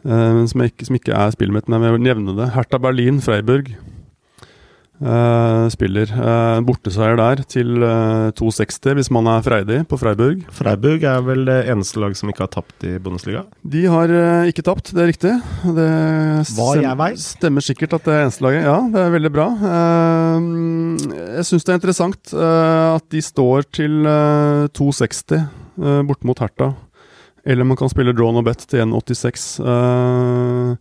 Um, 0.02 0.44
som, 0.50 0.66
ikke, 0.66 0.90
som 0.90 0.98
ikke 0.98 1.14
er 1.14 1.36
spillet 1.38 1.54
mitt, 1.54 1.70
men 1.70 1.86
jeg 1.86 1.96
vil 1.96 2.08
nevne 2.10 2.36
det. 2.40 2.52
Hertha 2.58 2.82
Berlin, 2.82 3.22
Freiburg. 3.22 3.76
Eh, 5.02 5.66
spiller. 5.74 6.12
Uh, 6.16 6.60
borteseier 6.66 7.18
der 7.20 7.42
til 7.50 7.84
uh, 7.84 8.32
2,60 8.38 8.96
hvis 9.00 9.10
man 9.14 9.28
er 9.32 9.44
freidig 9.46 9.82
på 9.90 9.98
Freiburg. 10.00 10.44
Freiburg 10.56 11.04
er 11.08 11.24
vel 11.26 11.44
det 11.48 11.58
eneste 11.72 12.00
lag 12.02 12.16
som 12.18 12.32
ikke 12.32 12.46
har 12.46 12.52
tapt 12.54 12.86
i 12.88 12.96
Bundesliga. 13.02 13.44
De 13.66 13.84
har 13.92 14.12
eh, 14.14 14.50
ikke 14.52 14.66
tapt, 14.66 14.94
det 14.96 15.04
er 15.04 15.12
riktig. 15.12 15.34
Det 15.76 15.90
Hva 16.56 16.70
stem- 16.78 17.20
stemmer 17.26 17.66
sikkert 17.66 17.98
at 18.00 18.08
det 18.08 18.16
er 18.16 18.24
eneste 18.28 18.46
laget. 18.46 18.66
Ja, 18.68 18.78
det 18.94 19.04
er 19.04 19.14
veldig 19.18 19.34
bra. 19.36 19.48
Eh, 19.74 20.50
jeg 21.40 21.48
syns 21.52 21.66
det 21.68 21.74
er 21.76 21.80
interessant 21.82 22.34
eh, 22.36 22.88
at 22.96 23.08
de 23.12 23.22
står 23.26 23.68
til 23.76 24.06
eh, 24.10 24.66
2,60 24.76 25.40
uh, 25.82 26.02
borte 26.08 26.28
mot 26.28 26.40
Herta. 26.40 26.74
eller 27.46 27.64
man 27.68 27.78
kan 27.78 27.90
spille 27.92 28.14
draw 28.16 28.32
no 28.34 28.42
bet 28.42 28.64
til 28.70 28.80
1,86. 28.86 29.60
Uh, 29.62 30.76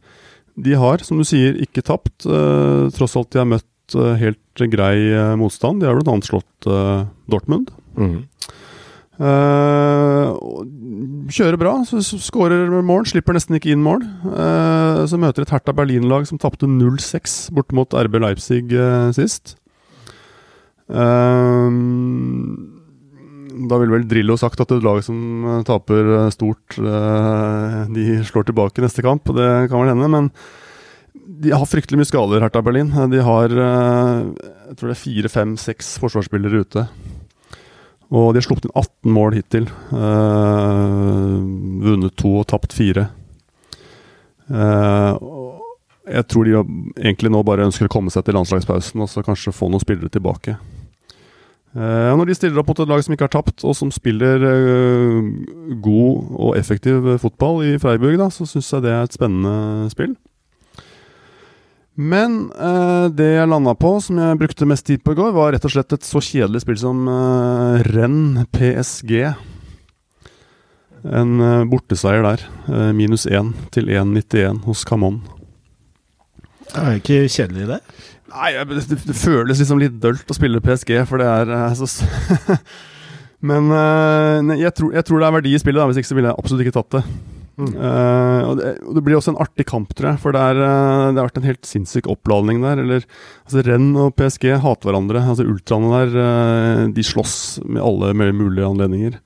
de 0.54 0.74
har, 0.78 1.02
som 1.02 1.18
du 1.18 1.24
sier, 1.26 1.56
ikke 1.60 1.82
tapt, 1.82 2.12
Uh, 2.24 2.88
tross 2.94 3.16
alt 3.18 3.32
de 3.34 3.40
har 3.42 3.48
møtt 3.48 3.66
eh, 3.92 4.14
helt 4.20 4.64
grei 4.72 4.96
eh, 5.12 5.34
motstand. 5.40 5.82
De 5.82 5.90
har 5.90 6.00
bl.a. 6.00 6.16
slått 6.24 6.68
eh, 6.70 7.04
Dortmund. 7.30 7.72
Mm. 7.98 8.22
Uh, 9.14 10.34
kjører 11.30 11.54
bra, 11.60 11.76
skårer 11.86 12.66
mål, 12.82 13.04
slipper 13.06 13.36
nesten 13.36 13.54
ikke 13.58 13.70
inn 13.70 13.84
mål. 13.84 14.02
Uh, 14.26 15.06
så 15.06 15.20
møter 15.22 15.44
et 15.44 15.52
Hertha 15.54 15.70
Berlin-lag 15.76 16.26
som 16.26 16.40
tapte 16.42 16.66
0-6 16.66 17.54
borte 17.54 17.76
mot 17.78 17.94
RB 17.94 18.18
Leipzig 18.24 18.74
uh, 18.74 19.12
sist. 19.14 19.54
Da 23.54 23.78
ville 23.78 23.94
vel 23.94 24.08
Drillo 24.10 24.34
sagt 24.36 24.60
at 24.60 24.72
et 24.74 24.84
lag 24.84 24.98
som 25.06 25.62
taper 25.64 26.28
stort, 26.34 26.76
de 26.76 28.04
slår 28.28 28.44
tilbake 28.50 28.82
neste 28.84 29.00
kamp. 29.06 29.30
Det 29.32 29.70
kan 29.70 29.80
vel 29.80 29.92
hende, 29.94 30.10
men 30.12 30.28
de 31.14 31.52
har 31.54 31.66
fryktelig 31.68 32.00
mye 32.00 32.08
skader, 32.08 32.42
Hertha 32.42 32.62
Berlin. 32.64 32.90
De 33.10 33.20
har 33.22 33.52
eh, 33.52 34.24
jeg 34.68 34.78
tror 34.78 34.90
det 34.90 34.96
er 34.96 35.02
fire, 35.02 35.30
fem, 35.30 35.56
seks 35.60 35.94
forsvarsspillere 36.02 36.64
ute. 36.64 36.86
Og 38.14 38.32
de 38.32 38.40
har 38.40 38.46
sluppet 38.46 38.68
inn 38.68 38.74
18 38.76 39.14
mål 39.14 39.36
hittil. 39.38 39.68
Uh, 39.90 41.40
vunnet 41.84 42.14
to 42.20 42.34
og 42.40 42.48
tapt 42.50 42.74
fire. 42.76 43.08
Uh, 44.50 45.16
jeg 46.04 46.26
tror 46.28 46.44
de 46.46 46.58
egentlig 47.00 47.32
nå 47.32 47.40
bare 47.46 47.64
ønsker 47.64 47.88
å 47.88 47.92
komme 47.92 48.12
seg 48.12 48.26
til 48.26 48.36
landslagspausen 48.36 49.00
og 49.00 49.08
så 49.08 49.24
kanskje 49.24 49.54
få 49.56 49.70
noen 49.72 49.82
spillere 49.82 50.12
tilbake. 50.12 50.58
Uh, 51.74 52.12
når 52.14 52.28
de 52.28 52.36
stiller 52.38 52.60
opp 52.60 52.68
mot 52.70 52.84
et 52.84 52.90
lag 52.90 53.02
som 53.02 53.16
ikke 53.16 53.26
har 53.26 53.34
tapt, 53.34 53.64
og 53.66 53.74
som 53.74 53.90
spiller 53.90 54.44
eh, 54.46 55.32
god 55.82 56.36
og 56.36 56.52
effektiv 56.60 57.08
fotball 57.22 57.64
i 57.66 57.72
Freiburg, 57.82 58.20
da, 58.20 58.28
så 58.30 58.46
syns 58.46 58.70
jeg 58.76 58.84
det 58.84 58.92
er 58.94 59.08
et 59.08 59.16
spennende 59.16 59.88
spill. 59.90 60.14
Men 61.94 62.48
eh, 62.58 63.06
det 63.14 63.28
jeg 63.36 63.50
landa 63.50 63.74
på, 63.78 63.92
som 64.02 64.18
jeg 64.18 64.38
brukte 64.40 64.66
mest 64.66 64.86
tid 64.88 65.02
på 65.04 65.14
i 65.14 65.18
går, 65.18 65.34
var 65.36 65.52
rett 65.54 65.66
og 65.66 65.74
slett 65.74 65.94
et 65.94 66.06
så 66.06 66.22
kjedelig 66.24 66.64
spill 66.64 66.80
som 66.80 67.04
eh, 67.10 67.84
Renn 67.86 68.40
PSG. 68.54 69.12
En 71.04 71.36
eh, 71.38 71.62
borteseier 71.70 72.26
der. 72.26 72.42
eh, 72.66 72.90
minus 72.96 73.28
1 73.30 73.52
til 73.76 73.92
1,91 73.94 74.64
hos 74.66 74.82
Camon. 74.88 75.20
Det 76.64 76.82
er 76.82 76.98
ikke 76.98 77.20
kjedelig, 77.30 77.68
det. 77.76 77.80
Nei, 78.34 78.50
det, 78.66 78.98
det 79.04 79.14
føles 79.14 79.60
liksom 79.62 79.78
litt 79.78 80.00
dølt 80.02 80.26
å 80.26 80.34
spille 80.34 80.62
PSG, 80.64 80.96
for 81.06 81.22
det 81.22 81.30
er 81.30 81.54
eh, 81.54 81.78
så 81.78 81.86
Men 83.50 83.68
eh, 83.76 84.56
jeg, 84.64 84.72
tror, 84.74 84.90
jeg 84.96 85.06
tror 85.06 85.20
det 85.20 85.28
er 85.28 85.36
verdi 85.38 85.54
i 85.54 85.60
spillet, 85.62 85.78
da, 85.78 85.86
hvis 85.86 86.00
ikke 86.02 86.10
så 86.10 86.18
ville 86.18 86.32
jeg 86.32 86.40
absolutt 86.42 86.64
ikke 86.64 86.74
tatt 86.80 86.96
det. 86.96 87.04
Eh, 87.54 88.42
og, 88.48 88.58
det, 88.58 88.72
og 88.82 88.96
det 88.96 89.02
blir 89.06 89.18
også 89.18 89.34
en 89.34 89.40
artig 89.42 89.66
kamp, 89.70 89.94
tror 89.94 90.12
jeg. 90.12 90.22
For 90.24 90.34
det, 90.34 90.42
er, 90.42 90.60
eh, 90.64 91.06
det 91.12 91.20
har 91.20 91.28
vært 91.28 91.40
en 91.40 91.48
helt 91.48 91.68
sinnssyk 91.68 92.10
oppladning 92.10 92.62
der. 92.64 92.82
Eller, 92.82 93.06
altså 93.46 93.64
Renn 93.66 93.92
og 94.00 94.14
PSG 94.18 94.50
hater 94.64 94.90
hverandre. 94.90 95.22
Altså 95.22 95.46
Ultraene 95.46 95.92
der 95.94 96.20
eh, 96.24 96.84
De 96.96 97.06
slåss 97.06 97.36
med 97.64 97.82
alle 97.84 98.14
mulige 98.16 98.68
anledninger. 98.68 99.18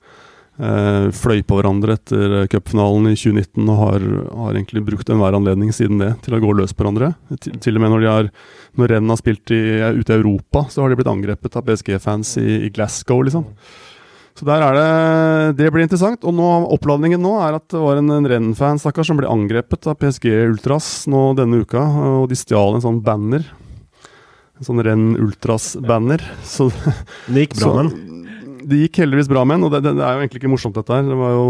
Fløy 0.59 1.37
på 1.47 1.55
hverandre 1.55 1.93
etter 1.95 2.33
cupfinalen 2.51 3.05
i 3.07 3.13
2019 3.15 3.61
og 3.63 3.77
har, 3.79 4.05
har 4.41 4.57
egentlig 4.57 4.81
brukt 4.89 5.07
enhver 5.07 5.37
anledning 5.37 5.69
siden 5.71 6.01
det 6.03 6.09
til 6.25 6.35
å 6.35 6.41
gå 6.43 6.49
løs 6.59 6.73
på 6.75 6.83
hverandre. 6.83 7.13
Til, 7.45 7.55
til 7.63 7.79
og 7.79 7.85
med 7.85 7.93
når 7.93 8.03
de 8.03 8.09
har 8.11 8.27
Når 8.75 8.91
Renn 8.91 9.13
har 9.13 9.21
spilt 9.21 9.53
i, 9.55 9.61
ute 9.95 10.11
i 10.11 10.17
Europa, 10.17 10.65
så 10.67 10.83
har 10.83 10.91
de 10.91 10.97
blitt 10.99 11.13
angrepet 11.13 11.55
av 11.55 11.63
PSG-fans 11.63 12.33
i, 12.43 12.57
i 12.67 12.73
Glasgow, 12.75 13.23
liksom. 13.23 13.47
Så 14.39 14.45
der 14.47 14.63
er 14.63 14.77
det 14.77 15.57
Det 15.59 15.71
blir 15.73 15.83
interessant. 15.83 16.23
Og 16.23 16.31
nå, 16.35 16.47
oppladningen 16.71 17.19
nå 17.19 17.33
er 17.43 17.57
at 17.57 17.65
det 17.73 17.79
var 17.83 17.99
en, 17.99 18.11
en 18.15 18.27
Renn-fan 18.29 18.79
stakkar 18.79 19.03
som 19.07 19.19
ble 19.19 19.27
angrepet 19.27 19.89
av 19.91 19.97
PSG 19.99 20.29
Ultras 20.45 21.09
nå 21.11 21.33
denne 21.35 21.59
uka, 21.59 21.81
og 22.21 22.29
de 22.31 22.37
stjal 22.39 22.77
en 22.77 22.85
sånn 22.85 23.01
banner. 23.03 23.43
En 24.59 24.67
sånn 24.67 24.79
Renn 24.85 25.09
Ultras-banner. 25.19 26.23
Så 26.47 26.69
Det 27.27 27.43
gikk 27.43 27.57
bra, 27.59 27.73
med 27.75 27.89
men. 27.89 28.15
Det 28.69 28.79
gikk 28.85 29.01
heldigvis 29.01 29.29
bra 29.31 29.43
med 29.47 29.59
den, 29.59 29.65
og 29.67 29.73
det, 29.75 29.81
det, 29.83 29.93
det 29.97 30.05
er 30.07 30.15
jo 30.15 30.23
egentlig 30.23 30.41
ikke 30.41 30.51
morsomt 30.51 30.79
dette 30.79 30.95
her. 30.95 31.07
Det 31.07 31.17
var 31.19 31.35
jo 31.35 31.49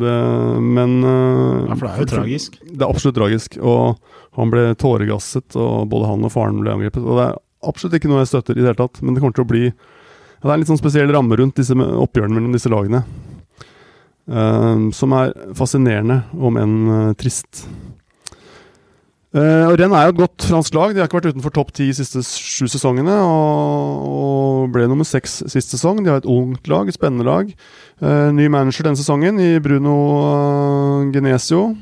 det, 0.00 0.16
Men 0.64 0.96
øh, 1.04 1.66
Ja, 1.68 1.76
for 1.76 1.84
det 1.84 1.90
er 1.92 2.00
jo 2.00 2.10
tragisk. 2.14 2.56
Det 2.64 2.80
er 2.80 2.88
absolutt 2.88 3.18
tragisk. 3.20 3.58
Og 3.60 4.40
han 4.40 4.52
ble 4.52 4.70
tåregasset, 4.80 5.56
og 5.60 5.88
både 5.92 6.08
han 6.14 6.24
og 6.28 6.32
faren 6.32 6.64
ble 6.64 6.72
angrepet. 6.76 7.04
Og 7.04 7.20
det 7.20 7.28
er 7.28 7.38
absolutt 7.68 8.00
ikke 8.00 8.12
noe 8.12 8.24
jeg 8.24 8.32
støtter 8.32 8.56
i 8.56 8.62
det 8.62 8.70
hele 8.70 8.80
tatt, 8.80 9.02
men 9.04 9.12
det 9.16 9.24
kommer 9.24 9.36
til 9.36 9.44
å 9.44 9.52
bli 9.52 9.64
Det 10.46 10.52
er 10.52 10.54
en 10.54 10.62
litt 10.62 10.70
sånn 10.70 10.78
spesiell 10.78 11.10
ramme 11.10 11.36
rundt 11.40 11.58
disse 11.58 11.74
oppgjørene 11.74 12.36
mellom 12.38 12.54
disse 12.54 12.70
lagene. 12.70 13.02
Uh, 14.26 14.90
som 14.94 15.12
er 15.14 15.34
fascinerende, 15.58 16.20
om 16.38 16.56
enn 16.58 16.76
uh, 16.86 17.10
trist. 17.18 17.66
Uh, 19.36 19.66
og 19.68 19.74
Rennes 19.76 19.98
er 19.98 20.06
jo 20.06 20.14
et 20.14 20.20
godt 20.20 20.46
fransk 20.48 20.76
lag. 20.78 20.94
De 20.94 21.02
har 21.02 21.10
ikke 21.10 21.18
vært 21.18 21.34
utenfor 21.34 21.52
topp 21.54 21.72
ti 21.76 21.88
de 21.90 21.96
siste 21.98 22.22
sju 22.24 22.70
sesongene. 22.70 23.16
Og, 23.26 24.06
og 24.06 24.70
ble 24.74 24.86
nummer 24.88 25.08
seks 25.08 25.42
sist 25.50 25.74
sesong. 25.74 26.00
De 26.00 26.12
har 26.12 26.22
et 26.22 26.30
ungt 26.30 26.70
lag, 26.70 26.86
et 26.86 26.96
spennende 26.96 27.26
lag. 27.26 27.50
Uh, 27.98 28.30
ny 28.32 28.46
manager 28.52 28.86
denne 28.86 29.00
sesongen 29.02 29.42
i 29.42 29.56
Bruno 29.62 29.96
Genesio. 31.12 31.72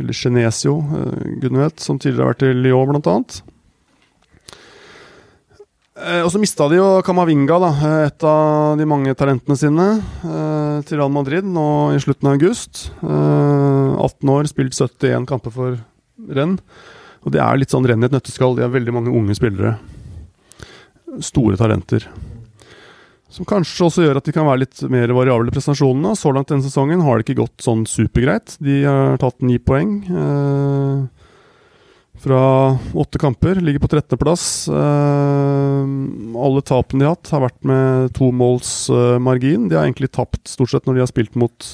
Eller 0.00 0.16
Genesio, 0.16 0.76
uh, 0.92 1.24
gudene 1.40 1.64
vet, 1.64 1.80
som 1.82 1.98
tidligere 1.98 2.28
har 2.28 2.36
vært 2.36 2.46
i 2.46 2.54
Lyon, 2.60 2.92
blant 2.92 3.10
annet. 3.10 3.40
Eh, 6.00 6.22
og 6.24 6.30
så 6.32 6.40
mista 6.40 6.64
de 6.70 6.78
jo 6.78 6.86
Camavinga, 7.04 7.58
da, 7.60 7.70
eh, 7.76 8.06
et 8.08 8.24
av 8.24 8.78
de 8.78 8.86
mange 8.88 9.12
talentene 9.18 9.56
sine, 9.58 9.88
eh, 10.24 10.80
til 10.88 10.98
Real 10.98 11.12
Madrid 11.12 11.44
nå 11.44 11.92
i 11.94 12.00
slutten 12.00 12.28
av 12.28 12.38
august. 12.38 12.90
Eh, 13.02 13.90
18 14.00 14.30
år, 14.32 14.48
spilt 14.48 14.72
71 14.72 15.26
kamper 15.26 15.52
for 15.52 15.78
renn. 16.28 16.58
Og 17.24 17.32
det 17.32 17.40
er 17.40 17.58
litt 17.58 17.68
sånn 17.68 17.84
renn 17.84 18.02
i 18.02 18.06
et 18.06 18.12
nøtteskall. 18.12 18.56
De 18.56 18.62
har 18.62 18.72
veldig 18.72 18.92
mange 18.96 19.12
unge 19.12 19.36
spillere. 19.36 19.78
Store 21.20 21.56
talenter. 21.56 22.06
Som 23.28 23.44
kanskje 23.44 23.84
også 23.86 24.02
gjør 24.02 24.16
at 24.16 24.24
de 24.24 24.32
kan 24.32 24.46
være 24.46 24.64
litt 24.64 24.80
mer 24.90 25.12
variable 25.12 25.48
i 25.48 25.54
prestasjonene. 25.54 26.16
Så 26.16 26.32
langt 26.32 26.48
denne 26.48 26.64
sesongen 26.64 27.02
har 27.04 27.18
det 27.18 27.28
ikke 27.28 27.44
gått 27.44 27.58
sånn 27.62 27.84
supergreit. 27.84 28.56
De 28.58 28.84
har 28.84 29.18
tatt 29.18 29.42
ni 29.42 29.58
poeng. 29.58 30.00
Fra 32.20 32.40
åtte 32.92 33.18
kamper. 33.18 33.60
Ligger 33.64 33.80
på 33.80 33.88
13.-plass. 33.88 34.68
Eh, 34.68 35.59
alle 36.46 36.62
tapene 36.66 37.02
de 37.02 37.08
har 37.08 37.16
hatt, 37.16 37.30
har 37.34 37.44
vært 37.44 37.60
med 37.68 38.10
to 38.16 38.30
måls 38.34 38.72
eh, 38.92 39.18
margin. 39.22 39.68
De 39.70 39.78
har 39.78 39.86
egentlig 39.86 40.10
tapt 40.14 40.50
stort 40.50 40.72
sett 40.72 40.88
når 40.88 40.98
de 40.98 41.04
har 41.04 41.10
spilt 41.10 41.38
mot 41.38 41.70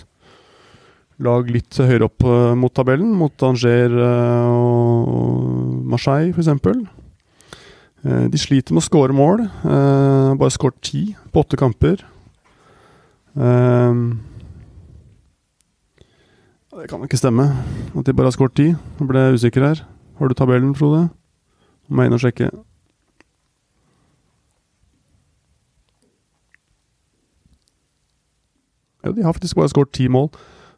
lag 1.23 1.49
litt 1.49 1.79
høyere 1.81 2.11
opp 2.11 2.25
uh, 2.29 2.53
mot 2.59 2.73
tabellen, 2.77 3.15
mot 3.17 3.45
Angers 3.47 3.95
uh, 3.97 4.51
og 4.53 5.87
Marseille 5.89 6.35
f.eks. 6.35 6.51
Uh, 8.05 8.27
de 8.29 8.41
sliter 8.41 8.77
med 8.77 8.83
å 8.83 8.87
skåre 8.87 9.17
mål. 9.17 9.47
Uh, 9.65 10.37
bare 10.37 10.53
skåret 10.53 10.77
ti 10.85 11.09
på 11.33 11.41
åtte 11.41 11.57
kamper. 11.61 12.05
Uh, 13.33 14.21
det 16.77 16.91
kan 16.91 17.01
ikke 17.07 17.17
stemme 17.17 17.49
at 17.49 18.05
de 18.05 18.13
bare 18.13 18.29
har 18.29 18.37
skåret 18.37 18.59
ti. 18.59 18.69
Nå 19.01 19.09
ble 19.09 19.31
usikker 19.39 19.65
her. 19.65 19.85
Har 20.21 20.29
du 20.29 20.37
tabellen, 20.37 20.77
Frode? 20.77 21.07
Må 21.89 22.05
inn 22.05 22.17
og 22.17 22.21
sjekke. 22.21 22.51
Ja, 29.07 29.15
de 29.15 29.25
har 29.25 29.35
faktisk 29.37 29.59
bare 29.59 29.71
skåret 29.73 29.95
ti 29.95 30.11
mål. 30.13 30.31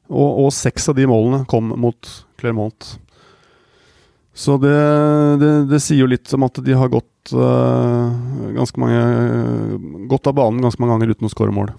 Og, 0.08 0.44
og 0.44 0.54
seks 0.56 0.88
av 0.88 0.96
de 0.96 1.08
målene 1.08 1.44
kom 1.48 1.72
mot 1.80 2.10
Clermont. 2.40 2.94
Så 4.38 4.54
det, 4.62 4.76
det, 5.42 5.50
det, 5.72 5.80
sier 5.82 6.04
jo 6.04 6.12
litt 6.12 6.30
om 6.36 6.46
at 6.46 6.60
de 6.62 6.76
har 6.78 6.92
gått 6.92 7.32
uh, 7.34 8.06
ganske 8.54 8.78
mange 8.78 9.00
Gått 10.08 10.28
av 10.30 10.36
banen 10.38 10.62
ganske 10.62 10.78
mange 10.78 10.94
ganger 10.94 11.16
uten 11.16 11.26
å 11.26 11.32
skåre 11.32 11.54
mål. 11.56 11.72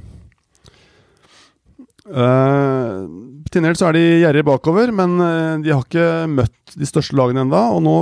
Uh, 2.09 3.05
til 3.49 3.63
dels 3.63 3.81
er 3.85 3.95
de 3.95 4.03
gjerrige 4.25 4.47
bakover, 4.49 4.91
men 4.91 5.15
uh, 5.21 5.55
de 5.63 5.71
har 5.71 5.85
ikke 5.85 6.27
møtt 6.29 6.75
de 6.75 6.89
største 6.89 7.15
lagene 7.17 7.45
enda, 7.47 7.69
Og 7.71 7.85
nå 7.85 7.95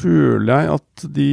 føler 0.00 0.50
jeg 0.50 0.72
at 0.74 1.04
de 1.16 1.28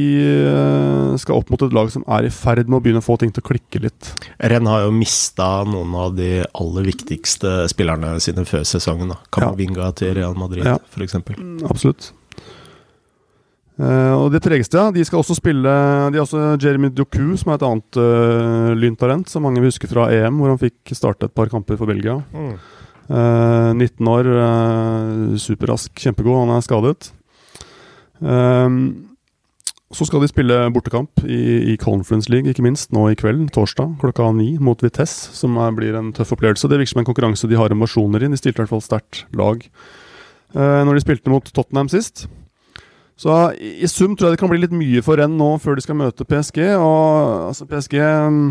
uh, 0.48 1.16
skal 1.20 1.40
opp 1.40 1.50
mot 1.52 1.64
et 1.64 1.74
lag 1.76 1.90
som 1.92 2.04
er 2.18 2.28
i 2.28 2.32
ferd 2.32 2.68
med 2.68 2.78
å 2.78 2.82
begynne 2.84 3.02
å 3.02 3.06
få 3.06 3.18
ting 3.20 3.32
til 3.34 3.44
å 3.44 3.48
klikke 3.48 3.82
litt. 3.84 4.12
Renn 4.38 4.68
har 4.70 4.84
jo 4.86 4.94
mista 4.94 5.48
noen 5.68 5.96
av 5.98 6.14
de 6.18 6.44
aller 6.46 6.88
viktigste 6.88 7.66
spillerne 7.72 8.16
sine 8.24 8.46
før 8.48 8.64
sesongen. 8.68 9.14
da. 9.14 9.18
Camavinga 9.34 9.88
ja. 9.88 9.96
til 9.96 10.14
Real 10.20 10.38
Madrid, 10.38 10.66
ja. 10.68 10.78
f.eks. 10.94 11.18
Absolutt. 11.68 12.12
Uh, 13.78 14.24
og 14.24 14.32
det 14.34 14.40
tregeste. 14.42 14.88
De 14.94 15.04
skal 15.06 15.20
også 15.20 15.36
spille 15.38 15.70
De 16.10 16.18
har 16.18 16.24
også 16.24 16.56
Jeremy 16.58 16.90
Doku, 16.90 17.36
som 17.38 17.52
er 17.52 17.60
et 17.60 17.66
annet 17.68 17.98
uh, 18.00 18.72
lyntalent, 18.74 19.30
som 19.30 19.46
mange 19.46 19.62
vil 19.62 19.70
huske 19.70 19.90
fra 19.90 20.08
EM, 20.14 20.40
hvor 20.40 20.50
han 20.50 20.58
fikk 20.60 20.96
starte 20.98 21.28
et 21.28 21.34
par 21.36 21.50
kamper 21.52 21.78
for 21.78 21.90
Belgia. 21.90 22.18
Mm. 22.34 22.56
Uh, 23.08 23.70
19 23.78 24.10
år, 24.10 24.26
superrask, 25.40 25.94
kjempegod. 26.02 26.42
Han 26.42 26.56
er 26.56 26.66
skadet. 26.66 27.12
Så 29.88 30.04
skal 30.04 30.20
de 30.20 30.28
spille 30.28 30.56
bortekamp 30.74 31.22
i, 31.24 31.72
i 31.72 31.76
Conference 31.80 32.28
League, 32.28 32.50
ikke 32.50 32.64
minst, 32.64 32.90
nå 32.92 33.06
i 33.08 33.16
kveld, 33.16 33.46
torsdag 33.54 33.94
klokka 34.02 34.26
ni, 34.36 34.50
mot 34.60 34.82
Vitesse, 34.84 35.30
som 35.32 35.56
er, 35.56 35.72
blir 35.72 35.96
en 35.96 36.10
tøff 36.12 36.34
opplevelse. 36.36 36.68
Det 36.68 36.76
virker 36.76 36.92
som 36.92 37.00
en 37.00 37.08
konkurranse 37.08 37.48
de 37.48 37.56
har 37.56 37.72
emosjoner 37.72 38.26
i. 38.26 38.28
De 38.28 38.40
stilte 38.40 38.60
i 38.60 38.66
hvert 38.66 38.74
fall 38.74 38.84
sterkt 38.84 39.22
lag 39.38 39.64
eh, 39.64 40.82
når 40.84 40.98
de 40.98 41.04
spilte 41.06 41.32
mot 41.32 41.48
Tottenham 41.56 41.88
sist. 41.88 42.26
Så 43.18 43.32
i, 43.56 43.78
i 43.80 43.88
sum 43.90 44.12
tror 44.12 44.28
jeg 44.28 44.36
det 44.36 44.42
kan 44.42 44.52
bli 44.52 44.60
litt 44.60 44.76
mye 44.76 45.00
for 45.02 45.18
Renn 45.18 45.38
nå 45.40 45.54
før 45.62 45.78
de 45.78 45.86
skal 45.86 45.96
møte 45.98 46.26
PSG. 46.28 46.60
Og 46.76 47.48
altså, 47.48 47.66
PSG 47.70 47.96
mm, 47.96 48.44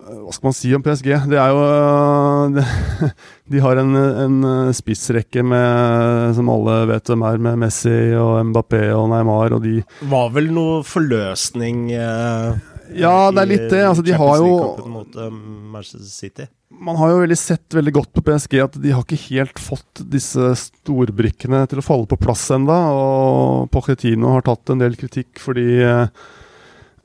hva 0.00 0.32
skal 0.34 0.48
man 0.48 0.56
si 0.56 0.70
om 0.74 0.82
PSG? 0.84 1.10
Det 1.30 1.38
er 1.38 1.52
jo 1.52 2.64
De 3.52 3.62
har 3.62 3.80
en, 3.82 3.96
en 3.96 4.38
spissrekke 4.76 5.44
med, 5.46 6.34
som 6.36 6.50
alle 6.52 6.76
vet 6.90 7.10
hvem 7.10 7.24
er, 7.26 7.40
med 7.42 7.60
Messi 7.64 7.96
og 8.18 8.38
Mbappé 8.50 8.84
og 8.96 9.10
Neymar 9.12 9.56
og 9.56 9.64
de 9.66 9.80
Var 10.10 10.32
vel 10.36 10.50
noe 10.54 10.80
forløsning 10.86 11.90
eh, 11.96 12.60
Ja, 12.96 13.30
det 13.34 13.42
er 13.42 13.50
litt 13.50 13.68
det. 13.70 13.84
Altså, 13.86 14.06
de 14.06 14.16
har 14.18 14.40
jo 14.40 14.54
mot 14.90 15.20
um, 15.20 15.36
Manchester 15.74 16.06
City. 16.08 16.48
Man 16.70 16.98
har 16.98 17.12
jo 17.12 17.20
veldig 17.22 17.38
sett 17.38 17.76
veldig 17.76 17.92
godt 17.94 18.10
på 18.16 18.24
PSG 18.26 18.56
at 18.64 18.76
de 18.82 18.94
har 18.94 19.04
ikke 19.04 19.28
helt 19.28 19.60
fått 19.62 20.02
disse 20.10 20.52
storbrikkene 20.58 21.64
til 21.70 21.82
å 21.82 21.84
falle 21.86 22.08
på 22.10 22.18
plass 22.18 22.48
ennå. 22.54 22.78
Og 22.96 23.70
Pochettino 23.74 24.32
har 24.36 24.46
tatt 24.46 24.72
en 24.72 24.82
del 24.82 24.98
kritikk 24.98 25.42
fordi 25.42 25.68
eh, 25.84 26.06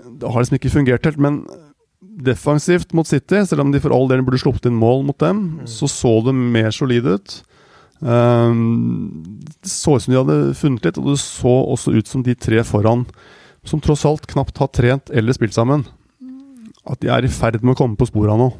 det 0.05 0.29
har 0.29 0.41
liksom 0.41 0.59
ikke 0.59 0.73
fungert 0.73 1.09
helt. 1.09 1.21
Men 1.21 1.43
defensivt 2.15 2.93
mot 2.95 3.07
City, 3.07 3.41
selv 3.45 3.65
om 3.65 3.73
de 3.73 3.81
for 3.83 3.93
all 3.95 4.07
del 4.11 4.23
burde 4.25 4.39
sluppet 4.41 4.69
inn 4.69 4.79
mål 4.79 5.03
mot 5.07 5.17
dem, 5.19 5.41
mm. 5.59 5.67
så 5.67 5.89
så 5.91 6.13
det 6.25 6.35
mer 6.35 6.71
solide 6.75 7.17
ut. 7.17 7.37
Um, 7.99 9.23
det 9.63 9.71
så 9.71 9.95
ut 9.95 10.03
som 10.03 10.13
de 10.13 10.19
hadde 10.19 10.55
funnet 10.59 10.87
litt, 10.87 10.99
og 11.01 11.13
det 11.13 11.19
så 11.23 11.53
også 11.75 11.95
ut 11.95 12.11
som 12.11 12.23
de 12.25 12.35
tre 12.35 12.63
foran, 12.67 13.05
som 13.65 13.81
tross 13.81 14.05
alt 14.07 14.27
knapt 14.29 14.59
har 14.61 14.71
trent 14.75 15.09
eller 15.09 15.35
spilt 15.35 15.55
sammen, 15.55 15.87
at 16.85 17.01
de 17.01 17.09
er 17.09 17.25
i 17.25 17.31
ferd 17.31 17.63
med 17.63 17.73
å 17.73 17.79
komme 17.79 17.97
på 17.97 18.07
sporet 18.09 18.37
nå. 18.39 18.51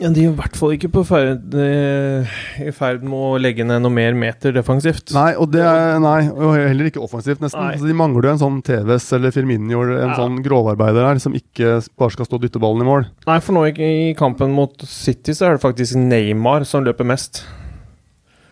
Ja, 0.00 0.08
De 0.08 0.24
er 0.24 0.30
i 0.30 0.34
hvert 0.34 0.56
fall 0.56 0.72
ikke 0.74 0.88
på 0.94 1.02
ferd, 1.06 1.52
eh, 1.54 2.30
i 2.64 2.72
ferd 2.74 3.04
med 3.04 3.12
å 3.12 3.36
legge 3.40 3.66
ned 3.66 3.82
noe 3.84 3.92
mer 3.92 4.16
meter 4.18 4.54
defensivt. 4.56 5.12
Nei, 5.14 5.34
og 5.36 5.52
det 5.52 5.62
er, 5.62 5.98
nei, 6.02 6.30
og 6.32 6.56
heller 6.56 6.88
ikke 6.88 7.02
offensivt, 7.04 7.42
nesten. 7.44 7.60
Altså, 7.60 7.86
de 7.90 7.96
mangler 7.98 8.26
jo 8.26 8.32
en 8.32 8.40
sånn 8.40 8.58
TVS 8.66 9.10
eller 9.18 9.34
Firminio, 9.34 9.84
en 9.92 10.14
ja. 10.14 10.16
sånn 10.18 10.40
grovarbeider 10.44 11.06
her, 11.10 11.22
som 11.22 11.36
ikke 11.36 11.76
bare 12.00 12.16
skal 12.16 12.28
stå 12.28 12.40
og 12.40 12.46
dytte 12.46 12.62
ballen 12.62 12.86
i 12.86 12.88
mål. 12.88 13.06
Nei, 13.28 13.38
for 13.44 13.58
nå 13.58 13.66
i, 13.70 13.92
kampen 14.18 14.56
mot 14.56 14.86
City 14.88 15.36
så 15.36 15.50
er 15.50 15.56
det 15.58 15.66
faktisk 15.66 16.00
Neymar 16.00 16.66
som 16.68 16.86
løper 16.88 17.06
mest. 17.12 17.44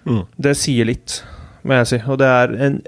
Mm. 0.05 0.25
Det 0.37 0.57
sier 0.61 0.89
litt, 0.93 1.23
må 1.65 1.81
jeg 1.81 1.95
si. 1.95 2.03
Og 2.07 2.21
det 2.21 2.31
er 2.31 2.57
en 2.69 2.83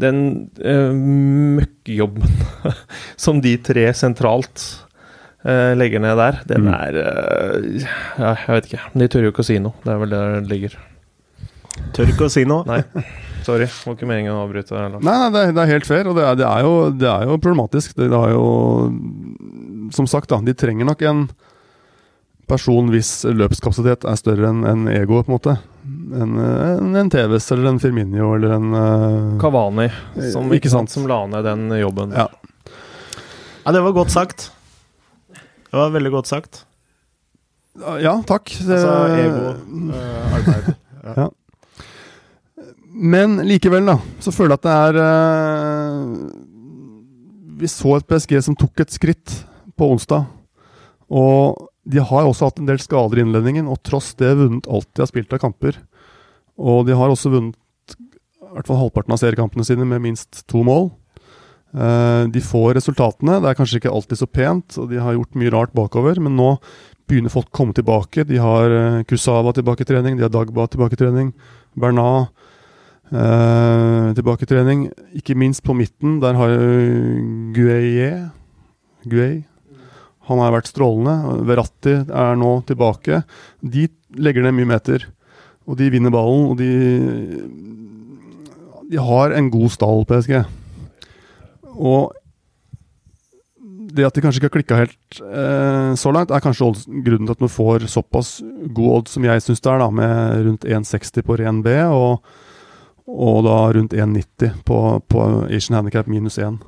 den 0.00 0.22
uh, 0.64 0.90
møkkjobben 0.90 2.24
som 3.24 3.40
de 3.44 3.56
tre 3.62 3.84
sentralt 3.96 4.64
legger 5.80 6.02
ned 6.04 6.18
der, 6.20 6.42
den 6.50 6.66
mm. 6.66 6.72
er 6.76 6.96
uh, 7.00 7.84
Ja, 8.20 8.34
jeg 8.34 8.56
vet 8.58 8.70
ikke. 8.70 8.82
De 9.00 9.08
tør 9.08 9.24
jo 9.24 9.32
ikke 9.32 9.44
å 9.44 9.48
si 9.48 9.56
noe. 9.62 9.72
Det 9.86 9.94
er 9.94 10.00
vel 10.02 10.12
der 10.12 10.34
det 10.36 10.50
ligger. 10.52 10.78
Tør 11.96 12.12
ikke 12.12 12.28
å 12.28 12.32
si 12.32 12.44
noe? 12.48 12.66
Nei. 12.68 12.82
Sorry. 13.46 13.66
Det 13.66 13.86
var 13.86 13.96
ikke 13.96 14.08
meningen 14.08 14.34
å 14.34 14.42
avbryte. 14.44 14.76
Nei, 14.76 15.00
nei 15.00 15.30
det, 15.32 15.42
er, 15.42 15.54
det, 15.56 15.62
er, 15.62 15.72
helt 15.74 15.88
fair, 15.88 16.10
og 16.10 16.18
det 16.18 16.26
er, 16.26 16.36
det 16.40 16.46
er, 16.46 16.66
jo, 16.66 16.74
det 16.92 17.08
er 17.08 17.26
jo, 17.28 17.38
problematisk. 17.40 17.94
Det, 17.96 18.10
har 18.12 18.34
jo 18.34 18.44
Som 19.96 20.08
sagt, 20.10 20.30
da. 20.32 20.40
De 20.44 20.54
trenger 20.56 20.88
nok 20.88 21.04
en 21.08 21.24
person 22.50 22.88
hvis 22.90 23.22
løpskapasitet 23.30 24.04
er 24.10 24.18
større 24.18 24.50
enn 24.50 24.64
en 24.66 24.86
ego, 24.90 25.22
på 25.22 25.30
en 25.30 25.36
måte. 25.38 25.56
En, 26.10 26.36
en, 26.36 26.94
en 26.98 27.10
TVS 27.10 27.52
eller 27.54 27.70
en 27.70 27.82
Firminio 27.82 28.32
eller 28.36 28.56
en 28.56 28.72
uh, 28.74 29.36
Kavani, 29.40 29.86
som, 30.32 30.50
ikke 30.54 30.72
sant? 30.72 30.90
som 30.90 31.06
la 31.10 31.22
ned 31.30 31.46
den 31.46 31.68
jobben. 31.78 32.14
Ja. 32.16 32.26
ja, 33.62 33.74
det 33.76 33.84
var 33.86 33.94
godt 34.02 34.14
sagt. 34.14 34.50
Det 35.70 35.78
var 35.78 35.92
veldig 35.94 36.10
godt 36.10 36.30
sagt. 36.30 36.64
Ja, 38.02 38.16
takk. 38.26 38.50
Altså 38.64 38.94
ego, 39.14 39.52
uh, 39.90 40.34
arbeid. 40.34 40.72
Ja. 41.04 41.12
ja. 41.22 41.28
Men 42.90 43.38
likevel, 43.46 43.86
da, 43.86 43.96
så 44.20 44.34
føler 44.34 44.56
jeg 44.56 44.60
at 44.60 44.66
det 44.66 44.74
er 44.74 44.98
uh, 44.98 46.08
Vi 47.62 47.70
så 47.70 47.94
et 47.96 48.08
PSG 48.10 48.34
som 48.44 48.58
tok 48.58 48.82
et 48.82 48.92
skritt 48.92 49.36
på 49.78 49.88
onsdag. 49.94 50.26
Og 51.10 51.68
de 51.90 52.02
har 52.02 52.26
også 52.26 52.50
hatt 52.50 52.60
en 52.60 52.68
del 52.68 52.82
skader 52.82 53.20
i 53.20 53.24
innledningen, 53.24 53.70
og 53.70 53.80
tross 53.86 54.12
det 54.18 54.34
vunnet 54.38 54.68
alt 54.70 54.90
de 54.94 55.04
har 55.04 55.10
spilt 55.10 55.32
av 55.34 55.40
kamper. 55.42 55.78
Og 56.60 56.84
de 56.88 56.98
har 56.98 57.10
også 57.10 57.32
vunnet 57.32 57.56
i 57.96 58.56
hvert 58.56 58.66
fall 58.66 58.80
halvparten 58.80 59.14
av 59.14 59.20
seriekampene 59.22 59.64
sine 59.66 59.86
med 59.86 60.02
minst 60.02 60.42
to 60.50 60.64
mål. 60.66 60.90
Eh, 61.70 62.24
de 62.34 62.42
får 62.42 62.74
resultatene. 62.80 63.38
Det 63.42 63.50
er 63.50 63.58
kanskje 63.58 63.80
ikke 63.80 63.92
alltid 63.94 64.20
så 64.20 64.26
pent, 64.26 64.78
og 64.80 64.90
de 64.90 65.00
har 65.02 65.14
gjort 65.16 65.38
mye 65.38 65.52
rart 65.54 65.74
bakover, 65.76 66.18
men 66.22 66.34
nå 66.38 66.54
begynner 67.10 67.32
folk 67.32 67.50
å 67.50 67.58
komme 67.60 67.76
tilbake. 67.76 68.26
De 68.26 68.38
har 68.42 68.70
uh, 68.70 69.02
Kusava 69.06 69.54
tilbake 69.54 69.82
i 69.84 69.88
trening, 69.88 70.18
de 70.18 70.26
har 70.26 70.32
Dagba 70.34 70.66
tilbake 70.70 70.94
i 70.94 71.00
trening, 71.00 71.32
Bernat 71.78 72.30
eh, 73.10 74.10
tilbake 74.14 74.46
i 74.46 74.50
trening. 74.50 74.84
Ikke 75.18 75.38
minst 75.38 75.64
på 75.66 75.74
midten, 75.74 76.18
der 76.22 76.38
har 76.38 76.54
Gueye 77.54 78.30
Guey. 79.10 79.40
Han 80.30 80.38
har 80.42 80.54
vært 80.54 80.70
strålende. 80.70 81.42
Verratti 81.48 81.96
er 82.04 82.38
nå 82.38 82.60
tilbake. 82.68 83.24
De 83.62 83.88
legger 84.14 84.46
ned 84.46 84.54
mye 84.58 84.70
meter, 84.76 85.08
og 85.66 85.78
de 85.80 85.90
vinner 85.90 86.14
ballen, 86.14 86.50
og 86.52 86.58
de 86.58 86.70
De 88.90 88.98
har 88.98 89.30
en 89.30 89.50
god 89.50 89.70
stall, 89.70 90.02
PSG. 90.02 90.59
Og 91.76 92.12
det 93.90 94.06
at 94.06 94.14
de 94.14 94.22
kanskje 94.22 94.40
ikke 94.40 94.48
har 94.48 94.56
klikka 94.58 94.78
helt 94.78 95.20
eh, 95.24 95.92
så 95.98 96.12
langt, 96.14 96.30
er 96.30 96.42
kanskje 96.44 96.70
grunnen 96.86 97.26
til 97.26 97.36
at 97.36 97.42
man 97.42 97.52
får 97.52 97.86
såpass 97.90 98.38
god 98.70 98.92
odds 98.98 99.16
som 99.16 99.26
jeg 99.26 99.42
syns 99.44 99.62
det 99.64 99.72
er, 99.72 99.82
da, 99.82 99.88
med 99.90 100.44
rundt 100.46 100.66
1,60 100.66 101.26
på 101.26 101.38
ren 101.40 101.62
B 101.66 101.74
og, 101.88 102.20
og 103.10 103.40
da 103.46 103.56
rundt 103.74 103.96
1,90 103.96 104.60
på, 104.66 104.78
på 105.10 105.24
Asian 105.48 105.80
Handicap 105.80 106.10
minus 106.10 106.38
1. 106.38 106.60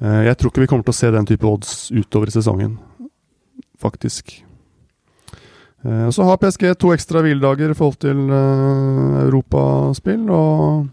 Eh, 0.00 0.20
jeg 0.28 0.38
tror 0.38 0.52
ikke 0.52 0.64
vi 0.64 0.70
kommer 0.70 0.86
til 0.86 0.94
å 0.94 1.00
se 1.00 1.10
den 1.16 1.28
type 1.28 1.48
odds 1.48 1.74
utover 1.90 2.30
i 2.30 2.36
sesongen, 2.36 2.78
faktisk. 3.80 4.38
Eh, 5.84 6.08
så 6.14 6.28
har 6.28 6.40
PSG 6.40 6.70
to 6.78 6.94
ekstra 6.94 7.24
hviledager 7.24 7.72
i 7.72 7.76
forhold 7.76 8.00
til 8.04 8.22
eh, 8.28 9.20
europaspill, 9.26 10.24
og 10.30 10.88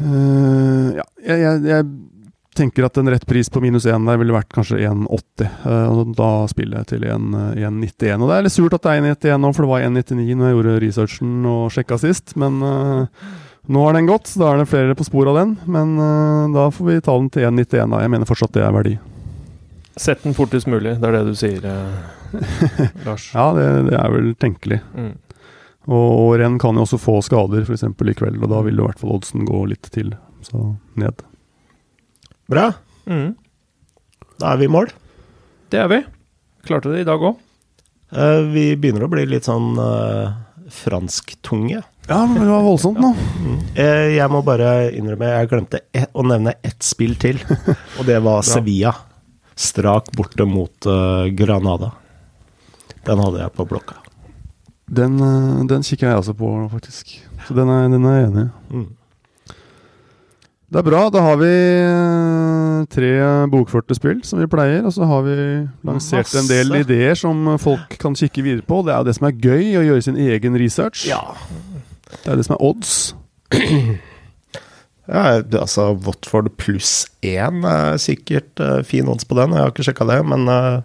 Uh, 0.00 0.90
ja, 0.96 1.04
jeg, 1.22 1.38
jeg, 1.44 1.62
jeg, 1.68 1.86
tenker 2.54 2.86
at 2.86 2.98
en 3.00 3.10
rett 3.10 3.24
pris 3.26 3.48
på 3.50 3.58
minus 3.62 3.82
1 3.90 4.04
der 4.06 4.18
ville 4.20 4.34
vært 4.34 4.52
kanskje 4.54 4.82
1,80. 4.86 5.48
Uh, 5.64 5.86
og 5.90 6.12
Da 6.18 6.28
spiller 6.50 6.82
jeg 6.82 6.90
til 6.92 7.06
1,91. 7.10 8.20
Og 8.22 8.30
det 8.30 8.36
er 8.36 8.46
litt 8.46 8.54
surt 8.54 8.76
at 8.76 8.84
det 8.84 8.92
er 8.92 9.08
1,91 9.14 9.40
nå, 9.42 9.50
for 9.54 9.66
det 9.66 9.72
var 9.72 9.86
1,99 9.88 10.38
når 10.38 10.46
jeg 10.46 10.58
gjorde 10.58 10.76
researchen 10.84 11.48
og 11.50 11.64
sjekka 11.74 11.98
sist. 12.02 12.36
Men 12.40 12.60
uh, 12.62 13.26
nå 13.70 13.86
har 13.86 13.98
den 13.98 14.10
gått, 14.10 14.30
så 14.30 14.44
da 14.44 14.52
er 14.52 14.62
det 14.62 14.70
flere 14.70 14.98
på 14.98 15.06
sporet 15.08 15.32
av 15.32 15.40
den. 15.40 15.56
Men 15.66 15.96
da 16.54 16.68
får 16.74 16.90
vi 16.90 17.00
ta 17.00 17.16
den 17.16 17.30
til 17.32 17.48
1,91. 17.48 17.90
da. 17.94 18.02
Jeg 18.04 18.12
mener 18.12 18.28
fortsatt 18.28 18.54
det 18.54 18.66
er 18.66 18.74
verdi. 18.76 18.94
Sett 19.96 20.24
den 20.26 20.34
fortest 20.34 20.66
mulig, 20.66 20.96
det 20.98 21.06
er 21.06 21.14
det 21.14 21.22
du 21.28 21.36
sier, 21.38 21.62
Lars? 23.06 23.28
ja, 23.30 23.44
det, 23.54 23.66
det, 23.86 23.94
er 23.94 24.10
vel 24.10 24.32
tenkelig. 24.42 24.80
Mm. 24.90 25.12
Og 25.84 26.38
renn 26.40 26.56
kan 26.60 26.78
jo 26.78 26.84
også 26.86 26.98
få 27.00 27.18
skader, 27.24 27.66
f.eks. 27.66 27.84
i 27.84 28.16
kveld, 28.16 28.40
og 28.40 28.50
da 28.52 28.62
vil 28.64 28.78
jo 28.78 28.86
i 28.86 28.88
hvert 28.88 29.00
fall 29.00 29.16
oddsen 29.18 29.44
gå 29.48 29.64
litt 29.68 29.90
til. 29.92 30.14
Så 30.44 30.60
ned. 31.00 31.24
Bra. 32.50 32.70
Mm. 33.08 33.34
Da 34.40 34.52
er 34.52 34.60
vi 34.60 34.68
i 34.68 34.72
mål. 34.72 34.92
Det 35.72 35.80
er 35.80 35.90
vi. 35.92 36.00
Klarte 36.64 36.92
det 36.92 37.04
i 37.04 37.08
dag 37.08 37.20
òg. 37.20 37.40
Uh, 38.14 38.20
eh, 38.20 38.40
vi 38.52 38.64
begynner 38.80 39.06
å 39.06 39.10
bli 39.12 39.24
litt 39.28 39.48
sånn 39.48 39.74
uh, 39.80 40.32
fransktunge. 40.72 41.82
Ja, 42.04 42.20
det 42.28 42.44
var 42.44 42.64
voldsomt 42.64 43.00
nå. 43.00 43.12
Ja. 43.16 43.32
Mm. 43.40 43.58
Uh, 43.78 44.06
jeg 44.14 44.28
må 44.32 44.44
bare 44.46 44.70
innrømme, 44.92 45.32
jeg 45.32 45.50
glemte 45.52 45.82
et, 45.92 46.12
å 46.12 46.24
nevne 46.26 46.56
ett 46.64 46.84
spill 46.84 47.16
til. 47.20 47.40
og 47.98 48.04
det 48.08 48.20
var 48.24 48.44
Sevilla. 48.46 48.94
Strak 49.54 50.10
borte 50.16 50.48
mot 50.50 50.88
Granada. 51.38 51.92
Den 53.06 53.20
hadde 53.22 53.44
jeg 53.44 53.54
på 53.54 53.68
blokka. 53.70 54.03
Den, 54.86 55.16
eh, 55.20 55.64
den 55.68 55.82
kikker 55.82 56.08
jeg 56.08 56.16
også 56.20 56.34
på, 56.36 56.50
faktisk. 56.72 57.16
Så 57.46 57.56
den 57.56 57.68
er, 57.68 57.88
den 57.88 58.04
er 58.04 58.18
jeg 58.18 58.28
enig 58.28 58.44
i. 58.44 58.76
Mm. 58.76 58.90
Det 60.74 60.80
er 60.80 60.86
bra. 60.88 61.02
Da 61.12 61.22
har 61.22 61.36
vi 61.38 61.50
eh, 61.54 62.84
tre 62.92 63.10
bokførte 63.52 63.96
spill, 63.96 64.20
som 64.26 64.42
vi 64.42 64.48
pleier. 64.50 64.84
Og 64.84 64.92
så 64.96 65.06
har 65.08 65.24
vi 65.26 65.36
lansert 65.86 66.26
Masse. 66.26 66.42
en 66.42 66.50
del 66.50 66.80
ideer 66.82 67.14
som 67.18 67.54
folk 67.62 67.96
kan 68.00 68.16
kikke 68.18 68.44
videre 68.44 68.66
på. 68.66 68.82
Det 68.84 68.92
er 68.94 69.02
jo 69.02 69.08
det 69.08 69.16
som 69.20 69.28
er 69.30 69.38
gøy, 69.38 69.66
å 69.80 69.86
gjøre 69.88 70.06
sin 70.08 70.20
egen 70.20 70.58
research. 70.60 71.06
Ja. 71.08 71.22
Det 72.10 72.32
er 72.32 72.40
det 72.40 72.48
som 72.48 72.58
er 72.58 72.64
odds. 72.64 72.96
Ja, 75.04 75.42
altså 75.60 75.90
Watford 76.00 76.46
pluss 76.56 77.02
én 77.20 77.58
er 77.68 77.98
sikkert 78.00 78.56
uh, 78.56 78.78
fin 78.88 79.04
odds 79.12 79.26
på 79.28 79.36
den. 79.36 79.52
Jeg 79.52 79.60
har 79.60 79.74
ikke 79.74 79.84
sjekka 79.84 80.06
det, 80.08 80.22
men 80.24 80.48
Eh, 80.48 80.80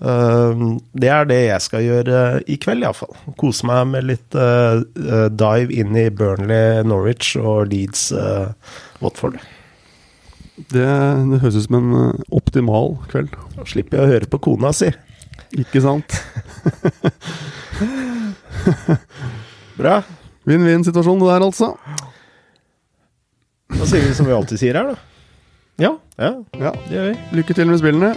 det 0.00 1.08
er 1.12 1.26
det 1.28 1.36
jeg 1.44 1.60
skal 1.60 1.82
gjøre 1.84 2.20
i 2.48 2.54
kveld, 2.56 2.80
iallfall. 2.86 3.12
Kose 3.40 3.66
meg 3.68 3.82
med 3.90 4.06
litt 4.08 4.36
eh, 4.38 4.78
eh, 4.96 5.26
dive 5.28 5.74
inn 5.76 5.92
i 6.00 6.06
Burnley, 6.08 6.80
Norwich 6.88 7.34
og 7.36 7.66
Leeds 7.68 8.06
eh, 8.16 8.46
Watford. 9.04 9.36
Det, 10.72 10.86
det 10.86 11.40
høres 11.42 11.58
ut 11.60 11.66
som 11.68 11.76
en 11.80 12.24
optimal 12.36 12.94
kveld. 13.12 13.36
Slipper 13.68 14.00
jeg 14.00 14.06
å 14.06 14.12
høre 14.14 14.30
på 14.32 14.40
kona 14.48 14.72
si. 14.76 14.88
Ikke 15.60 15.82
sant? 15.84 16.16
Bra. 19.80 20.00
Vinn-vinn-situasjon 20.48 21.20
det 21.20 21.28
der, 21.28 21.44
altså. 21.44 21.74
Da 23.70 23.84
sier 23.86 24.02
vi 24.08 24.16
som 24.16 24.26
vi 24.28 24.32
alltid 24.36 24.60
sier 24.64 24.80
her, 24.80 24.94
da. 24.94 24.98
Ja, 25.80 25.94
Ja. 26.20 26.32
Ja. 26.60 26.72
det 26.88 26.96
gjør 26.96 27.06
vi. 27.12 27.18
Lykke 27.40 27.54
til 27.56 27.68
med 27.70 27.80
spillene. 27.80 28.12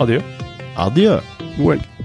Adjø. 0.00 0.20
Adjø. 0.76 1.18
God 1.56 1.72
helg. 1.72 1.95